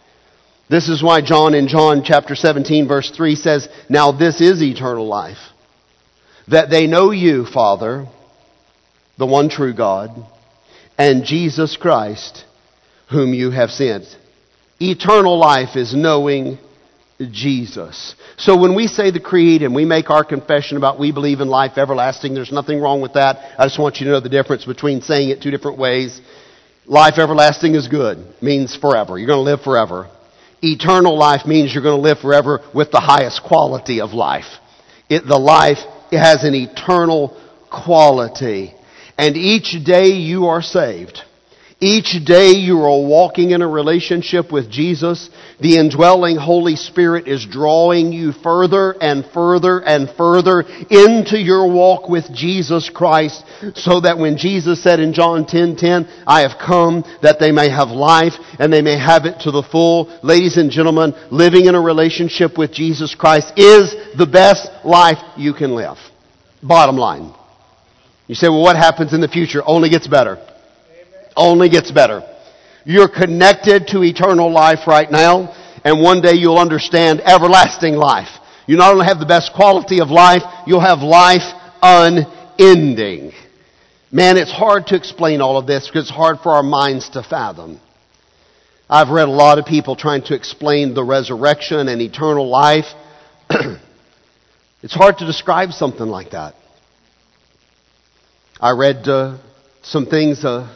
This 0.69 0.87
is 0.87 1.03
why 1.03 1.21
John 1.21 1.53
in 1.53 1.67
John 1.67 2.03
chapter 2.05 2.35
17 2.35 2.87
verse 2.87 3.11
3 3.11 3.35
says, 3.35 3.67
Now 3.89 4.13
this 4.13 4.39
is 4.39 4.61
eternal 4.63 5.07
life. 5.07 5.37
That 6.47 6.69
they 6.69 6.87
know 6.87 7.11
you, 7.11 7.45
Father, 7.45 8.07
the 9.17 9.25
one 9.25 9.49
true 9.49 9.73
God, 9.73 10.11
and 11.01 11.25
Jesus 11.25 11.77
Christ, 11.77 12.45
whom 13.09 13.33
you 13.33 13.49
have 13.49 13.71
sent. 13.71 14.05
Eternal 14.79 15.39
life 15.39 15.75
is 15.75 15.95
knowing 15.95 16.59
Jesus. 17.31 18.13
So 18.37 18.55
when 18.55 18.75
we 18.75 18.85
say 18.85 19.09
the 19.09 19.19
creed 19.19 19.63
and 19.63 19.73
we 19.73 19.83
make 19.83 20.11
our 20.11 20.23
confession 20.23 20.77
about 20.77 20.99
we 20.99 21.11
believe 21.11 21.39
in 21.39 21.47
life 21.47 21.77
everlasting, 21.77 22.35
there's 22.35 22.51
nothing 22.51 22.79
wrong 22.79 23.01
with 23.01 23.13
that. 23.13 23.59
I 23.59 23.65
just 23.65 23.79
want 23.79 23.97
you 23.97 24.05
to 24.05 24.11
know 24.11 24.19
the 24.19 24.29
difference 24.29 24.63
between 24.63 25.01
saying 25.01 25.29
it 25.29 25.41
two 25.41 25.49
different 25.49 25.79
ways. 25.79 26.21
Life 26.85 27.17
everlasting 27.17 27.73
is 27.73 27.87
good, 27.87 28.23
means 28.39 28.75
forever. 28.75 29.17
You're 29.17 29.27
going 29.27 29.43
to 29.43 29.51
live 29.51 29.61
forever. 29.61 30.07
Eternal 30.61 31.17
life 31.17 31.47
means 31.47 31.73
you're 31.73 31.83
going 31.83 31.97
to 31.97 32.07
live 32.07 32.19
forever 32.19 32.59
with 32.75 32.91
the 32.91 32.99
highest 32.99 33.41
quality 33.43 34.01
of 34.01 34.11
life. 34.11 34.59
It, 35.09 35.23
the 35.27 35.39
life 35.39 35.79
it 36.11 36.19
has 36.19 36.43
an 36.43 36.53
eternal 36.53 37.35
quality. 37.71 38.75
And 39.21 39.37
each 39.37 39.75
day 39.85 40.07
you 40.07 40.47
are 40.47 40.63
saved. 40.63 41.21
Each 41.79 42.17
day 42.25 42.53
you 42.53 42.79
are 42.79 43.07
walking 43.07 43.51
in 43.51 43.61
a 43.61 43.67
relationship 43.67 44.51
with 44.51 44.67
Jesus. 44.71 45.29
The 45.59 45.77
indwelling 45.77 46.37
Holy 46.37 46.75
Spirit 46.75 47.27
is 47.27 47.45
drawing 47.45 48.13
you 48.13 48.31
further 48.31 48.95
and 48.99 49.23
further 49.31 49.79
and 49.79 50.09
further 50.17 50.61
into 50.89 51.37
your 51.37 51.71
walk 51.71 52.09
with 52.09 52.33
Jesus 52.33 52.89
Christ 52.89 53.43
so 53.75 53.99
that 53.99 54.17
when 54.17 54.37
Jesus 54.37 54.81
said 54.81 54.99
in 54.99 55.13
John 55.13 55.45
10:10, 55.45 55.75
10, 55.77 56.05
10, 56.05 56.07
I 56.25 56.41
have 56.41 56.57
come 56.57 57.03
that 57.21 57.39
they 57.39 57.51
may 57.51 57.69
have 57.69 57.89
life 57.89 58.33
and 58.57 58.73
they 58.73 58.81
may 58.81 58.97
have 58.97 59.25
it 59.27 59.41
to 59.41 59.51
the 59.51 59.63
full. 59.63 60.09
Ladies 60.23 60.57
and 60.57 60.71
gentlemen, 60.71 61.13
living 61.29 61.65
in 61.65 61.75
a 61.75 61.81
relationship 61.81 62.57
with 62.57 62.73
Jesus 62.73 63.13
Christ 63.13 63.53
is 63.55 63.95
the 64.17 64.25
best 64.25 64.67
life 64.83 65.19
you 65.37 65.53
can 65.53 65.75
live. 65.75 65.99
Bottom 66.63 66.97
line. 66.97 67.35
You 68.31 68.35
say, 68.35 68.47
well, 68.47 68.61
what 68.61 68.77
happens 68.77 69.11
in 69.13 69.19
the 69.19 69.27
future? 69.27 69.61
Only 69.65 69.89
gets 69.89 70.07
better 70.07 70.39
only 71.35 71.69
gets 71.69 71.91
better. 71.91 72.23
You're 72.85 73.09
connected 73.09 73.87
to 73.89 74.03
eternal 74.03 74.51
life 74.51 74.87
right 74.87 75.09
now, 75.09 75.55
and 75.83 76.01
one 76.01 76.21
day 76.21 76.33
you'll 76.33 76.57
understand 76.57 77.21
everlasting 77.21 77.95
life. 77.95 78.29
You 78.67 78.77
not 78.77 78.93
only 78.93 79.05
have 79.05 79.19
the 79.19 79.25
best 79.25 79.53
quality 79.53 80.01
of 80.01 80.09
life, 80.09 80.43
you'll 80.65 80.79
have 80.79 80.99
life 80.99 81.43
unending. 81.81 83.33
Man, 84.11 84.37
it's 84.37 84.51
hard 84.51 84.87
to 84.87 84.95
explain 84.95 85.41
all 85.41 85.57
of 85.57 85.67
this 85.67 85.87
because 85.87 86.03
it's 86.03 86.15
hard 86.15 86.39
for 86.39 86.53
our 86.53 86.63
minds 86.63 87.09
to 87.11 87.23
fathom. 87.23 87.79
I've 88.89 89.09
read 89.09 89.29
a 89.29 89.31
lot 89.31 89.57
of 89.57 89.65
people 89.65 89.95
trying 89.95 90.23
to 90.23 90.35
explain 90.35 90.93
the 90.93 91.03
resurrection 91.03 91.87
and 91.87 92.01
eternal 92.01 92.49
life. 92.49 92.85
it's 94.83 94.93
hard 94.93 95.19
to 95.19 95.25
describe 95.25 95.71
something 95.71 96.05
like 96.05 96.31
that. 96.31 96.55
I 98.63 98.73
read 98.73 99.07
uh, 99.07 99.39
some 99.81 100.05
things 100.05 100.45
uh, 100.45 100.71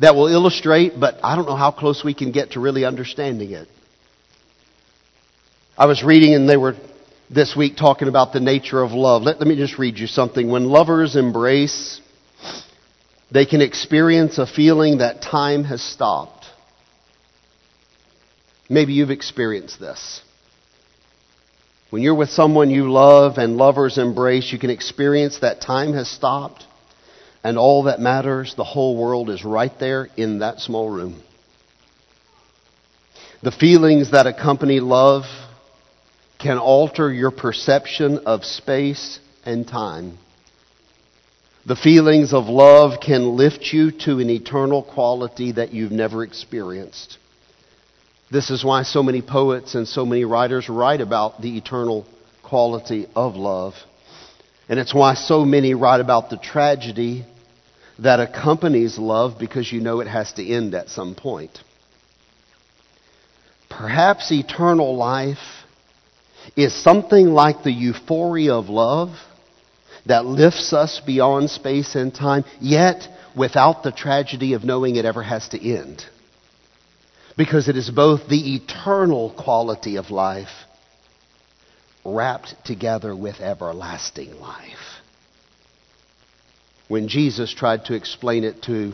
that 0.00 0.16
will 0.16 0.26
illustrate, 0.26 0.98
but 0.98 1.20
I 1.22 1.36
don't 1.36 1.46
know 1.46 1.54
how 1.54 1.70
close 1.70 2.02
we 2.02 2.12
can 2.12 2.32
get 2.32 2.52
to 2.52 2.60
really 2.60 2.84
understanding 2.84 3.52
it. 3.52 3.68
I 5.78 5.86
was 5.86 6.02
reading 6.02 6.34
and 6.34 6.48
they 6.48 6.56
were 6.56 6.74
this 7.30 7.54
week 7.54 7.76
talking 7.76 8.08
about 8.08 8.32
the 8.32 8.40
nature 8.40 8.82
of 8.82 8.90
love. 8.90 9.22
Let, 9.22 9.38
let 9.38 9.46
me 9.46 9.54
just 9.54 9.78
read 9.78 9.96
you 9.96 10.08
something. 10.08 10.50
When 10.50 10.64
lovers 10.64 11.14
embrace, 11.14 12.00
they 13.30 13.46
can 13.46 13.60
experience 13.62 14.38
a 14.38 14.46
feeling 14.46 14.98
that 14.98 15.22
time 15.22 15.62
has 15.62 15.80
stopped. 15.80 16.46
Maybe 18.68 18.92
you've 18.92 19.10
experienced 19.12 19.78
this. 19.78 20.20
When 21.92 22.00
you're 22.00 22.14
with 22.14 22.30
someone 22.30 22.70
you 22.70 22.90
love 22.90 23.36
and 23.36 23.58
lovers 23.58 23.98
embrace, 23.98 24.50
you 24.50 24.58
can 24.58 24.70
experience 24.70 25.40
that 25.40 25.60
time 25.60 25.92
has 25.92 26.08
stopped 26.10 26.64
and 27.44 27.58
all 27.58 27.82
that 27.82 28.00
matters, 28.00 28.54
the 28.54 28.64
whole 28.64 28.96
world 28.96 29.28
is 29.28 29.44
right 29.44 29.78
there 29.78 30.08
in 30.16 30.38
that 30.38 30.60
small 30.60 30.88
room. 30.88 31.22
The 33.42 33.52
feelings 33.52 34.12
that 34.12 34.26
accompany 34.26 34.80
love 34.80 35.24
can 36.38 36.56
alter 36.56 37.12
your 37.12 37.30
perception 37.30 38.20
of 38.24 38.46
space 38.46 39.20
and 39.44 39.68
time. 39.68 40.16
The 41.66 41.76
feelings 41.76 42.32
of 42.32 42.46
love 42.46 43.00
can 43.02 43.36
lift 43.36 43.66
you 43.70 43.90
to 44.06 44.18
an 44.18 44.30
eternal 44.30 44.82
quality 44.82 45.52
that 45.52 45.74
you've 45.74 45.92
never 45.92 46.24
experienced. 46.24 47.18
This 48.32 48.48
is 48.48 48.64
why 48.64 48.82
so 48.82 49.02
many 49.02 49.20
poets 49.20 49.74
and 49.74 49.86
so 49.86 50.06
many 50.06 50.24
writers 50.24 50.70
write 50.70 51.02
about 51.02 51.42
the 51.42 51.58
eternal 51.58 52.06
quality 52.42 53.06
of 53.14 53.34
love. 53.34 53.74
And 54.70 54.80
it's 54.80 54.94
why 54.94 55.12
so 55.12 55.44
many 55.44 55.74
write 55.74 56.00
about 56.00 56.30
the 56.30 56.38
tragedy 56.38 57.26
that 57.98 58.20
accompanies 58.20 58.96
love 58.96 59.34
because 59.38 59.70
you 59.70 59.82
know 59.82 60.00
it 60.00 60.06
has 60.06 60.32
to 60.34 60.48
end 60.48 60.74
at 60.74 60.88
some 60.88 61.14
point. 61.14 61.58
Perhaps 63.68 64.32
eternal 64.32 64.96
life 64.96 65.66
is 66.56 66.72
something 66.72 67.26
like 67.26 67.62
the 67.62 67.72
euphoria 67.72 68.54
of 68.54 68.70
love 68.70 69.10
that 70.06 70.24
lifts 70.24 70.72
us 70.72 71.02
beyond 71.04 71.50
space 71.50 71.94
and 71.94 72.14
time, 72.14 72.44
yet 72.62 73.06
without 73.36 73.82
the 73.82 73.92
tragedy 73.92 74.54
of 74.54 74.64
knowing 74.64 74.96
it 74.96 75.04
ever 75.04 75.22
has 75.22 75.50
to 75.50 75.60
end. 75.62 76.02
Because 77.36 77.68
it 77.68 77.76
is 77.76 77.90
both 77.90 78.28
the 78.28 78.56
eternal 78.56 79.30
quality 79.30 79.96
of 79.96 80.10
life 80.10 80.50
wrapped 82.04 82.64
together 82.64 83.14
with 83.14 83.40
everlasting 83.40 84.38
life. 84.40 85.00
When 86.88 87.08
Jesus 87.08 87.54
tried 87.54 87.86
to 87.86 87.94
explain 87.94 88.44
it 88.44 88.62
to 88.64 88.92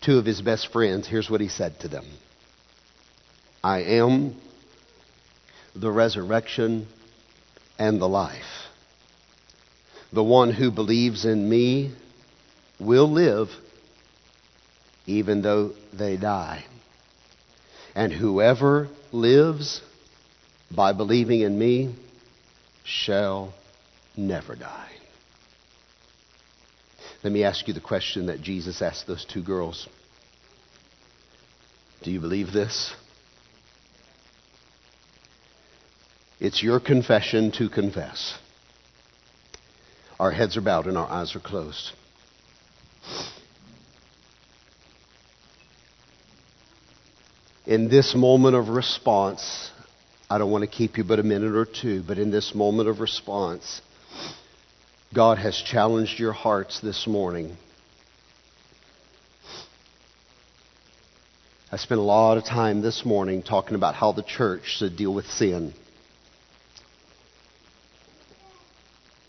two 0.00 0.18
of 0.18 0.24
his 0.24 0.42
best 0.42 0.72
friends, 0.72 1.06
here's 1.06 1.30
what 1.30 1.40
he 1.40 1.48
said 1.48 1.78
to 1.80 1.88
them 1.88 2.06
I 3.62 3.82
am 3.82 4.36
the 5.74 5.90
resurrection 5.90 6.88
and 7.78 8.00
the 8.00 8.08
life. 8.08 8.66
The 10.12 10.24
one 10.24 10.52
who 10.52 10.70
believes 10.70 11.24
in 11.24 11.48
me 11.48 11.92
will 12.80 13.10
live 13.10 13.50
even 15.06 15.42
though 15.42 15.72
they 15.92 16.16
die. 16.16 16.64
And 17.94 18.12
whoever 18.12 18.88
lives 19.12 19.80
by 20.74 20.92
believing 20.92 21.40
in 21.40 21.58
me 21.58 21.94
shall 22.84 23.54
never 24.16 24.54
die. 24.54 24.90
Let 27.22 27.32
me 27.32 27.44
ask 27.44 27.66
you 27.66 27.74
the 27.74 27.80
question 27.80 28.26
that 28.26 28.42
Jesus 28.42 28.82
asked 28.82 29.06
those 29.06 29.24
two 29.24 29.42
girls 29.42 29.88
Do 32.02 32.10
you 32.10 32.20
believe 32.20 32.52
this? 32.52 32.94
It's 36.38 36.62
your 36.62 36.80
confession 36.80 37.50
to 37.52 37.70
confess. 37.70 38.38
Our 40.20 40.30
heads 40.30 40.56
are 40.56 40.60
bowed 40.60 40.86
and 40.86 40.98
our 40.98 41.08
eyes 41.08 41.34
are 41.34 41.40
closed. 41.40 41.92
In 47.66 47.88
this 47.88 48.14
moment 48.14 48.54
of 48.54 48.68
response, 48.68 49.72
I 50.30 50.38
don't 50.38 50.52
want 50.52 50.62
to 50.62 50.70
keep 50.70 50.98
you 50.98 51.02
but 51.02 51.18
a 51.18 51.24
minute 51.24 51.52
or 51.56 51.64
two, 51.64 52.00
but 52.06 52.16
in 52.16 52.30
this 52.30 52.54
moment 52.54 52.88
of 52.88 53.00
response, 53.00 53.80
God 55.12 55.38
has 55.38 55.56
challenged 55.56 56.20
your 56.20 56.32
hearts 56.32 56.78
this 56.80 57.08
morning. 57.08 57.56
I 61.72 61.76
spent 61.76 61.98
a 61.98 62.04
lot 62.04 62.38
of 62.38 62.44
time 62.44 62.82
this 62.82 63.04
morning 63.04 63.42
talking 63.42 63.74
about 63.74 63.96
how 63.96 64.12
the 64.12 64.22
church 64.22 64.62
should 64.66 64.96
deal 64.96 65.12
with 65.12 65.26
sin. 65.26 65.74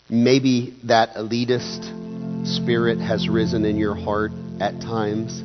Maybe 0.08 0.76
that 0.84 1.14
elitist 1.16 2.46
spirit 2.46 3.00
has 3.00 3.28
risen 3.28 3.64
in 3.64 3.76
your 3.78 3.96
heart 3.96 4.30
at 4.60 4.80
times 4.80 5.42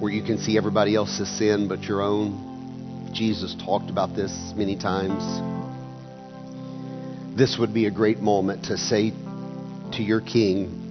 where 0.00 0.12
you 0.12 0.22
can 0.22 0.38
see 0.38 0.58
everybody 0.58 0.94
else's 0.94 1.28
sin 1.38 1.68
but 1.68 1.82
your 1.82 2.02
own. 2.02 3.10
Jesus 3.14 3.54
talked 3.64 3.88
about 3.90 4.14
this 4.14 4.52
many 4.54 4.76
times. 4.76 5.22
This 7.36 7.56
would 7.58 7.72
be 7.72 7.86
a 7.86 7.90
great 7.90 8.18
moment 8.18 8.64
to 8.66 8.76
say 8.76 9.10
to 9.92 10.02
your 10.02 10.20
king, 10.20 10.82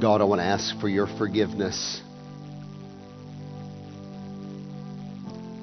God, 0.00 0.20
I 0.20 0.24
want 0.24 0.40
to 0.40 0.44
ask 0.44 0.78
for 0.80 0.88
your 0.88 1.06
forgiveness 1.06 2.02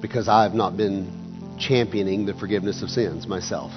because 0.01 0.27
I 0.27 0.43
have 0.43 0.53
not 0.53 0.75
been 0.75 1.57
championing 1.59 2.25
the 2.25 2.33
forgiveness 2.33 2.81
of 2.81 2.89
sins 2.89 3.27
myself. 3.27 3.71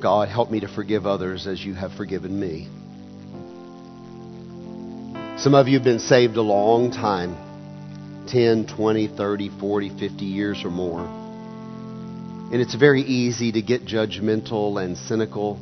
God, 0.00 0.28
help 0.28 0.50
me 0.50 0.60
to 0.60 0.68
forgive 0.68 1.06
others 1.06 1.46
as 1.46 1.62
you 1.62 1.74
have 1.74 1.92
forgiven 1.92 2.38
me. 2.38 2.68
Some 5.38 5.54
of 5.54 5.68
you 5.68 5.74
have 5.74 5.84
been 5.84 6.00
saved 6.00 6.36
a 6.36 6.42
long 6.42 6.90
time 6.90 7.36
10, 8.26 8.66
20, 8.66 9.06
30, 9.06 9.48
40, 9.60 9.88
50 9.90 10.24
years 10.24 10.64
or 10.64 10.70
more. 10.70 11.02
And 12.52 12.54
it's 12.54 12.74
very 12.74 13.02
easy 13.02 13.52
to 13.52 13.62
get 13.62 13.84
judgmental 13.84 14.82
and 14.82 14.98
cynical 14.98 15.54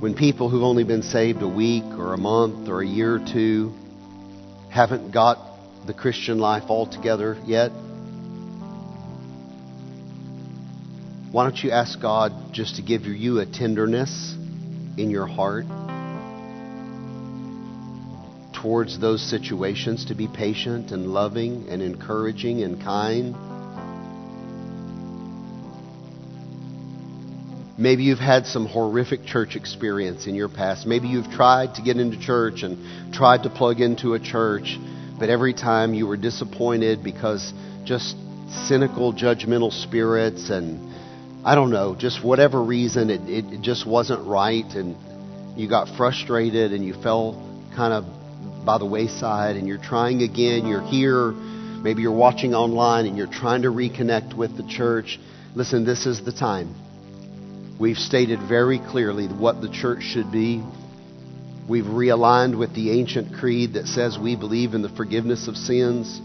when 0.00 0.16
people 0.16 0.48
who've 0.48 0.64
only 0.64 0.82
been 0.82 1.04
saved 1.04 1.40
a 1.42 1.48
week 1.48 1.84
or 1.84 2.12
a 2.12 2.18
month 2.18 2.68
or 2.68 2.82
a 2.82 2.86
year 2.86 3.14
or 3.14 3.24
two 3.32 3.72
haven't 4.70 5.12
got 5.12 5.38
the 5.86 5.94
Christian 5.94 6.40
life 6.40 6.64
altogether 6.68 7.38
yet? 7.46 7.70
Why 11.30 11.44
don't 11.44 11.62
you 11.62 11.70
ask 11.70 12.00
God 12.00 12.52
just 12.52 12.74
to 12.74 12.82
give 12.82 13.02
you 13.02 13.38
a 13.38 13.46
tenderness 13.46 14.34
in 14.98 15.10
your 15.10 15.28
heart 15.28 15.66
towards 18.60 18.98
those 18.98 19.22
situations, 19.22 20.06
to 20.06 20.14
be 20.14 20.28
patient 20.28 20.90
and 20.90 21.08
loving 21.08 21.68
and 21.68 21.82
encouraging 21.82 22.62
and 22.62 22.80
kind? 22.82 23.34
Maybe 27.78 28.02
you've 28.02 28.18
had 28.18 28.46
some 28.46 28.66
horrific 28.66 29.24
church 29.24 29.56
experience 29.56 30.26
in 30.26 30.34
your 30.34 30.48
past. 30.48 30.86
Maybe 30.86 31.08
you've 31.08 31.30
tried 31.30 31.76
to 31.76 31.82
get 31.82 31.96
into 31.96 32.18
church 32.18 32.62
and 32.62 33.14
tried 33.14 33.44
to 33.44 33.50
plug 33.50 33.80
into 33.80 34.14
a 34.14 34.20
church 34.20 34.78
but 35.20 35.28
every 35.28 35.52
time 35.52 35.92
you 35.92 36.06
were 36.06 36.16
disappointed 36.16 37.04
because 37.04 37.52
just 37.84 38.16
cynical, 38.66 39.12
judgmental 39.12 39.70
spirits 39.70 40.48
and 40.48 40.88
I 41.44 41.54
don't 41.54 41.70
know, 41.70 41.94
just 41.94 42.24
whatever 42.24 42.62
reason, 42.62 43.10
it, 43.10 43.28
it 43.28 43.60
just 43.60 43.86
wasn't 43.86 44.26
right, 44.26 44.64
and 44.74 44.96
you 45.58 45.68
got 45.68 45.88
frustrated 45.96 46.72
and 46.72 46.84
you 46.84 46.94
fell 46.94 47.34
kind 47.76 47.92
of 47.92 48.04
by 48.64 48.78
the 48.78 48.86
wayside, 48.86 49.56
and 49.56 49.66
you're 49.66 49.78
trying 49.82 50.22
again. 50.22 50.66
You're 50.66 50.82
here, 50.82 51.32
maybe 51.32 52.02
you're 52.02 52.12
watching 52.12 52.54
online, 52.54 53.06
and 53.06 53.16
you're 53.16 53.26
trying 53.26 53.62
to 53.62 53.68
reconnect 53.68 54.36
with 54.36 54.56
the 54.56 54.66
church. 54.68 55.18
Listen, 55.54 55.84
this 55.84 56.06
is 56.06 56.24
the 56.24 56.32
time. 56.32 56.74
We've 57.78 57.96
stated 57.96 58.40
very 58.46 58.78
clearly 58.78 59.26
what 59.26 59.62
the 59.62 59.70
church 59.70 60.02
should 60.02 60.30
be. 60.30 60.62
We've 61.68 61.84
realigned 61.84 62.58
with 62.58 62.74
the 62.74 62.90
ancient 62.98 63.34
creed 63.34 63.74
that 63.74 63.86
says 63.86 64.18
we 64.18 64.36
believe 64.36 64.74
in 64.74 64.82
the 64.82 64.88
forgiveness 64.88 65.48
of 65.48 65.56
sins. 65.56 66.20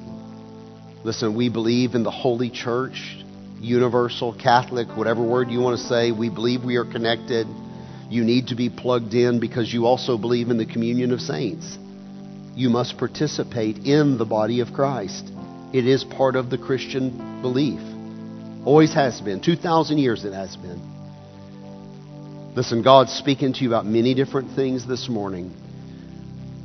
Listen, 1.03 1.35
we 1.35 1.49
believe 1.49 1.93
in 1.93 2.03
the 2.03 2.11
holy 2.11 2.49
church, 2.49 3.17
universal, 3.59 4.33
Catholic, 4.33 4.87
whatever 4.97 5.23
word 5.23 5.49
you 5.49 5.59
want 5.59 5.79
to 5.79 5.85
say. 5.85 6.11
We 6.11 6.29
believe 6.29 6.63
we 6.63 6.77
are 6.77 6.85
connected. 6.85 7.47
You 8.09 8.23
need 8.23 8.47
to 8.47 8.55
be 8.55 8.69
plugged 8.69 9.13
in 9.13 9.39
because 9.39 9.71
you 9.73 9.85
also 9.85 10.17
believe 10.17 10.49
in 10.49 10.57
the 10.57 10.65
communion 10.65 11.11
of 11.11 11.21
saints. 11.21 11.77
You 12.55 12.69
must 12.69 12.97
participate 12.97 13.79
in 13.79 14.17
the 14.17 14.23
body 14.23 14.61
of 14.61 14.71
Christ. 14.71 15.29
It 15.73 15.85
is 15.85 16.05
part 16.05 16.37
of 16.37 16.49
the 16.49 16.57
Christian 16.57 17.41
belief. 17.41 17.81
Always 18.65 18.93
has 18.93 19.19
been. 19.19 19.41
2,000 19.41 19.97
years 19.97 20.23
it 20.23 20.31
has 20.31 20.55
been. 20.55 20.79
Listen, 22.55 22.81
God's 22.81 23.11
speaking 23.11 23.51
to 23.51 23.59
you 23.59 23.67
about 23.67 23.85
many 23.85 24.13
different 24.13 24.55
things 24.55 24.87
this 24.87 25.09
morning. 25.09 25.53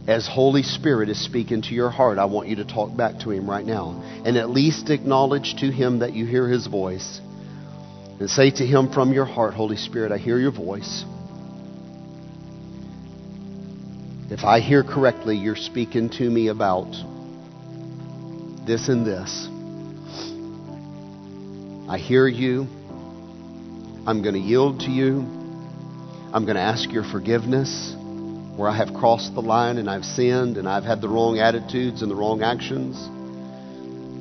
As 0.07 0.29
Holy 0.29 0.63
Spirit 0.63 1.09
is 1.09 1.23
speaking 1.23 1.63
to 1.63 1.75
your 1.75 1.91
heart, 1.91 2.19
I 2.19 2.27
want 2.27 2.47
you 2.47 2.57
to 2.57 2.65
talk 2.65 2.97
back 2.97 3.19
to 3.21 3.31
Him 3.33 3.51
right 3.51 3.67
now 3.67 4.01
and 4.25 4.37
at 4.37 4.49
least 4.49 4.91
acknowledge 4.91 5.57
to 5.57 5.73
Him 5.73 5.99
that 5.99 6.13
you 6.13 6.25
hear 6.25 6.49
His 6.49 6.69
voice. 6.69 7.21
And 8.21 8.31
say 8.31 8.53
to 8.53 8.65
Him 8.65 8.93
from 8.93 9.13
your 9.13 9.25
heart, 9.25 9.55
Holy 9.55 9.77
Spirit, 9.77 10.13
I 10.13 10.19
hear 10.19 10.39
your 10.39 10.53
voice. 10.53 11.05
If 14.31 14.45
I 14.45 14.61
hear 14.61 14.85
correctly, 14.85 15.37
you're 15.37 15.57
speaking 15.57 16.09
to 16.11 16.31
me 16.31 16.47
about 16.49 16.93
this 18.65 18.89
and 18.89 19.05
this. 19.05 19.49
I 21.91 21.99
hear 21.99 22.29
you. 22.29 22.69
I'm 24.07 24.23
going 24.23 24.35
to 24.37 24.41
yield 24.41 24.81
to 24.81 24.91
you. 24.91 25.19
I'm 26.33 26.45
going 26.45 26.55
to 26.55 26.63
ask 26.63 26.93
your 26.93 27.03
forgiveness. 27.03 27.97
where 28.57 28.69
I 28.69 28.77
have 28.77 28.95
crossed 28.95 29.35
the 29.35 29.43
line 29.43 29.79
and 29.79 29.91
I've 29.91 30.05
sinned 30.05 30.59
and 30.59 30.69
I've 30.69 30.85
had 30.85 31.01
the 31.01 31.09
wrong 31.09 31.41
attitudes 31.41 32.03
and 32.03 32.11
the 32.11 32.15
wrong 32.15 32.43
actions. 32.43 32.97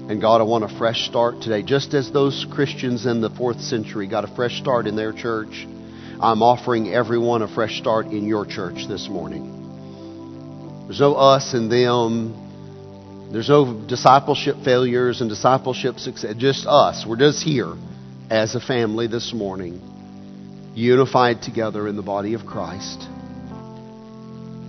And 0.09 0.19
God, 0.19 0.41
I 0.41 0.43
want 0.45 0.63
a 0.63 0.75
fresh 0.79 1.05
start 1.07 1.41
today. 1.41 1.61
Just 1.61 1.93
as 1.93 2.11
those 2.11 2.47
Christians 2.51 3.05
in 3.05 3.21
the 3.21 3.29
fourth 3.29 3.61
century 3.61 4.07
got 4.07 4.23
a 4.23 4.35
fresh 4.35 4.57
start 4.57 4.87
in 4.87 4.95
their 4.95 5.13
church, 5.13 5.67
I'm 6.19 6.41
offering 6.41 6.91
everyone 6.91 7.43
a 7.43 7.47
fresh 7.47 7.77
start 7.77 8.07
in 8.07 8.25
your 8.25 8.45
church 8.45 8.87
this 8.87 9.07
morning. 9.07 9.58
There's 10.89 11.01
no 11.01 11.13
us 11.13 11.53
and 11.53 11.71
them. 11.71 13.29
There's 13.31 13.47
no 13.47 13.79
discipleship 13.87 14.55
failures 14.65 15.21
and 15.21 15.29
discipleship 15.29 15.99
success. 15.99 16.33
Just 16.35 16.65
us. 16.65 17.05
We're 17.07 17.15
just 17.15 17.43
here 17.43 17.75
as 18.31 18.55
a 18.55 18.59
family 18.59 19.05
this 19.05 19.31
morning, 19.31 20.73
unified 20.73 21.43
together 21.43 21.87
in 21.87 21.95
the 21.95 22.01
body 22.01 22.33
of 22.33 22.43
Christ, 22.43 23.03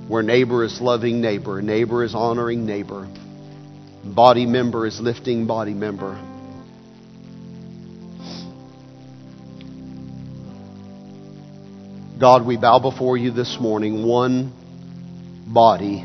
where 0.08 0.22
neighbor 0.22 0.62
is 0.62 0.78
loving 0.78 1.22
neighbor, 1.22 1.62
neighbor 1.62 2.04
is 2.04 2.14
honoring 2.14 2.66
neighbor, 2.66 3.08
body 4.04 4.44
member 4.44 4.86
is 4.86 5.00
lifting 5.00 5.46
body 5.46 5.72
member. 5.72 6.20
God, 12.20 12.44
we 12.44 12.58
bow 12.58 12.78
before 12.78 13.16
you 13.16 13.30
this 13.30 13.56
morning, 13.58 14.06
one 14.06 14.52
body 15.46 16.04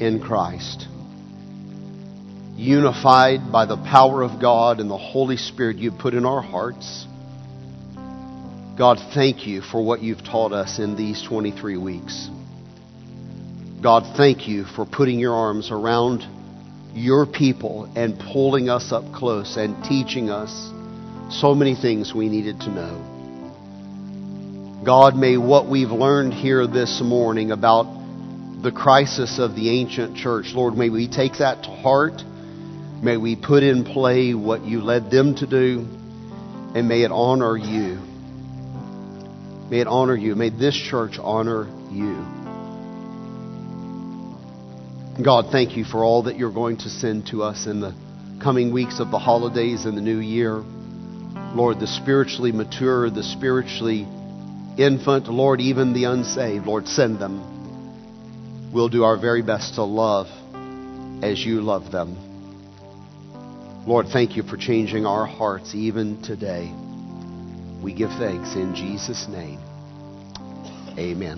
in 0.00 0.20
Christ, 0.20 0.86
unified 2.56 3.50
by 3.50 3.66
the 3.66 3.76
power 3.76 4.22
of 4.22 4.40
God 4.40 4.80
and 4.80 4.90
the 4.90 4.98
Holy 4.98 5.36
Spirit 5.36 5.76
you've 5.78 5.98
put 5.98 6.14
in 6.14 6.24
our 6.24 6.42
hearts. 6.42 7.06
God, 8.78 8.98
thank 9.12 9.46
you 9.46 9.60
for 9.60 9.84
what 9.84 10.02
you've 10.02 10.22
taught 10.24 10.52
us 10.52 10.78
in 10.78 10.96
these 10.96 11.22
23 11.22 11.76
weeks. 11.76 12.28
God, 13.82 14.16
thank 14.16 14.46
you 14.48 14.64
for 14.64 14.86
putting 14.86 15.18
your 15.18 15.34
arms 15.34 15.70
around 15.70 16.24
your 16.94 17.26
people 17.26 17.90
and 17.96 18.18
pulling 18.18 18.68
us 18.68 18.92
up 18.92 19.12
close 19.12 19.56
and 19.56 19.84
teaching 19.84 20.30
us 20.30 20.50
so 21.30 21.54
many 21.54 21.74
things 21.74 22.14
we 22.14 22.28
needed 22.28 22.60
to 22.60 22.70
know. 22.70 23.16
God, 24.84 25.16
may 25.16 25.36
what 25.36 25.68
we've 25.68 25.90
learned 25.90 26.32
here 26.32 26.66
this 26.66 27.00
morning 27.02 27.50
about 27.50 27.97
the 28.62 28.72
crisis 28.72 29.38
of 29.38 29.54
the 29.54 29.70
ancient 29.70 30.16
church, 30.16 30.52
Lord, 30.52 30.76
may 30.76 30.90
we 30.90 31.06
take 31.08 31.38
that 31.38 31.62
to 31.62 31.70
heart. 31.70 32.22
May 33.00 33.16
we 33.16 33.36
put 33.36 33.62
in 33.62 33.84
play 33.84 34.34
what 34.34 34.64
you 34.64 34.80
led 34.80 35.10
them 35.10 35.36
to 35.36 35.46
do, 35.46 35.86
and 36.74 36.88
may 36.88 37.02
it 37.02 37.12
honor 37.12 37.56
you. 37.56 38.00
May 39.70 39.80
it 39.80 39.86
honor 39.86 40.16
you. 40.16 40.34
May 40.34 40.50
this 40.50 40.74
church 40.74 41.18
honor 41.20 41.68
you. 41.92 42.26
God, 45.22 45.52
thank 45.52 45.76
you 45.76 45.84
for 45.84 46.02
all 46.02 46.24
that 46.24 46.36
you're 46.36 46.52
going 46.52 46.78
to 46.78 46.88
send 46.88 47.28
to 47.28 47.42
us 47.42 47.66
in 47.66 47.80
the 47.80 47.94
coming 48.42 48.72
weeks 48.72 48.98
of 48.98 49.10
the 49.10 49.18
holidays 49.18 49.84
and 49.84 49.96
the 49.96 50.00
new 50.00 50.18
year. 50.18 50.54
Lord, 51.54 51.78
the 51.80 51.86
spiritually 51.86 52.52
mature, 52.52 53.08
the 53.10 53.22
spiritually 53.22 54.06
infant, 54.76 55.28
Lord, 55.28 55.60
even 55.60 55.92
the 55.92 56.04
unsaved, 56.04 56.66
Lord, 56.66 56.88
send 56.88 57.20
them. 57.20 57.57
We'll 58.72 58.88
do 58.88 59.04
our 59.04 59.16
very 59.18 59.42
best 59.42 59.74
to 59.74 59.84
love 59.84 60.26
as 61.22 61.44
you 61.44 61.60
love 61.60 61.90
them. 61.90 62.16
Lord, 63.86 64.06
thank 64.12 64.36
you 64.36 64.42
for 64.42 64.56
changing 64.56 65.06
our 65.06 65.26
hearts 65.26 65.74
even 65.74 66.22
today. 66.22 66.72
We 67.82 67.94
give 67.94 68.10
thanks 68.10 68.54
in 68.54 68.74
Jesus' 68.74 69.26
name. 69.28 69.58
Amen. 70.98 71.36